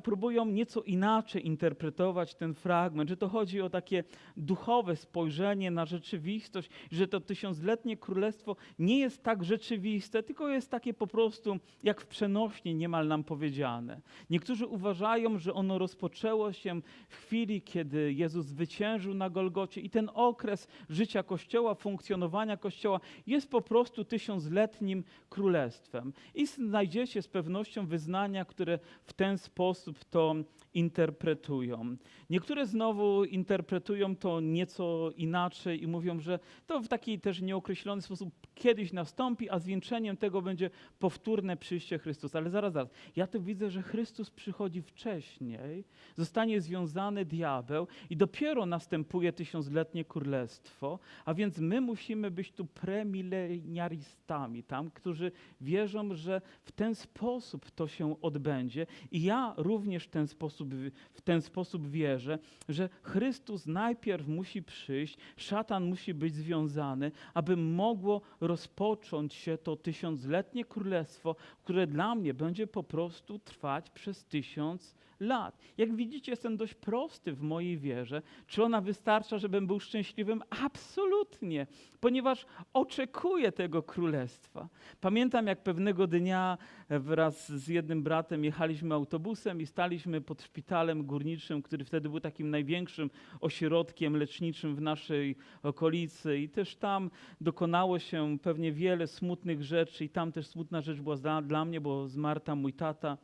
próbują 0.02 0.46
nieco 0.46 0.82
inaczej 0.82 1.46
interpretować 1.46 2.34
ten 2.34 2.54
fragment, 2.54 3.10
że 3.10 3.16
to 3.16 3.28
chodzi 3.28 3.60
o 3.60 3.70
takie 3.70 4.04
duchowe 4.36 4.96
spojrzenie 4.96 5.70
na 5.70 5.86
rzeczywistość, 5.86 6.70
że 6.92 7.08
to 7.08 7.20
tysiącletnie 7.20 7.96
królestwo 7.96 8.56
nie 8.78 8.98
jest 8.98 9.22
tak 9.22 9.44
rzeczywiste, 9.44 10.22
tylko 10.22 10.48
jest 10.48 10.70
takie 10.70 10.94
po 10.94 11.06
prostu 11.06 11.58
jak 11.82 12.00
w 12.00 12.06
przenośni 12.06 12.74
niemal 12.74 13.08
nam 13.08 13.24
powiedziane. 13.24 14.00
Niektórzy 14.30 14.66
uważają, 14.66 15.38
że 15.38 15.54
ono 15.54 15.78
rozpoczęło 15.78 16.52
się 16.52 16.80
w 17.08 17.16
chwili, 17.16 17.62
kiedy 17.62 18.12
Jezus 18.12 18.46
zwyciężył 18.46 19.14
na 19.14 19.30
Golgocie 19.30 19.65
i 19.76 19.90
ten 19.90 20.10
okres 20.14 20.68
życia 20.88 21.22
Kościoła, 21.22 21.74
funkcjonowania 21.74 22.56
Kościoła 22.56 23.00
jest 23.26 23.50
po 23.50 23.62
prostu 23.62 24.04
tysiącletnim 24.04 25.04
królestwem. 25.28 26.12
I 26.34 26.46
znajdziecie 26.46 27.22
z 27.22 27.28
pewnością 27.28 27.86
wyznania, 27.86 28.44
które 28.44 28.78
w 29.04 29.12
ten 29.12 29.38
sposób 29.38 30.04
to 30.04 30.34
interpretują. 30.74 31.96
Niektóre 32.30 32.66
znowu 32.66 33.24
interpretują 33.24 34.16
to 34.16 34.40
nieco 34.40 35.10
inaczej 35.16 35.82
i 35.82 35.86
mówią, 35.86 36.20
że 36.20 36.38
to 36.66 36.80
w 36.80 36.88
taki 36.88 37.20
też 37.20 37.40
nieokreślony 37.40 38.02
sposób 38.02 38.45
kiedyś 38.56 38.92
nastąpi, 38.92 39.50
a 39.50 39.58
zwieńczeniem 39.58 40.16
tego 40.16 40.42
będzie 40.42 40.70
powtórne 40.98 41.56
przyjście 41.56 41.98
Chrystusa. 41.98 42.38
Ale 42.38 42.50
zaraz, 42.50 42.72
zaraz. 42.72 42.88
Ja 43.16 43.26
tu 43.26 43.42
widzę, 43.42 43.70
że 43.70 43.82
Chrystus 43.82 44.30
przychodzi 44.30 44.82
wcześniej, 44.82 45.84
zostanie 46.14 46.60
związany 46.60 47.24
diabeł 47.24 47.86
i 48.10 48.16
dopiero 48.16 48.66
następuje 48.66 49.32
tysiącletnie 49.32 50.04
królestwo, 50.04 50.98
a 51.24 51.34
więc 51.34 51.58
my 51.58 51.80
musimy 51.80 52.30
być 52.30 52.52
tu 52.52 52.64
premileniaristami, 52.64 54.62
tam, 54.62 54.90
którzy 54.90 55.32
wierzą, 55.60 56.14
że 56.14 56.40
w 56.62 56.72
ten 56.72 56.94
sposób 56.94 57.70
to 57.70 57.88
się 57.88 58.20
odbędzie. 58.20 58.86
I 59.10 59.22
ja 59.22 59.54
również 59.56 60.04
w 60.04 60.10
ten 60.10 60.26
sposób, 60.26 60.74
w 61.12 61.20
ten 61.20 61.42
sposób 61.42 61.88
wierzę, 61.88 62.38
że 62.68 62.88
Chrystus 63.02 63.66
najpierw 63.66 64.28
musi 64.28 64.62
przyjść, 64.62 65.18
szatan 65.36 65.84
musi 65.84 66.14
być 66.14 66.34
związany, 66.34 67.12
aby 67.34 67.56
mogło 67.56 68.20
rozpocząć 68.46 69.34
się 69.34 69.58
to 69.58 69.76
tysiącletnie 69.76 70.64
królestwo, 70.64 71.36
które 71.64 71.86
dla 71.86 72.14
mnie 72.14 72.34
będzie 72.34 72.66
po 72.66 72.82
prostu 72.82 73.38
trwać 73.38 73.90
przez 73.90 74.24
tysiąc 74.24 74.94
lat. 75.20 75.58
Jak 75.78 75.96
widzicie, 75.96 76.32
jestem 76.32 76.56
dość 76.56 76.74
prosty 76.74 77.32
w 77.32 77.42
mojej 77.42 77.78
wierze. 77.78 78.22
Czy 78.46 78.62
ona 78.62 78.80
wystarcza, 78.80 79.38
żebym 79.38 79.66
był 79.66 79.80
szczęśliwym? 79.80 80.42
Absolutnie, 80.64 81.66
ponieważ 82.00 82.46
oczekuję 82.72 83.52
tego 83.52 83.82
królestwa. 83.82 84.68
Pamiętam, 85.00 85.46
jak 85.46 85.62
pewnego 85.62 86.06
dnia 86.06 86.58
wraz 86.90 87.52
z 87.52 87.68
jednym 87.68 88.02
bratem 88.02 88.44
jechaliśmy 88.44 88.94
autobusem 88.94 89.60
i 89.60 89.66
staliśmy 89.66 90.20
pod 90.20 90.42
szpitalem 90.42 91.06
górniczym, 91.06 91.62
który 91.62 91.84
wtedy 91.84 92.08
był 92.08 92.20
takim 92.20 92.50
największym 92.50 93.10
ośrodkiem 93.40 94.16
leczniczym 94.16 94.76
w 94.76 94.80
naszej 94.80 95.36
okolicy. 95.62 96.38
I 96.38 96.48
też 96.48 96.76
tam 96.76 97.10
dokonało 97.40 97.98
się 97.98 98.38
pewnie 98.42 98.72
wiele 98.72 99.06
smutnych 99.06 99.62
rzeczy, 99.62 100.04
i 100.04 100.08
tam 100.08 100.32
też 100.32 100.46
smutna 100.46 100.80
rzecz 100.80 101.00
była 101.00 101.16
dla, 101.16 101.42
dla 101.42 101.64
mnie, 101.64 101.80
bo 101.80 102.08
zmarł 102.08 102.40
tam 102.40 102.58
mój 102.58 102.72
tata. 102.72 103.18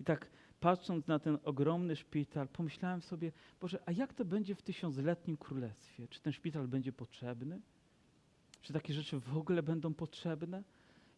I 0.00 0.04
tak 0.04 0.30
patrząc 0.62 1.06
na 1.06 1.18
ten 1.18 1.38
ogromny 1.44 1.96
szpital, 1.96 2.48
pomyślałem 2.48 3.02
sobie, 3.02 3.32
Boże, 3.60 3.78
a 3.86 3.92
jak 3.92 4.14
to 4.14 4.24
będzie 4.24 4.54
w 4.54 4.62
tysiącletnim 4.62 5.36
królestwie? 5.36 6.08
Czy 6.08 6.20
ten 6.20 6.32
szpital 6.32 6.68
będzie 6.68 6.92
potrzebny? 6.92 7.60
Czy 8.60 8.72
takie 8.72 8.94
rzeczy 8.94 9.20
w 9.20 9.36
ogóle 9.36 9.62
będą 9.62 9.94
potrzebne? 9.94 10.62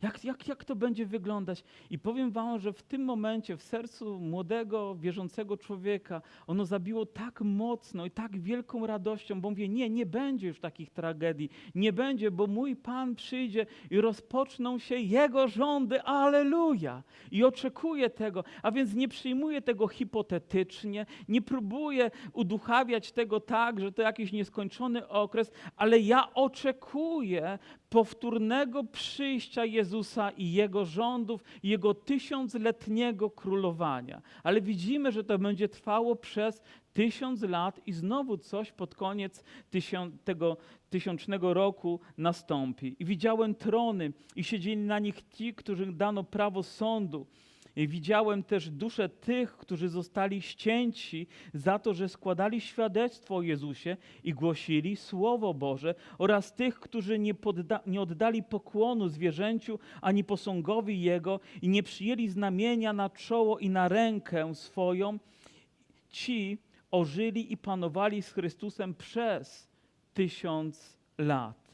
Jak, 0.05 0.25
jak, 0.25 0.49
jak 0.49 0.65
to 0.65 0.77
będzie 0.77 1.07
wyglądać? 1.07 1.65
I 1.91 1.99
powiem 1.99 2.31
Wam, 2.31 2.59
że 2.59 2.73
w 2.73 2.83
tym 2.83 3.05
momencie 3.05 3.57
w 3.57 3.63
sercu 3.63 4.19
młodego, 4.21 4.95
wierzącego 4.95 5.57
człowieka 5.57 6.23
ono 6.47 6.65
zabiło 6.65 7.07
tak 7.07 7.41
mocno 7.41 8.07
i 8.07 8.11
tak 8.11 8.39
wielką 8.39 8.87
radością, 8.87 9.41
bo 9.41 9.51
mówię, 9.51 9.69
nie, 9.69 9.91
nie 9.91 10.07
będzie 10.07 10.49
już 10.49 10.61
takich 10.61 10.91
tragedii, 10.91 11.51
nie 11.75 11.93
będzie, 11.93 12.31
bo 12.31 12.47
mój 12.47 12.77
Pan 12.77 13.15
przyjdzie 13.15 13.67
i 13.91 14.01
rozpoczną 14.01 14.79
się 14.79 14.95
Jego 14.95 15.49
rządy, 15.49 16.03
aleluja! 16.03 17.03
I 17.31 17.45
oczekuję 17.45 18.11
tego, 18.11 18.45
a 18.63 18.73
więc 18.73 18.95
nie 18.95 19.09
przyjmuję 19.09 19.63
tego 19.63 19.89
hipotetycznie, 19.89 21.07
nie 21.29 21.43
próbuję 21.43 22.11
uduchawiać 22.33 23.13
tego 23.13 23.41
tak, 23.41 23.81
że 23.81 23.93
to 23.93 24.03
jakiś 24.03 24.33
nieskończony 24.33 25.09
okres, 25.09 25.53
ale 25.77 25.99
ja 25.99 26.35
oczekuję 26.35 27.59
powtórnego 27.95 28.85
przyjścia 28.85 29.65
Jezusa 29.65 30.31
i 30.31 30.53
Jego 30.53 30.85
rządów, 30.85 31.45
Jego 31.63 31.95
tysiącletniego 31.95 33.31
królowania. 33.31 34.23
Ale 34.43 34.61
widzimy, 34.61 35.13
że 35.13 35.25
to 35.25 35.39
będzie 35.39 35.69
trwało 35.69 36.17
przez 36.17 36.63
tysiąc 36.93 37.43
lat 37.43 37.81
i 37.87 37.93
znowu 37.93 38.39
coś 38.39 38.73
pod 38.73 38.95
koniec 38.95 39.45
tego 40.25 40.57
tysiącznego 40.91 41.55
roku 41.55 42.01
nastąpi. 42.19 42.97
I 42.99 43.05
widziałem 43.05 43.55
trony 43.55 44.13
i 44.37 44.45
siedzieli 44.45 44.77
na 44.77 44.99
nich 44.99 45.23
ci, 45.29 45.55
którym 45.55 45.97
dano 45.97 46.25
prawo 46.25 46.63
sądu. 46.63 47.27
Widziałem 47.77 48.43
też 48.43 48.71
dusze 48.71 49.09
tych, 49.09 49.57
którzy 49.57 49.89
zostali 49.89 50.43
ścięci 50.43 51.27
za 51.55 51.79
to, 51.79 51.95
że 51.95 52.09
składali 52.09 52.61
świadectwo 52.61 53.37
o 53.37 53.43
Jezusie 53.43 53.97
i 54.25 54.33
głosili 54.35 54.97
Słowo 54.97 55.55
Boże, 55.55 55.95
oraz 56.19 56.55
tych, 56.55 56.81
którzy 56.81 57.19
nie, 57.19 57.35
podda- 57.35 57.81
nie 57.87 58.01
oddali 58.01 58.43
pokłonu 58.43 59.09
zwierzęciu 59.09 59.79
ani 60.01 60.25
posągowi 60.25 61.03
Jego 61.03 61.41
i 61.63 61.69
nie 61.69 61.83
przyjęli 61.83 62.29
znamienia 62.29 62.93
na 62.93 63.11
czoło 63.11 63.59
i 63.59 63.71
na 63.71 63.89
rękę 63.89 64.55
swoją. 64.55 65.19
Ci 66.11 66.59
ożyli 66.91 67.53
i 67.53 67.57
panowali 67.57 68.23
z 68.23 68.33
Chrystusem 68.33 68.95
przez 68.95 69.69
tysiąc 70.15 70.99
lat. 71.19 71.73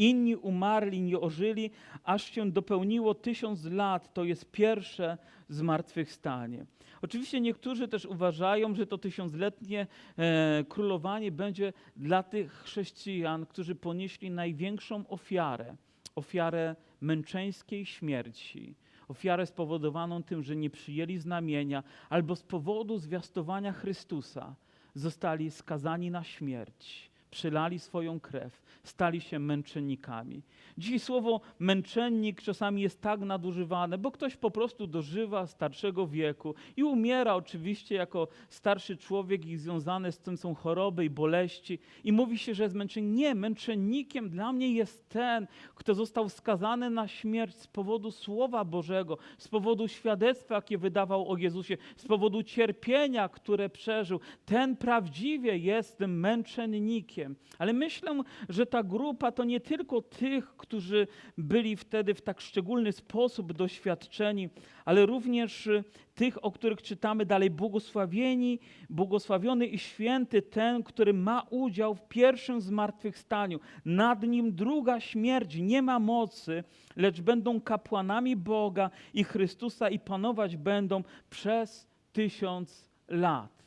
Inni 0.00 0.36
umarli, 0.36 1.02
nie 1.02 1.20
ożyli, 1.20 1.70
aż 2.04 2.30
się 2.30 2.50
dopełniło 2.50 3.14
tysiąc 3.14 3.64
lat. 3.64 4.14
To 4.14 4.24
jest 4.24 4.50
pierwsze 4.50 5.18
zmartwychwstanie. 5.48 6.66
Oczywiście 7.02 7.40
niektórzy 7.40 7.88
też 7.88 8.06
uważają, 8.06 8.74
że 8.74 8.86
to 8.86 8.98
tysiącletnie 8.98 9.86
e, 10.18 10.64
królowanie 10.68 11.32
będzie 11.32 11.72
dla 11.96 12.22
tych 12.22 12.52
chrześcijan, 12.52 13.46
którzy 13.46 13.74
ponieśli 13.74 14.30
największą 14.30 15.08
ofiarę 15.08 15.76
ofiarę 16.14 16.76
męczeńskiej 17.00 17.86
śmierci, 17.86 18.74
ofiarę 19.08 19.46
spowodowaną 19.46 20.22
tym, 20.22 20.42
że 20.42 20.56
nie 20.56 20.70
przyjęli 20.70 21.18
znamienia, 21.18 21.82
albo 22.08 22.36
z 22.36 22.42
powodu 22.42 22.98
zwiastowania 22.98 23.72
Chrystusa 23.72 24.54
zostali 24.94 25.50
skazani 25.50 26.10
na 26.10 26.24
śmierć, 26.24 27.09
przylali 27.30 27.78
swoją 27.78 28.20
krew, 28.20 28.62
stali 28.82 29.20
się 29.20 29.38
męczennikami. 29.38 30.42
Dzisiaj 30.78 30.98
słowo 30.98 31.40
męczennik 31.58 32.42
czasami 32.42 32.82
jest 32.82 33.00
tak 33.00 33.20
nadużywane, 33.20 33.98
bo 33.98 34.10
ktoś 34.10 34.36
po 34.36 34.50
prostu 34.50 34.86
dożywa 34.86 35.46
starszego 35.46 36.06
wieku 36.06 36.54
i 36.76 36.84
umiera 36.84 37.34
oczywiście 37.34 37.94
jako 37.94 38.28
starszy 38.48 38.96
człowiek 38.96 39.46
i 39.46 39.56
związane 39.56 40.12
z 40.12 40.18
tym 40.18 40.36
są 40.36 40.54
choroby 40.54 41.04
i 41.04 41.10
boleści 41.10 41.78
i 42.04 42.12
mówi 42.12 42.38
się, 42.38 42.54
że 42.54 42.62
jest 42.62 42.74
męczennikiem. 42.74 43.14
Nie, 43.14 43.34
męczennikiem 43.34 44.30
dla 44.30 44.52
mnie 44.52 44.72
jest 44.72 45.08
ten, 45.08 45.46
kto 45.74 45.94
został 45.94 46.28
skazany 46.28 46.90
na 46.90 47.08
śmierć 47.08 47.56
z 47.56 47.66
powodu 47.66 48.10
Słowa 48.10 48.64
Bożego, 48.64 49.18
z 49.38 49.48
powodu 49.48 49.88
świadectwa, 49.88 50.54
jakie 50.54 50.78
wydawał 50.78 51.30
o 51.30 51.36
Jezusie, 51.36 51.76
z 51.96 52.06
powodu 52.06 52.42
cierpienia, 52.42 53.28
które 53.28 53.68
przeżył. 53.68 54.20
Ten 54.46 54.76
prawdziwie 54.76 55.58
jest 55.58 55.98
tym 55.98 56.20
męczennikiem. 56.20 57.19
Ale 57.58 57.72
myślę, 57.72 58.22
że 58.48 58.66
ta 58.66 58.82
grupa 58.82 59.32
to 59.32 59.44
nie 59.44 59.60
tylko 59.60 60.02
tych, 60.02 60.56
którzy 60.56 61.06
byli 61.38 61.76
wtedy 61.76 62.14
w 62.14 62.22
tak 62.22 62.40
szczególny 62.40 62.92
sposób 62.92 63.52
doświadczeni, 63.52 64.48
ale 64.84 65.06
również 65.06 65.66
y, 65.66 65.84
tych, 66.14 66.44
o 66.44 66.50
których 66.50 66.82
czytamy 66.82 67.26
dalej, 67.26 67.50
błogosławieni, 67.50 68.58
błogosławiony 68.90 69.66
i 69.66 69.78
święty 69.78 70.42
ten, 70.42 70.82
który 70.82 71.12
ma 71.12 71.46
udział 71.50 71.94
w 71.94 72.08
pierwszym 72.08 72.60
zmartwychwstaniu. 72.60 73.60
Nad 73.84 74.22
nim 74.22 74.54
druga 74.54 75.00
śmierć 75.00 75.56
nie 75.56 75.82
ma 75.82 75.98
mocy, 75.98 76.64
lecz 76.96 77.20
będą 77.20 77.60
kapłanami 77.60 78.36
Boga 78.36 78.90
i 79.14 79.24
Chrystusa 79.24 79.88
i 79.88 79.98
panować 79.98 80.56
będą 80.56 81.02
przez 81.30 81.86
tysiąc 82.12 82.90
lat. 83.08 83.60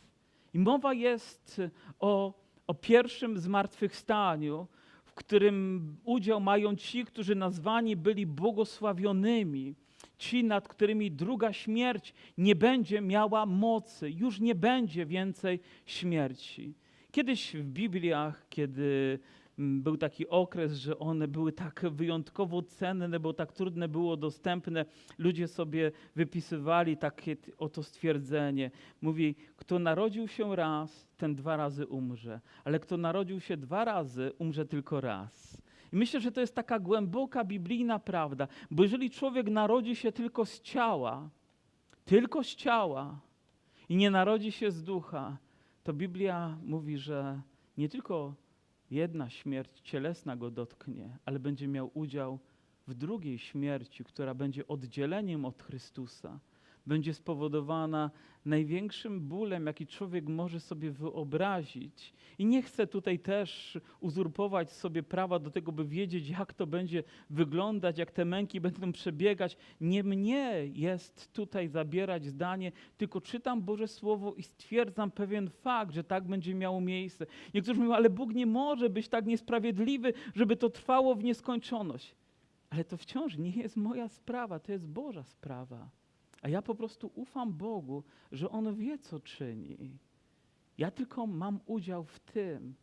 I 0.54 0.60
mowa 0.60 0.94
jest 0.94 1.62
o, 2.00 2.43
o 2.68 2.74
pierwszym 2.74 3.40
zmartwychwstaniu, 3.40 4.68
w 5.06 5.14
którym 5.14 5.96
udział 6.04 6.42
mają 6.42 6.76
ci, 6.76 7.06
którzy 7.06 7.36
nazwani 7.36 7.96
byli 7.96 8.26
błogosławionymi, 8.26 9.76
ci, 10.18 10.44
nad 10.44 10.68
którymi 10.68 11.12
druga 11.12 11.54
śmierć 11.54 12.14
nie 12.38 12.56
będzie 12.56 13.02
miała 13.02 13.46
mocy, 13.46 14.10
już 14.10 14.40
nie 14.40 14.56
będzie 14.56 15.06
więcej 15.06 15.60
śmierci. 15.86 16.74
Kiedyś 17.12 17.56
w 17.56 17.66
Bibliach, 17.66 18.46
kiedy 18.50 19.20
był 19.58 19.98
taki 19.98 20.28
okres, 20.28 20.74
że 20.74 21.00
one 21.00 21.28
były 21.28 21.52
tak 21.54 21.86
wyjątkowo 21.92 22.62
cenne, 22.62 23.20
bo 23.20 23.34
tak 23.34 23.54
trudne 23.54 23.88
było 23.88 24.18
dostępne. 24.18 24.86
Ludzie 25.18 25.48
sobie 25.48 25.92
wypisywali 26.16 26.98
takie 26.98 27.38
oto 27.58 27.84
stwierdzenie. 27.84 28.72
Mówi, 29.02 29.36
kto 29.58 29.80
narodził 29.80 30.28
się 30.28 30.56
raz, 30.56 31.08
ten 31.18 31.36
dwa 31.36 31.58
razy 31.58 31.88
umrze, 31.88 32.42
ale 32.64 32.80
kto 32.80 32.98
narodził 32.98 33.40
się 33.40 33.58
dwa 33.58 33.86
razy, 33.86 34.32
umrze 34.38 34.66
tylko 34.66 35.02
raz. 35.02 35.62
I 35.94 35.96
myślę, 35.96 36.20
że 36.20 36.32
to 36.32 36.42
jest 36.42 36.56
taka 36.56 36.80
głęboka 36.80 37.44
biblijna 37.44 38.00
prawda, 38.00 38.48
bo 38.72 38.84
jeżeli 38.84 39.10
człowiek 39.10 39.50
narodzi 39.50 39.96
się 39.96 40.12
tylko 40.12 40.46
z 40.46 40.62
ciała, 40.62 41.30
tylko 42.06 42.44
z 42.44 42.56
ciała 42.56 43.20
i 43.90 43.96
nie 43.96 44.12
narodzi 44.12 44.52
się 44.52 44.72
z 44.72 44.84
ducha, 44.84 45.38
to 45.84 45.94
Biblia 45.94 46.58
mówi, 46.64 46.98
że 46.98 47.42
nie 47.78 47.90
tylko 47.90 48.34
jedna 48.94 49.30
śmierć 49.30 49.82
cielesna 49.82 50.36
go 50.36 50.52
dotknie, 50.52 51.18
ale 51.26 51.40
będzie 51.40 51.68
miał 51.68 51.92
udział 51.94 52.40
w 52.88 52.94
drugiej 52.94 53.40
śmierci, 53.40 54.04
która 54.04 54.34
będzie 54.34 54.68
oddzieleniem 54.68 55.46
od 55.46 55.64
Chrystusa. 55.64 56.40
Będzie 56.86 57.14
spowodowana 57.14 58.12
największym 58.46 59.22
bólem, 59.22 59.66
jaki 59.66 59.88
człowiek 59.88 60.30
może 60.30 60.60
sobie 60.60 60.92
wyobrazić. 60.92 62.14
I 62.38 62.46
nie 62.46 62.62
chcę 62.62 62.88
tutaj 62.88 63.20
też 63.20 63.80
uzurpować 64.00 64.72
sobie 64.72 65.04
prawa 65.04 65.40
do 65.40 65.52
tego, 65.52 65.72
by 65.72 65.86
wiedzieć, 65.86 66.30
jak 66.30 66.54
to 66.54 66.68
będzie 66.68 67.04
wyglądać, 67.30 67.98
jak 67.98 68.12
te 68.12 68.26
męki 68.26 68.62
będą 68.62 68.92
przebiegać. 68.92 69.58
Nie 69.82 70.04
mnie 70.04 70.62
jest 70.74 71.34
tutaj 71.34 71.68
zabierać 71.68 72.26
zdanie, 72.26 72.72
tylko 72.98 73.22
czytam 73.22 73.62
Boże 73.62 73.88
Słowo 73.88 74.34
i 74.34 74.44
stwierdzam 74.44 75.12
pewien 75.12 75.50
fakt, 75.50 75.94
że 75.94 76.04
tak 76.04 76.28
będzie 76.28 76.56
miało 76.56 76.82
miejsce. 76.82 77.26
Niektórzy 77.54 77.80
mówią, 77.80 77.94
ale 77.94 78.10
Bóg 78.10 78.34
nie 78.34 78.46
może 78.46 78.90
być 78.90 79.10
tak 79.10 79.26
niesprawiedliwy, 79.26 80.14
żeby 80.36 80.56
to 80.56 80.70
trwało 80.70 81.16
w 81.16 81.24
nieskończoność. 81.24 82.16
Ale 82.70 82.84
to 82.84 82.98
wciąż 82.98 83.38
nie 83.38 83.52
jest 83.52 83.78
moja 83.78 84.10
sprawa, 84.10 84.60
to 84.60 84.72
jest 84.72 84.88
Boża 84.88 85.24
sprawa. 85.24 85.90
A 86.44 86.50
ja 86.50 86.62
po 86.62 86.76
prostu 86.76 87.12
ufam 87.16 87.54
Bogu, 87.54 88.04
że 88.32 88.50
On 88.50 88.76
wie, 88.76 88.98
co 88.98 89.20
czyni. 89.20 89.78
Ja 90.78 90.92
tylko 90.92 91.28
mam 91.28 91.60
udział 91.66 92.04
w 92.04 92.20
tym, 92.20 92.76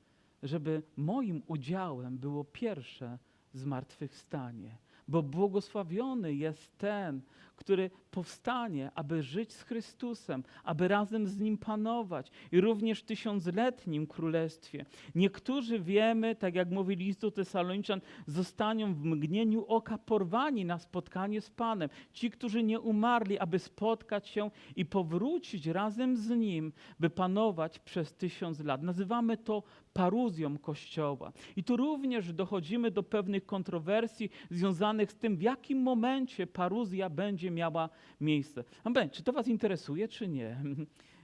żeby 0.43 0.83
moim 0.97 1.43
udziałem 1.47 2.19
było 2.19 2.45
pierwsze 2.45 3.19
zmartwychwstanie. 3.53 4.77
Bo 5.11 5.23
błogosławiony 5.23 6.35
jest 6.35 6.79
ten, 6.79 7.23
który 7.57 7.91
powstanie, 8.11 8.91
aby 8.95 9.23
żyć 9.23 9.53
z 9.53 9.63
Chrystusem, 9.63 10.45
aby 10.65 10.89
razem 10.89 11.27
z 11.27 11.39
Nim 11.39 11.59
panować 11.59 12.31
i 12.53 12.61
również 12.61 13.01
w 13.01 13.05
tysiącletnim 13.05 14.07
królestwie. 14.07 14.85
Niektórzy 15.15 15.81
wiemy, 15.81 16.35
tak 16.35 16.55
jak 16.55 16.71
mówi 16.71 16.97
list 16.97 17.21
do 17.21 17.31
Tesaloniczan, 17.31 18.01
zostaną 18.27 18.95
w 18.95 19.05
mgnieniu 19.05 19.65
oka 19.65 19.99
porwani 19.99 20.65
na 20.65 20.79
spotkanie 20.79 21.41
z 21.41 21.51
Panem. 21.51 21.89
Ci, 22.13 22.31
którzy 22.31 22.63
nie 22.63 22.81
umarli, 22.81 23.39
aby 23.39 23.59
spotkać 23.59 24.29
się 24.29 24.51
i 24.77 24.87
powrócić 24.87 25.67
razem 25.67 26.17
z 26.17 26.31
Nim, 26.31 26.73
by 27.01 27.11
panować 27.11 27.79
przez 27.79 28.15
tysiąc 28.15 28.61
lat. 28.61 28.83
Nazywamy 28.83 29.37
to 29.37 29.63
paruzją 29.93 30.59
Kościoła. 30.59 31.33
I 31.57 31.65
tu 31.65 31.77
również 31.77 32.33
dochodzimy 32.33 32.91
do 32.91 33.03
pewnych 33.03 33.47
kontrowersji 33.47 34.31
związanych 34.51 35.13
z 35.13 35.17
tym, 35.17 35.37
w 35.37 35.43
jakim 35.43 35.79
momencie 35.83 36.47
paruzja 36.47 37.11
będzie 37.11 37.51
miała 37.51 37.89
miejsce. 38.21 38.65
Amen. 38.85 39.11
Czy 39.11 39.23
to 39.23 39.33
Was 39.33 39.49
interesuje, 39.49 40.09
czy 40.09 40.29
nie? 40.29 40.63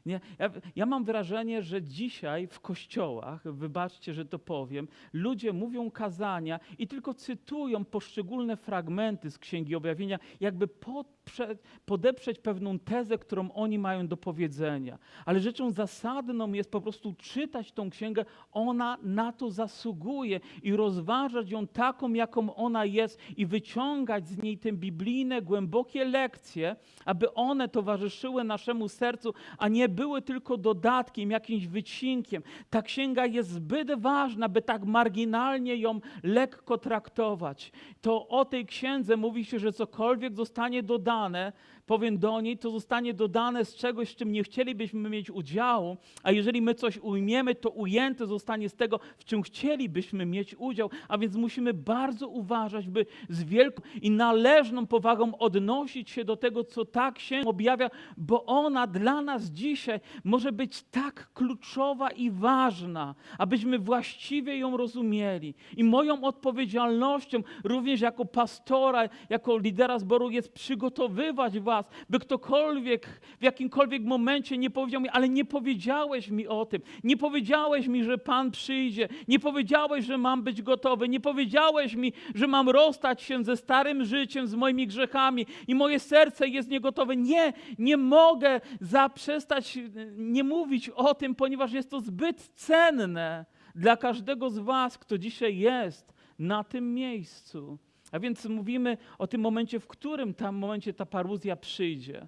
Nie, 0.06 0.20
ja, 0.38 0.50
ja 0.76 0.86
mam 0.86 1.04
wrażenie, 1.04 1.62
że 1.62 1.82
dzisiaj 1.82 2.46
w 2.46 2.60
kościołach, 2.60 3.52
wybaczcie, 3.52 4.14
że 4.14 4.24
to 4.24 4.38
powiem, 4.38 4.88
ludzie 5.12 5.52
mówią 5.52 5.90
kazania 5.90 6.60
i 6.78 6.88
tylko 6.88 7.14
cytują 7.14 7.84
poszczególne 7.84 8.56
fragmenty 8.56 9.30
z 9.30 9.38
Księgi 9.38 9.74
Objawienia, 9.74 10.18
jakby 10.40 10.68
podprze, 10.68 11.56
podeprzeć 11.86 12.38
pewną 12.38 12.78
tezę, 12.78 13.18
którą 13.18 13.52
oni 13.52 13.78
mają 13.78 14.08
do 14.08 14.16
powiedzenia. 14.16 14.98
Ale 15.24 15.40
rzeczą 15.40 15.70
zasadną 15.70 16.52
jest 16.52 16.70
po 16.70 16.80
prostu 16.80 17.14
czytać 17.18 17.72
tą 17.72 17.90
księgę, 17.90 18.24
ona 18.52 18.98
na 19.02 19.32
to 19.32 19.50
zasługuje 19.50 20.40
i 20.62 20.76
rozważać 20.76 21.50
ją 21.50 21.66
taką, 21.66 22.12
jaką 22.12 22.54
ona 22.54 22.84
jest 22.84 23.20
i 23.36 23.46
wyciągać 23.46 24.28
z 24.28 24.42
niej 24.42 24.58
te 24.58 24.72
biblijne, 24.72 25.42
głębokie 25.42 26.04
lekcje, 26.04 26.76
aby 27.04 27.34
one 27.34 27.68
towarzyszyły 27.68 28.44
naszemu 28.44 28.88
sercu, 28.88 29.34
a 29.58 29.68
nie 29.68 29.88
były 29.96 30.22
tylko 30.22 30.56
dodatkiem, 30.56 31.30
jakimś 31.30 31.66
wycinkiem. 31.66 32.42
Ta 32.70 32.82
księga 32.82 33.26
jest 33.26 33.50
zbyt 33.50 34.00
ważna, 34.00 34.48
by 34.48 34.62
tak 34.62 34.84
marginalnie 34.84 35.76
ją 35.76 36.00
lekko 36.22 36.78
traktować. 36.78 37.72
To 38.00 38.28
o 38.28 38.44
tej 38.44 38.66
księdze 38.66 39.16
mówi 39.16 39.44
się, 39.44 39.58
że 39.58 39.72
cokolwiek 39.72 40.34
zostanie 40.34 40.82
dodane, 40.82 41.52
powiem 41.86 42.18
do 42.18 42.40
niej, 42.40 42.58
to 42.58 42.70
zostanie 42.70 43.14
dodane 43.14 43.64
z 43.64 43.74
czegoś, 43.74 44.08
z 44.08 44.16
czym 44.16 44.32
nie 44.32 44.42
chcielibyśmy 44.42 45.10
mieć 45.10 45.30
udziału, 45.30 45.96
a 46.22 46.32
jeżeli 46.32 46.62
my 46.62 46.74
coś 46.74 46.98
ujmiemy, 46.98 47.54
to 47.54 47.70
ujęte 47.70 48.26
zostanie 48.26 48.68
z 48.68 48.74
tego, 48.74 49.00
w 49.18 49.24
czym 49.24 49.42
chcielibyśmy 49.42 50.26
mieć 50.26 50.54
udział, 50.58 50.90
a 51.08 51.18
więc 51.18 51.36
musimy 51.36 51.74
bardzo 51.74 52.28
uważać, 52.28 52.88
by 52.88 53.06
z 53.28 53.44
wielką 53.44 53.82
i 54.02 54.10
należną 54.10 54.86
powagą 54.86 55.38
odnosić 55.38 56.10
się 56.10 56.24
do 56.24 56.36
tego, 56.36 56.64
co 56.64 56.84
tak 56.84 57.18
się 57.18 57.42
objawia, 57.46 57.90
bo 58.16 58.44
ona 58.44 58.86
dla 58.86 59.22
nas 59.22 59.44
dzisiaj 59.44 60.00
może 60.24 60.52
być 60.52 60.82
tak 60.82 61.30
kluczowa 61.34 62.10
i 62.10 62.30
ważna, 62.30 63.14
abyśmy 63.38 63.78
właściwie 63.78 64.58
ją 64.58 64.76
rozumieli. 64.76 65.54
I 65.76 65.84
moją 65.84 66.24
odpowiedzialnością 66.24 67.42
również 67.64 68.00
jako 68.00 68.24
pastora, 68.24 69.08
jako 69.28 69.58
lidera 69.58 69.98
zboru 69.98 70.30
jest 70.30 70.52
przygotowywać 70.52 71.58
was, 71.60 71.75
by 72.10 72.18
ktokolwiek 72.18 73.20
w 73.40 73.42
jakimkolwiek 73.42 74.02
momencie 74.02 74.58
nie 74.58 74.70
powiedział 74.70 75.00
mi, 75.00 75.08
ale 75.08 75.28
nie 75.28 75.44
powiedziałeś 75.44 76.28
mi 76.28 76.48
o 76.48 76.66
tym, 76.66 76.82
nie 77.04 77.16
powiedziałeś 77.16 77.86
mi, 77.86 78.04
że 78.04 78.18
Pan 78.18 78.50
przyjdzie, 78.50 79.08
nie 79.28 79.40
powiedziałeś, 79.40 80.04
że 80.04 80.18
mam 80.18 80.42
być 80.42 80.62
gotowy, 80.62 81.08
nie 81.08 81.20
powiedziałeś 81.20 81.94
mi, 81.94 82.12
że 82.34 82.46
mam 82.46 82.68
rozstać 82.68 83.22
się 83.22 83.44
ze 83.44 83.56
starym 83.56 84.04
życiem, 84.04 84.46
z 84.46 84.54
moimi 84.54 84.86
grzechami 84.86 85.46
i 85.68 85.74
moje 85.74 86.00
serce 86.00 86.48
jest 86.48 86.68
niegotowe. 86.68 87.16
Nie, 87.16 87.52
nie 87.78 87.96
mogę 87.96 88.60
zaprzestać, 88.80 89.78
nie 90.16 90.44
mówić 90.44 90.88
o 90.88 91.14
tym, 91.14 91.34
ponieważ 91.34 91.72
jest 91.72 91.90
to 91.90 92.00
zbyt 92.00 92.48
cenne 92.54 93.44
dla 93.74 93.96
każdego 93.96 94.50
z 94.50 94.58
Was, 94.58 94.98
kto 94.98 95.18
dzisiaj 95.18 95.58
jest 95.58 96.14
na 96.38 96.64
tym 96.64 96.94
miejscu. 96.94 97.78
A 98.12 98.18
więc 98.18 98.44
mówimy 98.44 98.98
o 99.18 99.26
tym 99.26 99.40
momencie, 99.40 99.80
w 99.80 99.86
którym 99.86 100.34
tam 100.34 100.56
momencie 100.56 100.92
ta 100.94 101.06
paruzja 101.06 101.56
przyjdzie. 101.56 102.26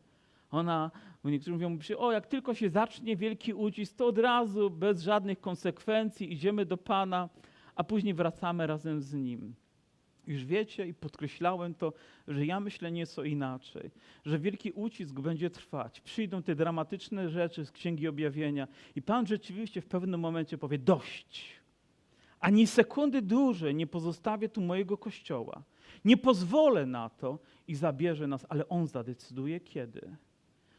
Ona, 0.50 0.90
niektórzy 1.24 1.52
mówią, 1.52 1.78
o 1.98 2.12
jak 2.12 2.26
tylko 2.26 2.54
się 2.54 2.70
zacznie 2.70 3.16
wielki 3.16 3.54
ucisk, 3.54 3.96
to 3.96 4.06
od 4.06 4.18
razu, 4.18 4.70
bez 4.70 5.02
żadnych 5.02 5.40
konsekwencji 5.40 6.32
idziemy 6.32 6.66
do 6.66 6.76
Pana, 6.76 7.28
a 7.74 7.84
później 7.84 8.14
wracamy 8.14 8.66
razem 8.66 9.00
z 9.00 9.14
Nim. 9.14 9.54
Już 10.26 10.44
wiecie 10.44 10.86
i 10.86 10.94
podkreślałem 10.94 11.74
to, 11.74 11.92
że 12.28 12.46
ja 12.46 12.60
myślę 12.60 12.92
nieco 12.92 13.24
inaczej, 13.24 13.90
że 14.24 14.38
wielki 14.38 14.72
ucisk 14.72 15.20
będzie 15.20 15.50
trwać. 15.50 16.00
Przyjdą 16.00 16.42
te 16.42 16.54
dramatyczne 16.54 17.28
rzeczy 17.28 17.64
z 17.64 17.72
Księgi 17.72 18.08
Objawienia 18.08 18.68
i 18.96 19.02
Pan 19.02 19.26
rzeczywiście 19.26 19.80
w 19.80 19.86
pewnym 19.86 20.20
momencie 20.20 20.58
powie 20.58 20.78
dość. 20.78 21.57
Ani 22.40 22.66
sekundy 22.66 23.22
dłużej 23.22 23.74
nie 23.74 23.86
pozostawię 23.86 24.48
tu 24.48 24.60
mojego 24.60 24.98
kościoła. 24.98 25.62
Nie 26.04 26.16
pozwolę 26.16 26.86
na 26.86 27.08
to 27.08 27.38
i 27.68 27.74
zabierze 27.74 28.26
nas, 28.26 28.46
ale 28.48 28.68
On 28.68 28.86
zadecyduje 28.86 29.60
kiedy. 29.60 30.16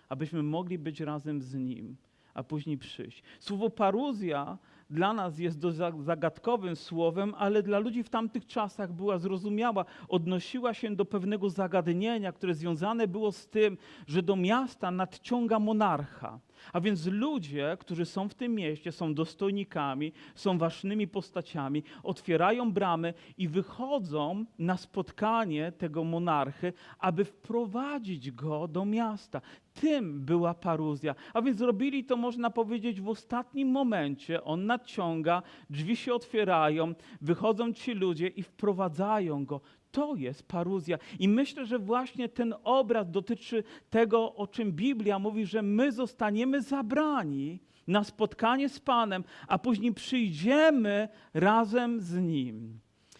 Abyśmy 0.09 0.43
mogli 0.43 0.77
być 0.77 1.01
razem 1.01 1.41
z 1.41 1.55
Nim, 1.55 1.95
a 2.33 2.43
później 2.43 2.77
przyjść. 2.77 3.23
Słowo 3.39 3.69
paruzja 3.69 4.57
dla 4.89 5.13
nas 5.13 5.39
jest 5.39 5.59
zagadkowym 5.99 6.75
słowem, 6.75 7.33
ale 7.37 7.63
dla 7.63 7.79
ludzi 7.79 8.03
w 8.03 8.09
tamtych 8.09 8.47
czasach 8.47 8.93
była 8.93 9.17
zrozumiała. 9.17 9.85
Odnosiła 10.07 10.73
się 10.73 10.95
do 10.95 11.05
pewnego 11.05 11.49
zagadnienia, 11.49 12.31
które 12.31 12.53
związane 12.53 13.07
było 13.07 13.31
z 13.31 13.47
tym, 13.47 13.77
że 14.07 14.23
do 14.23 14.35
miasta 14.35 14.91
nadciąga 14.91 15.59
monarcha. 15.59 16.39
A 16.73 16.81
więc 16.81 17.05
ludzie, 17.05 17.77
którzy 17.79 18.05
są 18.05 18.29
w 18.29 18.33
tym 18.33 18.55
mieście, 18.55 18.91
są 18.91 19.13
dostojnikami, 19.13 20.11
są 20.35 20.57
ważnymi 20.57 21.07
postaciami, 21.07 21.83
otwierają 22.03 22.71
bramy 22.71 23.13
i 23.37 23.47
wychodzą 23.47 24.45
na 24.59 24.77
spotkanie 24.77 25.71
tego 25.71 26.03
monarchy, 26.03 26.73
aby 26.99 27.25
wprowadzić 27.25 28.31
go 28.31 28.67
do 28.67 28.85
miasta. 28.85 29.41
Tym 29.73 30.21
była 30.25 30.53
paruzja. 30.53 31.15
A 31.33 31.41
więc 31.41 31.57
zrobili 31.57 32.05
to, 32.05 32.17
można 32.17 32.49
powiedzieć, 32.49 33.01
w 33.01 33.09
ostatnim 33.09 33.67
momencie. 33.67 34.43
On 34.43 34.65
nadciąga, 34.65 35.41
drzwi 35.69 35.95
się 35.95 36.13
otwierają, 36.13 36.93
wychodzą 37.21 37.73
ci 37.73 37.93
ludzie 37.93 38.27
i 38.27 38.43
wprowadzają 38.43 39.45
go. 39.45 39.61
To 39.91 40.15
jest 40.15 40.47
paruzja. 40.47 40.97
I 41.19 41.27
myślę, 41.27 41.65
że 41.65 41.79
właśnie 41.79 42.29
ten 42.29 42.53
obraz 42.63 43.11
dotyczy 43.11 43.63
tego, 43.89 44.35
o 44.35 44.47
czym 44.47 44.71
Biblia 44.71 45.19
mówi, 45.19 45.45
że 45.45 45.61
my 45.61 45.91
zostaniemy 45.91 46.61
zabrani 46.61 47.59
na 47.87 48.03
spotkanie 48.03 48.69
z 48.69 48.79
Panem, 48.79 49.23
a 49.47 49.59
później 49.59 49.93
przyjdziemy 49.93 51.09
razem 51.33 52.01
z 52.01 52.17
Nim. 52.17 52.79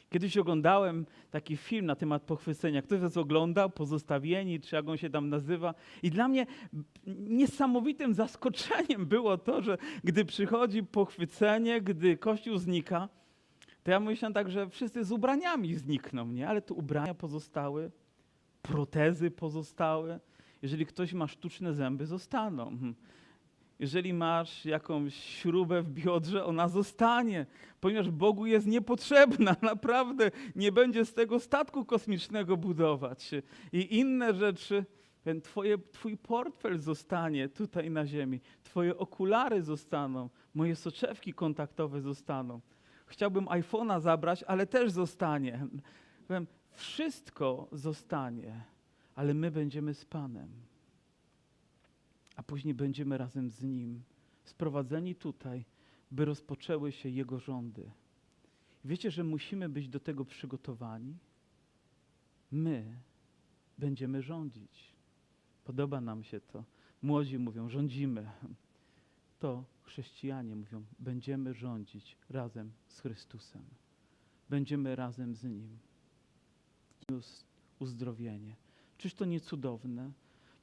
Kiedyś 0.10 0.38
oglądałem 0.38 1.06
taki 1.32 1.58
film 1.58 1.86
na 1.86 1.96
temat 1.96 2.24
pochwycenia. 2.24 2.82
Ktoś 2.82 3.00
z 3.00 3.02
was 3.02 3.18
oglądał? 3.18 3.70
Pozostawieni, 3.70 4.60
czy 4.60 4.76
jak 4.76 4.90
on 4.90 4.98
się 4.98 5.10
tam 5.10 5.30
nazywa? 5.30 5.74
I 6.04 6.12
dla 6.12 6.28
mnie 6.28 6.46
niesamowitym 7.18 8.14
zaskoczeniem 8.14 9.06
było 9.06 9.38
to, 9.38 9.62
że 9.62 9.78
gdy 10.04 10.26
przychodzi 10.26 10.84
pochwycenie, 10.84 11.82
gdy 11.82 12.18
Kościół 12.18 12.58
znika, 12.58 13.10
to 13.84 13.92
ja 13.92 14.00
myślę 14.00 14.34
tak, 14.34 14.52
że 14.52 14.70
wszyscy 14.70 15.04
z 15.04 15.12
ubraniami 15.12 15.76
znikną, 15.76 16.28
nie? 16.28 16.48
Ale 16.48 16.62
tu 16.62 16.78
ubrania 16.78 17.14
pozostały, 17.14 17.92
protezy 18.62 19.32
pozostały. 19.32 20.20
Jeżeli 20.62 20.86
ktoś 20.86 21.14
ma 21.14 21.28
sztuczne 21.28 21.74
zęby, 21.74 22.06
zostaną. 22.06 22.66
Hmm. 22.66 22.96
Jeżeli 23.80 24.14
masz 24.14 24.66
jakąś 24.66 25.16
śrubę 25.16 25.82
w 25.82 25.90
biodrze, 25.90 26.46
ona 26.46 26.68
zostanie, 26.68 27.46
ponieważ 27.80 28.10
Bogu 28.12 28.46
jest 28.46 28.68
niepotrzebna. 28.68 29.56
Naprawdę 29.62 30.32
nie 30.56 30.72
będzie 30.72 31.06
z 31.06 31.14
tego 31.14 31.40
statku 31.40 31.86
kosmicznego 31.86 32.58
budować. 32.58 33.32
I 33.74 33.98
inne 33.98 34.34
rzeczy. 34.34 34.86
Twoje, 35.44 35.78
twój 35.78 36.18
portfel 36.18 36.80
zostanie 36.80 37.50
tutaj 37.50 37.90
na 37.90 38.06
ziemi, 38.06 38.42
twoje 38.64 38.98
okulary 38.98 39.62
zostaną, 39.62 40.30
moje 40.54 40.76
soczewki 40.76 41.34
kontaktowe 41.34 42.02
zostaną. 42.02 42.62
Chciałbym 43.10 43.46
iPhone'a 43.46 44.02
zabrać, 44.02 44.44
ale 44.44 44.68
też 44.68 44.92
zostanie. 44.92 45.68
Wiem, 46.30 46.48
wszystko 46.72 47.68
zostanie, 47.72 48.64
ale 49.16 49.34
my 49.34 49.52
będziemy 49.52 49.94
z 49.94 50.06
Panem. 50.06 50.50
A 52.36 52.44
później 52.44 52.74
będziemy 52.74 53.18
razem 53.18 53.50
z 53.50 53.64
Nim, 53.64 54.04
sprowadzeni 54.44 55.16
tutaj, 55.16 55.66
by 56.12 56.26
rozpoczęły 56.26 56.92
się 56.92 57.10
Jego 57.10 57.40
rządy. 57.40 57.92
Wiecie, 58.86 59.12
że 59.12 59.24
musimy 59.24 59.70
być 59.70 59.90
do 59.90 60.00
tego 60.00 60.26
przygotowani? 60.26 61.18
My 62.52 63.00
będziemy 63.78 64.22
rządzić. 64.22 64.94
Podoba 65.64 66.02
nam 66.02 66.24
się 66.24 66.40
to. 66.40 66.64
Młodzi 67.02 67.40
mówią, 67.40 67.70
rządzimy. 67.70 68.30
To 69.40 69.64
chrześcijanie 69.90 70.56
mówią, 70.56 70.84
będziemy 71.00 71.54
rządzić 71.54 72.18
razem 72.30 72.72
z 72.88 73.00
Chrystusem. 73.00 73.62
Będziemy 74.50 74.96
razem 74.96 75.36
z 75.36 75.44
Nim. 75.44 75.78
Uzdrowienie. 77.80 78.56
Czyż 78.98 79.14
to 79.14 79.26
nie 79.26 79.40
cudowne? 79.40 80.12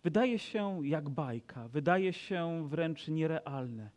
Wydaje 0.05 0.39
się 0.39 0.87
jak 0.87 1.09
bajka, 1.09 1.69
wydaje 1.69 2.13
się 2.13 2.69
wręcz 2.69 3.09
nierealne. 3.09 3.91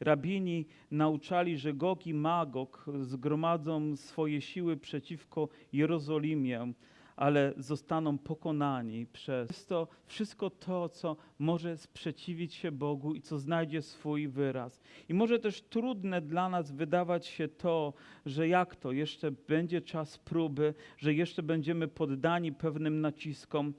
Rabini 0.00 0.66
nauczali, 0.90 1.58
że 1.58 1.74
Gog 1.74 2.06
i 2.06 2.14
Magog 2.14 2.86
zgromadzą 3.00 3.96
swoje 3.96 4.40
siły 4.40 4.76
przeciwko 4.76 5.48
Jerozolimie, 5.72 6.72
ale 7.16 7.52
zostaną 7.56 8.18
pokonani 8.18 9.06
przez 9.06 9.66
to 9.66 9.88
wszystko 10.06 10.50
to, 10.50 10.88
co 10.88 11.16
może 11.38 11.76
sprzeciwić 11.76 12.54
się 12.54 12.72
Bogu 12.72 13.14
i 13.14 13.20
co 13.20 13.38
znajdzie 13.38 13.82
swój 13.82 14.28
wyraz. 14.28 14.80
I 15.08 15.14
może 15.14 15.38
też 15.38 15.62
trudne 15.62 16.20
dla 16.20 16.48
nas 16.48 16.72
wydawać 16.72 17.26
się 17.26 17.48
to, 17.48 17.92
że 18.26 18.48
jak 18.48 18.76
to, 18.76 18.92
jeszcze 18.92 19.30
będzie 19.30 19.80
czas 19.80 20.18
próby, 20.18 20.74
że 20.98 21.14
jeszcze 21.14 21.42
będziemy 21.42 21.88
poddani 21.88 22.52
pewnym 22.52 23.00
naciskom. 23.00 23.74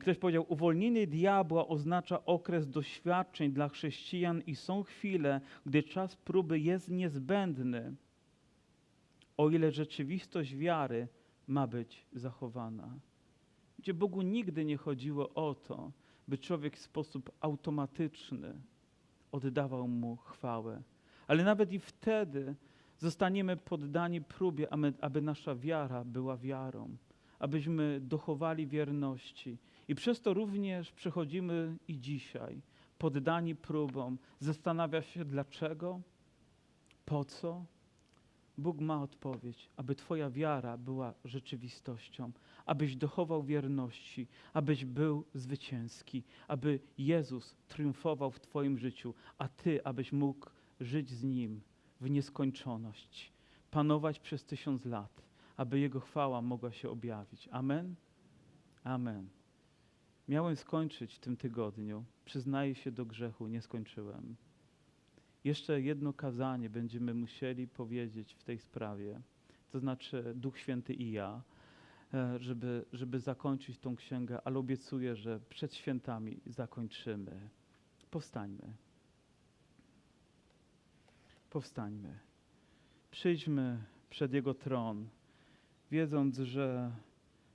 Ktoś 0.00 0.18
powiedział, 0.18 0.46
uwolnienie 0.48 1.06
diabła 1.06 1.68
oznacza 1.68 2.24
okres 2.24 2.70
doświadczeń 2.70 3.52
dla 3.52 3.68
chrześcijan 3.68 4.42
i 4.46 4.56
są 4.56 4.82
chwile, 4.82 5.40
gdy 5.66 5.82
czas 5.82 6.16
próby 6.16 6.58
jest 6.58 6.90
niezbędny, 6.90 7.94
o 9.36 9.50
ile 9.50 9.70
rzeczywistość 9.70 10.56
wiary 10.56 11.08
ma 11.46 11.66
być 11.66 12.06
zachowana. 12.12 12.98
Gdzie 13.78 13.94
Bogu 13.94 14.22
nigdy 14.22 14.64
nie 14.64 14.76
chodziło 14.76 15.34
o 15.34 15.54
to, 15.54 15.92
by 16.28 16.38
człowiek 16.38 16.76
w 16.76 16.80
sposób 16.80 17.30
automatyczny 17.40 18.54
oddawał 19.32 19.88
Mu 19.88 20.16
chwałę. 20.16 20.82
Ale 21.26 21.44
nawet 21.44 21.72
i 21.72 21.78
wtedy 21.78 22.54
zostaniemy 22.98 23.56
poddani 23.56 24.20
próbie, 24.20 24.68
aby, 25.00 25.22
nasza 25.22 25.54
wiara 25.54 26.04
była 26.04 26.36
wiarą, 26.36 26.96
abyśmy 27.38 28.00
dochowali 28.00 28.66
wierności. 28.66 29.58
I 29.88 29.94
przez 29.94 30.20
to 30.20 30.34
również 30.34 30.92
przechodzimy 30.92 31.76
i 31.88 32.00
dzisiaj, 32.00 32.62
poddani 32.98 33.54
próbom, 33.54 34.18
zastanawia 34.40 35.02
się 35.02 35.24
dlaczego, 35.24 36.00
po 37.04 37.24
co, 37.24 37.64
Bóg 38.58 38.80
ma 38.80 39.02
odpowiedź, 39.02 39.70
aby 39.76 39.94
Twoja 39.94 40.30
wiara 40.30 40.78
była 40.78 41.14
rzeczywistością, 41.24 42.32
abyś 42.66 42.96
dochował 42.96 43.42
wierności, 43.42 44.26
abyś 44.52 44.84
był 44.84 45.24
zwycięski, 45.34 46.22
aby 46.48 46.80
Jezus 46.98 47.56
triumfował 47.68 48.30
w 48.30 48.40
Twoim 48.40 48.78
życiu, 48.78 49.14
a 49.38 49.48
Ty, 49.48 49.84
abyś 49.84 50.12
mógł 50.12 50.50
żyć 50.80 51.10
z 51.10 51.24
Nim 51.24 51.60
w 52.00 52.10
nieskończoność, 52.10 53.32
panować 53.70 54.20
przez 54.20 54.44
tysiąc 54.44 54.84
lat, 54.84 55.22
aby 55.56 55.78
Jego 55.78 56.00
chwała 56.00 56.42
mogła 56.42 56.72
się 56.72 56.90
objawić. 56.90 57.48
Amen? 57.52 57.94
Amen. 58.84 59.28
Miałem 60.28 60.56
skończyć 60.56 61.14
w 61.14 61.18
tym 61.18 61.36
tygodniu. 61.36 62.04
Przyznaję 62.24 62.74
się 62.74 62.92
do 62.92 63.06
grzechu, 63.06 63.46
nie 63.46 63.62
skończyłem. 63.62 64.36
Jeszcze 65.44 65.80
jedno 65.80 66.12
kazanie 66.12 66.70
będziemy 66.70 67.14
musieli 67.14 67.68
powiedzieć 67.68 68.34
w 68.34 68.42
tej 68.42 68.58
sprawie, 68.58 69.20
to 69.70 69.78
znaczy 69.80 70.32
Duch 70.36 70.58
Święty 70.58 70.94
i 70.94 71.12
ja, 71.12 71.42
e, 72.14 72.38
żeby, 72.40 72.84
żeby 72.92 73.20
zakończyć 73.20 73.78
tą 73.78 73.96
księgę, 73.96 74.40
ale 74.44 74.58
obiecuję, 74.58 75.16
że 75.16 75.40
przed 75.48 75.74
świętami 75.74 76.40
zakończymy. 76.46 77.48
Powstańmy. 78.10 78.74
Powstańmy. 81.50 82.18
Przyjdźmy 83.10 83.78
przed 84.10 84.32
Jego 84.32 84.54
tron, 84.54 85.08
wiedząc, 85.90 86.38
że 86.38 86.92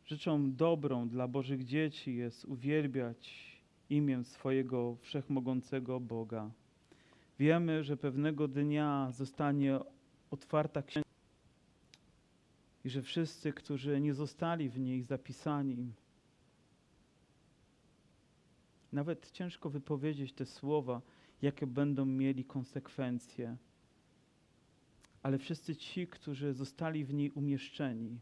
rzeczą 0.05 0.55
dobrą 0.55 1.09
dla 1.09 1.27
Bożych 1.27 1.65
dzieci 1.65 2.15
jest 2.15 2.45
uwielbiać 2.45 3.49
imię 3.89 4.23
swojego 4.23 4.95
wszechmogącego 5.01 5.99
Boga. 5.99 6.51
Wiemy, 7.39 7.83
że 7.83 7.97
pewnego 7.97 8.47
dnia 8.47 9.11
zostanie 9.11 9.79
otwarta 10.31 10.83
księga 10.83 11.09
i 12.85 12.89
że 12.89 13.01
wszyscy, 13.01 13.53
którzy 13.53 14.01
nie 14.01 14.13
zostali 14.13 14.69
w 14.69 14.79
niej 14.79 15.01
zapisani, 15.01 15.93
nawet 18.91 19.31
ciężko 19.31 19.69
wypowiedzieć 19.69 20.33
te 20.33 20.45
słowa, 20.45 21.01
jakie 21.41 21.67
będą 21.67 22.05
mieli 22.05 22.45
konsekwencje, 22.45 23.57
ale 25.23 25.37
wszyscy 25.37 25.75
ci, 25.75 26.07
którzy 26.07 26.53
zostali 26.53 27.05
w 27.05 27.13
niej 27.13 27.31
umieszczeni, 27.31 28.19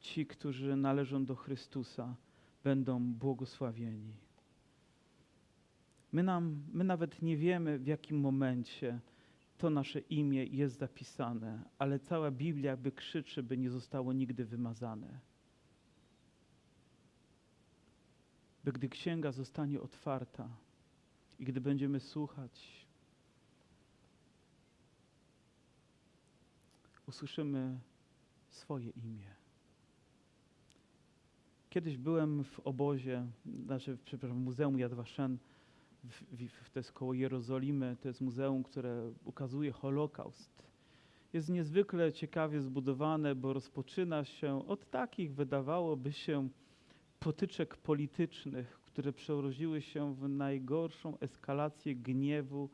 ci, 0.00 0.26
którzy 0.26 0.76
należą 0.76 1.24
do 1.24 1.36
Chrystusa, 1.36 2.16
będą 2.64 3.12
błogosławieni. 3.12 4.29
My, 6.12 6.22
nam, 6.22 6.62
my 6.72 6.84
nawet 6.84 7.22
nie 7.22 7.36
wiemy, 7.36 7.78
w 7.78 7.86
jakim 7.86 8.20
momencie 8.20 9.00
to 9.58 9.70
nasze 9.70 9.98
imię 9.98 10.44
jest 10.44 10.78
zapisane, 10.78 11.64
ale 11.78 11.98
cała 11.98 12.30
Biblia 12.30 12.70
jakby 12.70 12.92
krzyczy, 12.92 13.42
by 13.42 13.58
nie 13.58 13.70
zostało 13.70 14.12
nigdy 14.12 14.44
wymazane. 14.44 15.20
By 18.64 18.72
gdy 18.72 18.88
księga 18.88 19.32
zostanie 19.32 19.80
otwarta 19.80 20.48
i 21.38 21.44
gdy 21.44 21.60
będziemy 21.60 22.00
słuchać, 22.00 22.86
usłyszymy 27.06 27.80
swoje 28.48 28.90
imię. 28.90 29.34
Kiedyś 31.70 31.96
byłem 31.96 32.44
w 32.44 32.60
obozie, 32.60 33.26
znaczy, 33.64 33.98
przepraszam, 34.04 34.38
w 34.38 34.44
Muzeum 34.44 34.78
Yad 34.78 34.92
w, 36.04 36.22
w, 36.64 36.70
to 36.70 36.78
jest 36.78 36.92
koło 36.92 37.14
Jerozolimy, 37.14 37.96
to 38.00 38.08
jest 38.08 38.20
muzeum, 38.20 38.62
które 38.62 39.12
ukazuje 39.24 39.72
Holokaust. 39.72 40.62
Jest 41.32 41.48
niezwykle 41.48 42.12
ciekawie 42.12 42.60
zbudowane, 42.60 43.34
bo 43.34 43.52
rozpoczyna 43.52 44.24
się 44.24 44.66
od 44.68 44.90
takich, 44.90 45.34
wydawałoby 45.34 46.12
się, 46.12 46.48
potyczek 47.20 47.76
politycznych, 47.76 48.80
które 48.86 49.12
przerodziły 49.12 49.82
się 49.82 50.14
w 50.14 50.28
najgorszą 50.28 51.18
eskalację 51.18 51.96
gniewu 51.96 52.70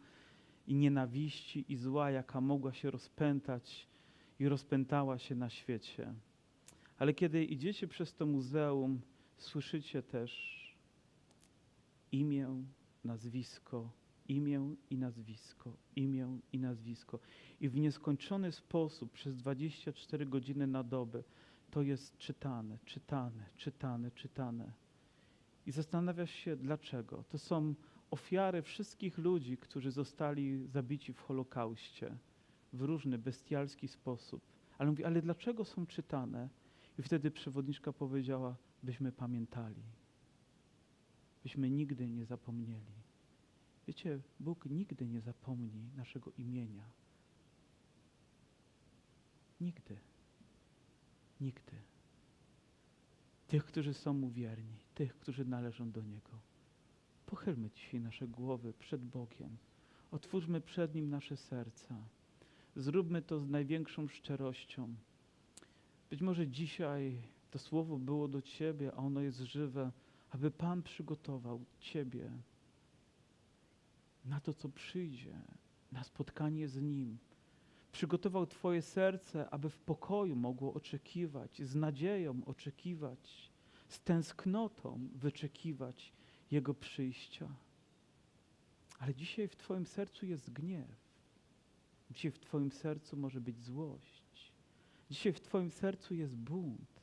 i 0.66 0.74
nienawiści 0.74 1.64
i 1.68 1.76
zła, 1.76 2.10
jaka 2.10 2.40
mogła 2.40 2.72
się 2.72 2.90
rozpętać 2.90 3.88
i 4.38 4.48
rozpętała 4.48 5.18
się 5.18 5.34
na 5.34 5.50
świecie. 5.50 6.14
Ale 6.98 7.14
kiedy 7.14 7.44
idziecie 7.44 7.88
przez 7.88 8.14
to 8.14 8.26
muzeum, 8.26 9.00
słyszycie 9.38 10.02
też 10.02 10.56
imię 12.12 12.64
nazwisko, 13.06 13.90
imię 14.28 14.74
i 14.90 14.98
nazwisko, 14.98 15.76
imię 15.96 16.38
i 16.52 16.58
nazwisko. 16.58 17.18
I 17.60 17.68
w 17.68 17.76
nieskończony 17.76 18.52
sposób 18.52 19.12
przez 19.12 19.36
24 19.36 20.26
godziny 20.26 20.66
na 20.66 20.82
dobę 20.82 21.22
to 21.70 21.82
jest 21.82 22.18
czytane, 22.18 22.78
czytane, 22.84 23.46
czytane, 23.56 24.10
czytane. 24.10 24.72
I 25.66 25.72
zastanawiasz 25.72 26.30
się, 26.30 26.56
dlaczego. 26.56 27.24
To 27.28 27.38
są 27.38 27.74
ofiary 28.10 28.62
wszystkich 28.62 29.18
ludzi, 29.18 29.56
którzy 29.56 29.90
zostali 29.90 30.66
zabici 30.66 31.12
w 31.12 31.20
Holokauście 31.20 32.16
w 32.72 32.82
różny 32.82 33.18
bestialski 33.18 33.88
sposób. 33.88 34.42
Ale 34.78 34.90
mówi, 34.90 35.04
ale 35.04 35.22
dlaczego 35.22 35.64
są 35.64 35.86
czytane? 35.86 36.48
I 36.98 37.02
wtedy 37.02 37.30
przewodniczka 37.30 37.92
powiedziała, 37.92 38.56
byśmy 38.82 39.12
pamiętali 39.12 39.82
byśmy 41.46 41.70
nigdy 41.70 42.08
nie 42.08 42.24
zapomnieli. 42.24 42.94
Wiecie, 43.86 44.20
Bóg 44.40 44.66
nigdy 44.66 45.06
nie 45.06 45.20
zapomni 45.20 45.90
naszego 45.96 46.32
imienia. 46.38 46.84
Nigdy. 49.60 49.96
Nigdy. 51.40 51.72
tych, 53.48 53.64
którzy 53.64 53.94
są 53.94 54.12
mu 54.12 54.30
wierni, 54.30 54.76
tych, 54.94 55.18
którzy 55.18 55.44
należą 55.44 55.90
do 55.90 56.02
Niego. 56.02 56.30
Pochylmy 57.26 57.70
dzisiaj 57.70 58.00
nasze 58.00 58.28
głowy 58.28 58.72
przed 58.72 59.04
Bogiem. 59.04 59.56
Otwórzmy 60.10 60.60
przed 60.60 60.94
Nim 60.94 61.10
nasze 61.10 61.36
serca. 61.36 61.96
Zróbmy 62.76 63.22
to 63.22 63.40
z 63.40 63.48
największą 63.48 64.08
szczerością. 64.08 64.94
Być 66.10 66.20
może 66.20 66.48
dzisiaj 66.48 67.22
to 67.50 67.58
słowo 67.58 67.98
było 67.98 68.28
do 68.28 68.42
Ciebie, 68.42 68.92
a 68.92 68.96
ono 68.96 69.20
jest 69.20 69.38
żywe, 69.38 69.92
aby 70.36 70.50
Pan 70.50 70.82
przygotował 70.82 71.64
Ciebie 71.80 72.30
na 74.24 74.40
to, 74.40 74.54
co 74.54 74.68
przyjdzie, 74.68 75.34
na 75.92 76.04
spotkanie 76.04 76.68
z 76.68 76.82
Nim. 76.82 77.18
Przygotował 77.92 78.46
Twoje 78.46 78.82
serce, 78.82 79.50
aby 79.50 79.70
w 79.70 79.78
pokoju 79.78 80.36
mogło 80.36 80.74
oczekiwać, 80.74 81.62
z 81.62 81.74
nadzieją 81.74 82.40
oczekiwać, 82.46 83.50
z 83.88 84.00
tęsknotą 84.00 85.08
wyczekiwać 85.14 86.12
Jego 86.50 86.74
przyjścia. 86.74 87.48
Ale 88.98 89.14
dzisiaj 89.14 89.48
w 89.48 89.56
Twoim 89.56 89.86
sercu 89.86 90.26
jest 90.26 90.52
gniew. 90.52 90.96
Dzisiaj 92.10 92.30
w 92.30 92.38
Twoim 92.38 92.70
sercu 92.70 93.16
może 93.16 93.40
być 93.40 93.62
złość. 93.62 94.52
Dzisiaj 95.10 95.32
w 95.32 95.40
Twoim 95.40 95.70
sercu 95.70 96.14
jest 96.14 96.36
bunt. 96.36 96.95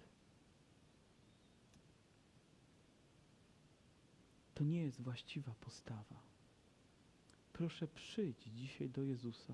To 4.54 4.64
nie 4.64 4.84
jest 4.84 5.02
właściwa 5.02 5.56
postawa. 5.62 6.20
Proszę 7.54 7.88
przyjdź 7.88 8.44
dzisiaj 8.44 8.90
do 8.90 9.04
Jezusa. 9.04 9.54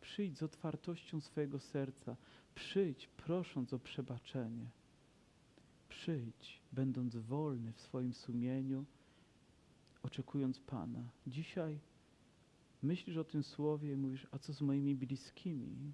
Przyjdź 0.00 0.38
z 0.38 0.42
otwartością 0.42 1.20
swojego 1.20 1.60
serca. 1.60 2.16
Przyjdź 2.54 3.08
prosząc 3.08 3.72
o 3.72 3.78
przebaczenie. 3.78 4.66
Przyjdź, 5.88 6.60
będąc 6.72 7.16
wolny 7.16 7.72
w 7.72 7.80
swoim 7.80 8.12
sumieniu, 8.12 8.84
oczekując 10.02 10.60
Pana. 10.60 11.08
Dzisiaj 11.26 11.78
myślisz 12.82 13.16
o 13.16 13.24
tym 13.24 13.42
słowie 13.42 13.92
i 13.92 13.96
mówisz, 13.96 14.26
a 14.30 14.38
co 14.38 14.52
z 14.52 14.60
moimi 14.60 14.94
bliskimi? 14.94 15.92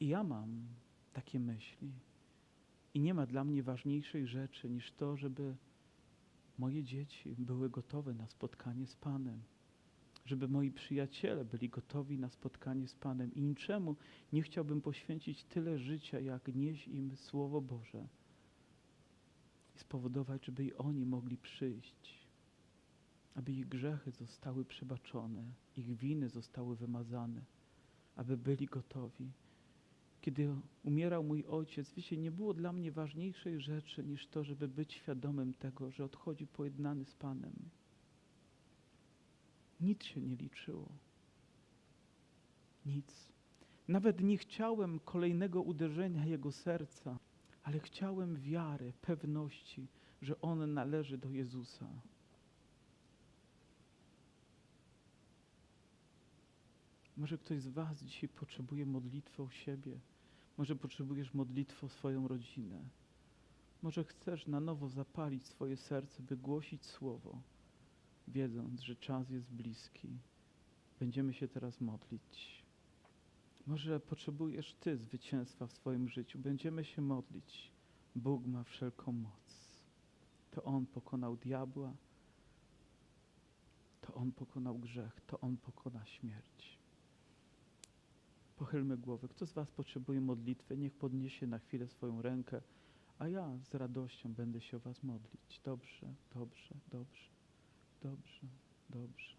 I 0.00 0.08
ja 0.08 0.24
mam 0.24 0.66
takie 1.12 1.40
myśli. 1.40 1.92
I 2.94 3.00
nie 3.00 3.14
ma 3.14 3.26
dla 3.26 3.44
mnie 3.44 3.62
ważniejszej 3.62 4.26
rzeczy 4.26 4.70
niż 4.70 4.92
to, 4.92 5.16
żeby 5.16 5.56
moje 6.62 6.84
dzieci 6.84 7.34
były 7.38 7.70
gotowe 7.70 8.14
na 8.14 8.26
spotkanie 8.26 8.86
z 8.86 8.96
Panem, 8.96 9.42
żeby 10.26 10.48
moi 10.48 10.70
przyjaciele 10.70 11.44
byli 11.44 11.68
gotowi 11.68 12.18
na 12.18 12.28
spotkanie 12.28 12.88
z 12.88 12.94
Panem. 12.94 13.34
I 13.34 13.42
niczemu 13.42 13.96
nie 14.32 14.42
chciałbym 14.42 14.80
poświęcić 14.80 15.44
tyle 15.44 15.78
życia, 15.78 16.20
jak 16.20 16.54
nieść 16.54 16.88
im 16.88 17.16
Słowo 17.16 17.60
Boże 17.60 18.08
i 19.76 19.78
spowodować, 19.78 20.46
żeby 20.46 20.64
i 20.64 20.74
oni 20.74 21.06
mogli 21.06 21.36
przyjść, 21.36 22.28
aby 23.34 23.52
ich 23.52 23.68
grzechy 23.68 24.10
zostały 24.10 24.64
przebaczone, 24.64 25.44
ich 25.76 25.96
winy 25.96 26.28
zostały 26.28 26.76
wymazane, 26.76 27.42
aby 28.16 28.36
byli 28.36 28.66
gotowi. 28.66 29.30
Kiedy 30.22 30.54
umierał 30.84 31.24
mój 31.24 31.44
ojciec, 31.44 31.92
wiecie, 31.92 32.16
nie 32.16 32.30
było 32.30 32.54
dla 32.54 32.72
mnie 32.72 32.92
ważniejszej 32.92 33.60
rzeczy 33.60 34.04
niż 34.04 34.26
to, 34.26 34.44
żeby 34.44 34.68
być 34.68 34.92
świadomym 34.92 35.54
tego, 35.54 35.90
że 35.90 36.04
odchodzi 36.04 36.46
pojednany 36.46 37.04
z 37.04 37.14
Panem. 37.14 37.52
Nic 39.80 40.04
się 40.04 40.20
nie 40.20 40.36
liczyło. 40.36 40.88
Nic. 42.86 43.32
Nawet 43.88 44.20
nie 44.20 44.38
chciałem 44.38 45.00
kolejnego 45.00 45.62
uderzenia 45.62 46.26
jego 46.26 46.52
serca, 46.52 47.18
ale 47.62 47.80
chciałem 47.80 48.36
wiary, 48.36 48.92
pewności, 49.00 49.86
że 50.22 50.40
on 50.40 50.74
należy 50.74 51.18
do 51.18 51.30
Jezusa. 51.30 51.88
Może 57.16 57.38
ktoś 57.38 57.60
z 57.60 57.68
Was 57.68 58.02
dzisiaj 58.02 58.28
potrzebuje 58.28 58.86
modlitwy 58.86 59.42
o 59.42 59.50
siebie. 59.50 60.00
Może 60.58 60.76
potrzebujesz 60.76 61.34
modlitwy 61.34 61.86
o 61.86 61.88
swoją 61.88 62.28
rodzinę. 62.28 62.82
Może 63.82 64.04
chcesz 64.04 64.46
na 64.46 64.60
nowo 64.60 64.88
zapalić 64.88 65.46
swoje 65.46 65.76
serce, 65.76 66.22
by 66.22 66.36
głosić 66.36 66.86
Słowo, 66.86 67.38
wiedząc, 68.28 68.80
że 68.80 68.96
czas 68.96 69.30
jest 69.30 69.52
bliski. 69.52 70.08
Będziemy 71.00 71.34
się 71.34 71.48
teraz 71.48 71.80
modlić. 71.80 72.62
Może 73.66 74.00
potrzebujesz 74.00 74.74
Ty 74.74 74.96
zwycięstwa 74.96 75.66
w 75.66 75.72
swoim 75.72 76.08
życiu. 76.08 76.38
Będziemy 76.38 76.84
się 76.84 77.02
modlić. 77.02 77.70
Bóg 78.16 78.46
ma 78.46 78.64
wszelką 78.64 79.12
moc. 79.12 79.78
To 80.50 80.62
On 80.62 80.86
pokonał 80.86 81.36
diabła. 81.36 81.92
To 84.00 84.14
On 84.14 84.32
pokonał 84.32 84.78
grzech. 84.78 85.20
To 85.26 85.40
On 85.40 85.56
pokona 85.56 86.06
śmierć. 86.06 86.78
Pochylmy 88.62 88.96
głowy. 88.96 89.28
Kto 89.28 89.46
z 89.46 89.52
Was 89.52 89.70
potrzebuje 89.70 90.20
modlitwy, 90.20 90.76
niech 90.76 90.94
podniesie 90.94 91.46
na 91.46 91.58
chwilę 91.58 91.88
swoją 91.88 92.22
rękę, 92.22 92.60
a 93.18 93.28
ja 93.28 93.58
z 93.62 93.74
radością 93.74 94.34
będę 94.34 94.60
się 94.60 94.76
o 94.76 94.80
Was 94.80 95.02
modlić. 95.02 95.60
Dobrze, 95.64 96.06
dobrze, 96.34 96.74
dobrze, 96.90 97.30
dobrze, 98.02 98.46
dobrze, 98.90 99.36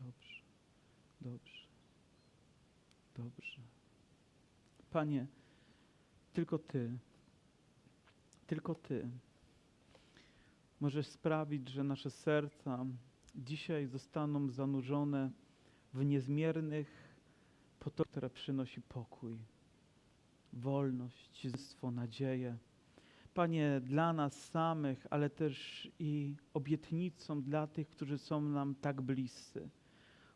dobrze, 0.00 0.40
dobrze, 1.20 1.66
dobrze. 3.16 3.60
Panie, 4.90 5.26
tylko 6.32 6.58
Ty, 6.58 6.98
tylko 8.46 8.74
Ty 8.74 9.08
możesz 10.80 11.06
sprawić, 11.06 11.68
że 11.68 11.84
nasze 11.84 12.10
serca 12.10 12.86
dzisiaj 13.34 13.86
zostaną 13.86 14.50
zanurzone 14.50 15.30
w 15.94 16.04
niezmiernych 16.04 17.15
potok, 17.86 18.08
które 18.08 18.30
przynosi 18.30 18.82
pokój, 18.82 19.38
wolność, 20.52 21.48
zystwo, 21.48 21.90
nadzieję. 21.90 22.56
Panie, 23.34 23.80
dla 23.84 24.12
nas 24.12 24.44
samych, 24.50 25.06
ale 25.10 25.30
też 25.30 25.88
i 25.98 26.34
obietnicą 26.54 27.42
dla 27.42 27.66
tych, 27.66 27.88
którzy 27.88 28.18
są 28.18 28.40
nam 28.40 28.74
tak 28.74 29.00
bliscy, 29.00 29.68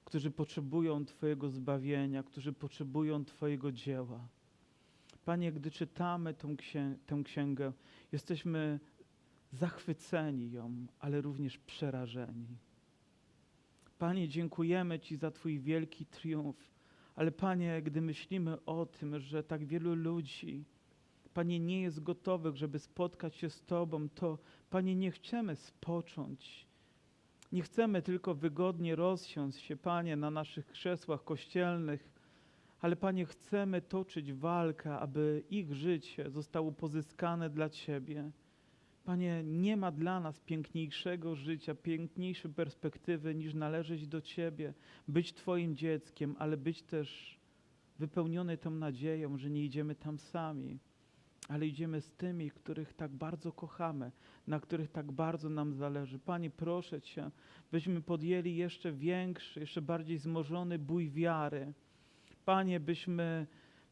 którzy 0.05 0.31
potrzebują 0.31 1.05
Twojego 1.05 1.51
zbawienia, 1.51 2.23
którzy 2.23 2.53
potrzebują 2.53 3.25
Twojego 3.25 3.73
dzieła. 3.73 4.29
Panie, 5.25 5.53
gdy 5.53 5.71
czytamy 5.71 6.35
tą, 6.35 6.57
tę 7.07 7.23
księgę, 7.25 7.73
jesteśmy 8.13 8.81
zachwyceni 9.53 10.51
ją, 10.51 10.87
ale 11.01 11.21
również 11.21 11.59
przerażeni. 11.59 12.47
Panie, 13.99 14.29
dziękujemy 14.29 15.01
Ci 15.01 15.17
za 15.17 15.31
Twój 15.31 15.61
wielki 15.61 16.07
triumf, 16.07 16.71
ale 17.21 17.33
Panie, 17.33 17.83
gdy 17.83 18.01
myślimy 18.01 18.65
o 18.65 18.87
tym, 18.87 19.19
że 19.21 19.43
tak 19.43 19.65
wielu 19.65 19.95
ludzi, 19.95 20.65
Panie, 21.35 21.59
nie 21.59 21.83
jest 21.83 22.03
gotowych, 22.03 22.57
żeby 22.57 22.79
spotkać 22.79 23.37
się 23.37 23.51
z 23.51 23.63
Tobą, 23.63 24.09
to 24.09 24.39
Panie, 24.71 24.97
nie 24.97 25.11
chcemy 25.11 25.57
spocząć. 25.57 26.67
Nie 27.53 27.63
chcemy 27.63 28.03
tylko 28.03 28.35
wygodnie 28.35 28.97
rozsiąść 28.97 29.59
się, 29.59 29.77
Panie, 29.77 30.17
na 30.17 30.31
naszych 30.31 30.67
krzesłach 30.67 31.25
kościelnych, 31.25 32.09
ale 32.81 32.97
Panie, 32.97 33.27
chcemy 33.27 33.83
toczyć 33.83 34.33
walkę, 34.33 34.99
aby 34.99 35.43
ich 35.51 35.75
życie 35.75 36.31
zostało 36.31 36.73
pozyskane 36.73 37.51
dla 37.51 37.69
Ciebie. 37.71 38.31
Panie, 39.05 39.43
nie 39.45 39.77
ma 39.77 39.93
dla 39.93 40.21
nas 40.21 40.41
piękniejszego 40.41 41.35
życia, 41.35 41.75
piękniejszej 41.75 42.53
perspektywy 42.53 43.35
niż 43.35 43.55
należeć 43.55 44.07
do 44.07 44.21
Ciebie, 44.21 44.75
być 45.09 45.33
Twoim 45.33 45.77
dzieckiem, 45.77 46.37
ale 46.39 46.57
być 46.57 46.83
też 46.83 47.39
wypełniony 47.99 48.59
tą 48.59 48.71
nadzieją, 48.71 49.39
że 49.39 49.51
nie 49.51 49.65
idziemy 49.65 49.95
tam 49.95 50.19
sami, 50.19 50.79
ale 51.49 51.67
idziemy 51.67 52.01
z 52.01 52.13
tymi, 52.13 52.51
których 52.51 52.93
tak 52.93 53.11
bardzo 53.11 53.53
kochamy, 53.53 54.13
na 54.47 54.61
których 54.61 54.91
tak 54.91 55.13
bardzo 55.13 55.49
nam 55.49 55.75
zależy. 55.75 56.19
Panie, 56.19 56.51
proszę 56.51 57.01
Cię, 57.01 57.31
byśmy 57.73 58.01
podjęli 58.03 58.57
jeszcze 58.57 58.93
większy, 58.93 59.61
jeszcze 59.61 59.83
bardziej 59.83 60.19
zmożony 60.19 60.79
bój 60.79 61.11
wiary. 61.11 61.73
Panie, 62.45 62.81
byśmy, 62.81 63.47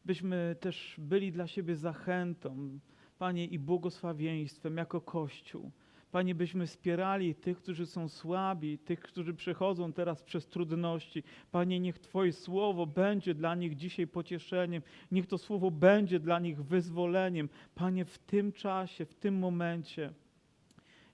byśmy 0.05 0.55
też 0.59 0.95
byli 0.97 1.31
dla 1.31 1.47
siebie 1.47 1.75
zachętą, 1.75 2.79
Panie, 3.19 3.45
i 3.45 3.59
błogosławieństwem 3.59 4.77
jako 4.77 5.01
Kościół. 5.01 5.71
Panie, 6.11 6.35
byśmy 6.35 6.67
wspierali 6.67 7.35
tych, 7.35 7.57
którzy 7.57 7.85
są 7.85 8.09
słabi, 8.09 8.77
tych, 8.77 8.99
którzy 8.99 9.33
przechodzą 9.33 9.93
teraz 9.93 10.23
przez 10.23 10.47
trudności. 10.47 11.23
Panie, 11.51 11.79
niech 11.79 11.99
Twoje 11.99 12.33
słowo 12.33 12.85
będzie 12.85 13.33
dla 13.33 13.55
nich 13.55 13.75
dzisiaj 13.75 14.07
pocieszeniem, 14.07 14.81
niech 15.11 15.27
to 15.27 15.37
słowo 15.37 15.71
będzie 15.71 16.19
dla 16.19 16.39
nich 16.39 16.63
wyzwoleniem. 16.63 17.49
Panie, 17.75 18.05
w 18.05 18.17
tym 18.17 18.51
czasie, 18.51 19.05
w 19.05 19.15
tym 19.15 19.39
momencie. 19.39 20.13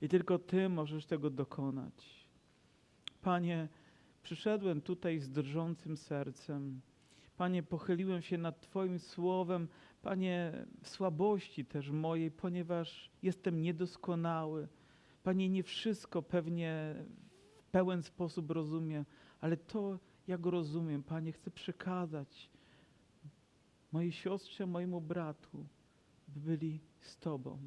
I 0.02 0.10
tylko 0.10 0.40
Ty 0.40 0.70
możesz 0.70 1.06
tego 1.06 1.30
dokonać. 1.30 2.28
Panie, 3.22 3.68
przyszedłem 4.24 4.82
tutaj 4.82 5.20
z 5.20 5.32
drżącym 5.32 5.98
sercem. 5.98 6.82
Panie, 7.38 7.64
pochyliłem 7.64 8.22
się 8.22 8.38
nad 8.38 8.62
Twoim 8.62 9.00
słowem, 9.00 9.68
Panie, 10.06 10.66
słabości 10.84 11.66
też 11.66 11.90
mojej, 11.90 12.32
ponieważ 12.32 13.12
jestem 13.24 13.62
niedoskonały. 13.62 14.68
Panie, 15.24 15.50
nie 15.50 15.64
wszystko 15.64 16.22
pewnie 16.22 16.96
w 17.56 17.64
pełen 17.64 18.04
sposób 18.04 18.52
rozumiem, 18.52 19.06
ale 19.42 19.58
to, 19.58 20.00
jak 20.28 20.46
rozumiem, 20.46 21.04
Panie, 21.04 21.32
chcę 21.32 21.52
przekazać 21.52 22.50
mojej 23.92 24.12
siostrze, 24.12 24.66
mojemu 24.66 25.02
bratu, 25.02 25.66
by 26.28 26.40
byli 26.40 26.80
z 27.02 27.18
Tobą. 27.18 27.58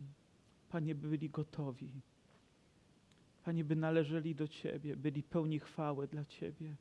Panie, 0.68 0.94
by 0.94 1.08
byli 1.08 1.30
gotowi. 1.30 1.92
Panie, 3.44 3.64
by 3.64 3.76
należeli 3.76 4.34
do 4.34 4.48
Ciebie, 4.48 4.96
byli 4.96 5.22
pełni 5.22 5.58
chwały 5.58 6.08
dla 6.08 6.24
Ciebie. 6.24 6.76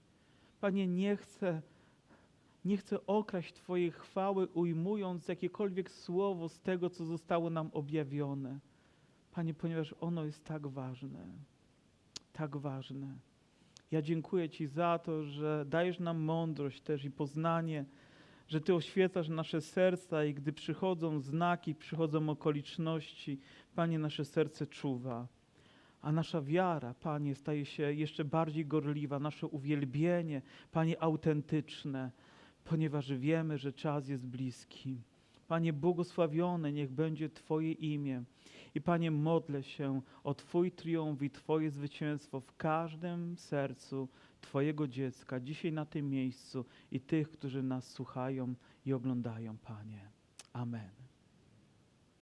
Panie, 0.62 0.88
nie 0.88 1.16
chcę, 1.16 1.62
nie 2.66 2.78
chcę 2.78 3.06
okraść 3.08 3.54
Twojej 3.54 3.92
chwały, 3.92 4.48
ujmując 4.48 5.28
jakiekolwiek 5.28 5.92
słowo 5.92 6.50
z 6.50 6.60
tego, 6.60 6.90
co 6.90 7.06
zostało 7.06 7.50
nam 7.50 7.70
objawione. 7.74 8.60
Panie, 9.32 9.54
ponieważ 9.54 9.96
ono 10.00 10.26
jest 10.26 10.44
tak 10.44 10.68
ważne, 10.68 11.26
tak 12.34 12.58
ważne. 12.58 13.18
Ja 13.92 14.02
dziękuję 14.02 14.50
Ci 14.50 14.68
za 14.68 15.00
to, 15.00 15.24
że 15.24 15.66
dajesz 15.70 16.00
nam 16.00 16.20
mądrość 16.20 16.82
też 16.82 17.06
i 17.06 17.12
poznanie, 17.12 17.86
że 18.48 18.62
Ty 18.62 18.76
oświecasz 18.76 19.30
nasze 19.30 19.62
serca 19.62 20.26
i 20.26 20.34
gdy 20.34 20.54
przychodzą 20.54 21.20
znaki, 21.20 21.76
przychodzą 21.76 22.30
okoliczności, 22.30 23.40
Panie, 23.76 24.00
nasze 24.00 24.26
serce 24.26 24.68
czuwa. 24.68 25.28
A 26.02 26.12
nasza 26.12 26.42
wiara, 26.42 26.94
Panie, 26.94 27.36
staje 27.36 27.66
się 27.66 27.94
jeszcze 27.94 28.26
bardziej 28.26 28.66
gorliwa, 28.66 29.20
nasze 29.20 29.48
uwielbienie, 29.48 30.42
Panie, 30.72 31.04
autentyczne, 31.04 32.12
ponieważ 32.70 33.14
wiemy, 33.14 33.58
że 33.58 33.74
czas 33.74 34.08
jest 34.08 34.28
bliski. 34.28 35.02
Panie, 35.48 35.74
błogosławione 35.74 36.72
niech 36.72 36.92
będzie 36.92 37.30
Twoje 37.30 37.72
imię. 37.72 38.24
I 38.76 38.82
Panie, 38.82 39.12
modlę 39.12 39.64
się 39.64 40.02
o 40.24 40.34
Twój 40.34 40.72
triumf 40.72 41.22
i 41.22 41.30
Twoje 41.30 41.72
zwycięstwo 41.72 42.40
w 42.40 42.56
każdym 42.58 43.38
sercu 43.38 44.08
Twojego 44.42 44.88
dziecka, 44.88 45.40
dzisiaj 45.40 45.72
na 45.72 45.86
tym 45.86 46.10
miejscu 46.10 46.66
i 46.92 47.00
tych, 47.00 47.32
którzy 47.32 47.64
nas 47.64 47.92
słuchają 47.92 48.54
i 48.86 48.94
oglądają, 48.94 49.58
Panie. 49.58 50.10
Amen. 50.54 51.07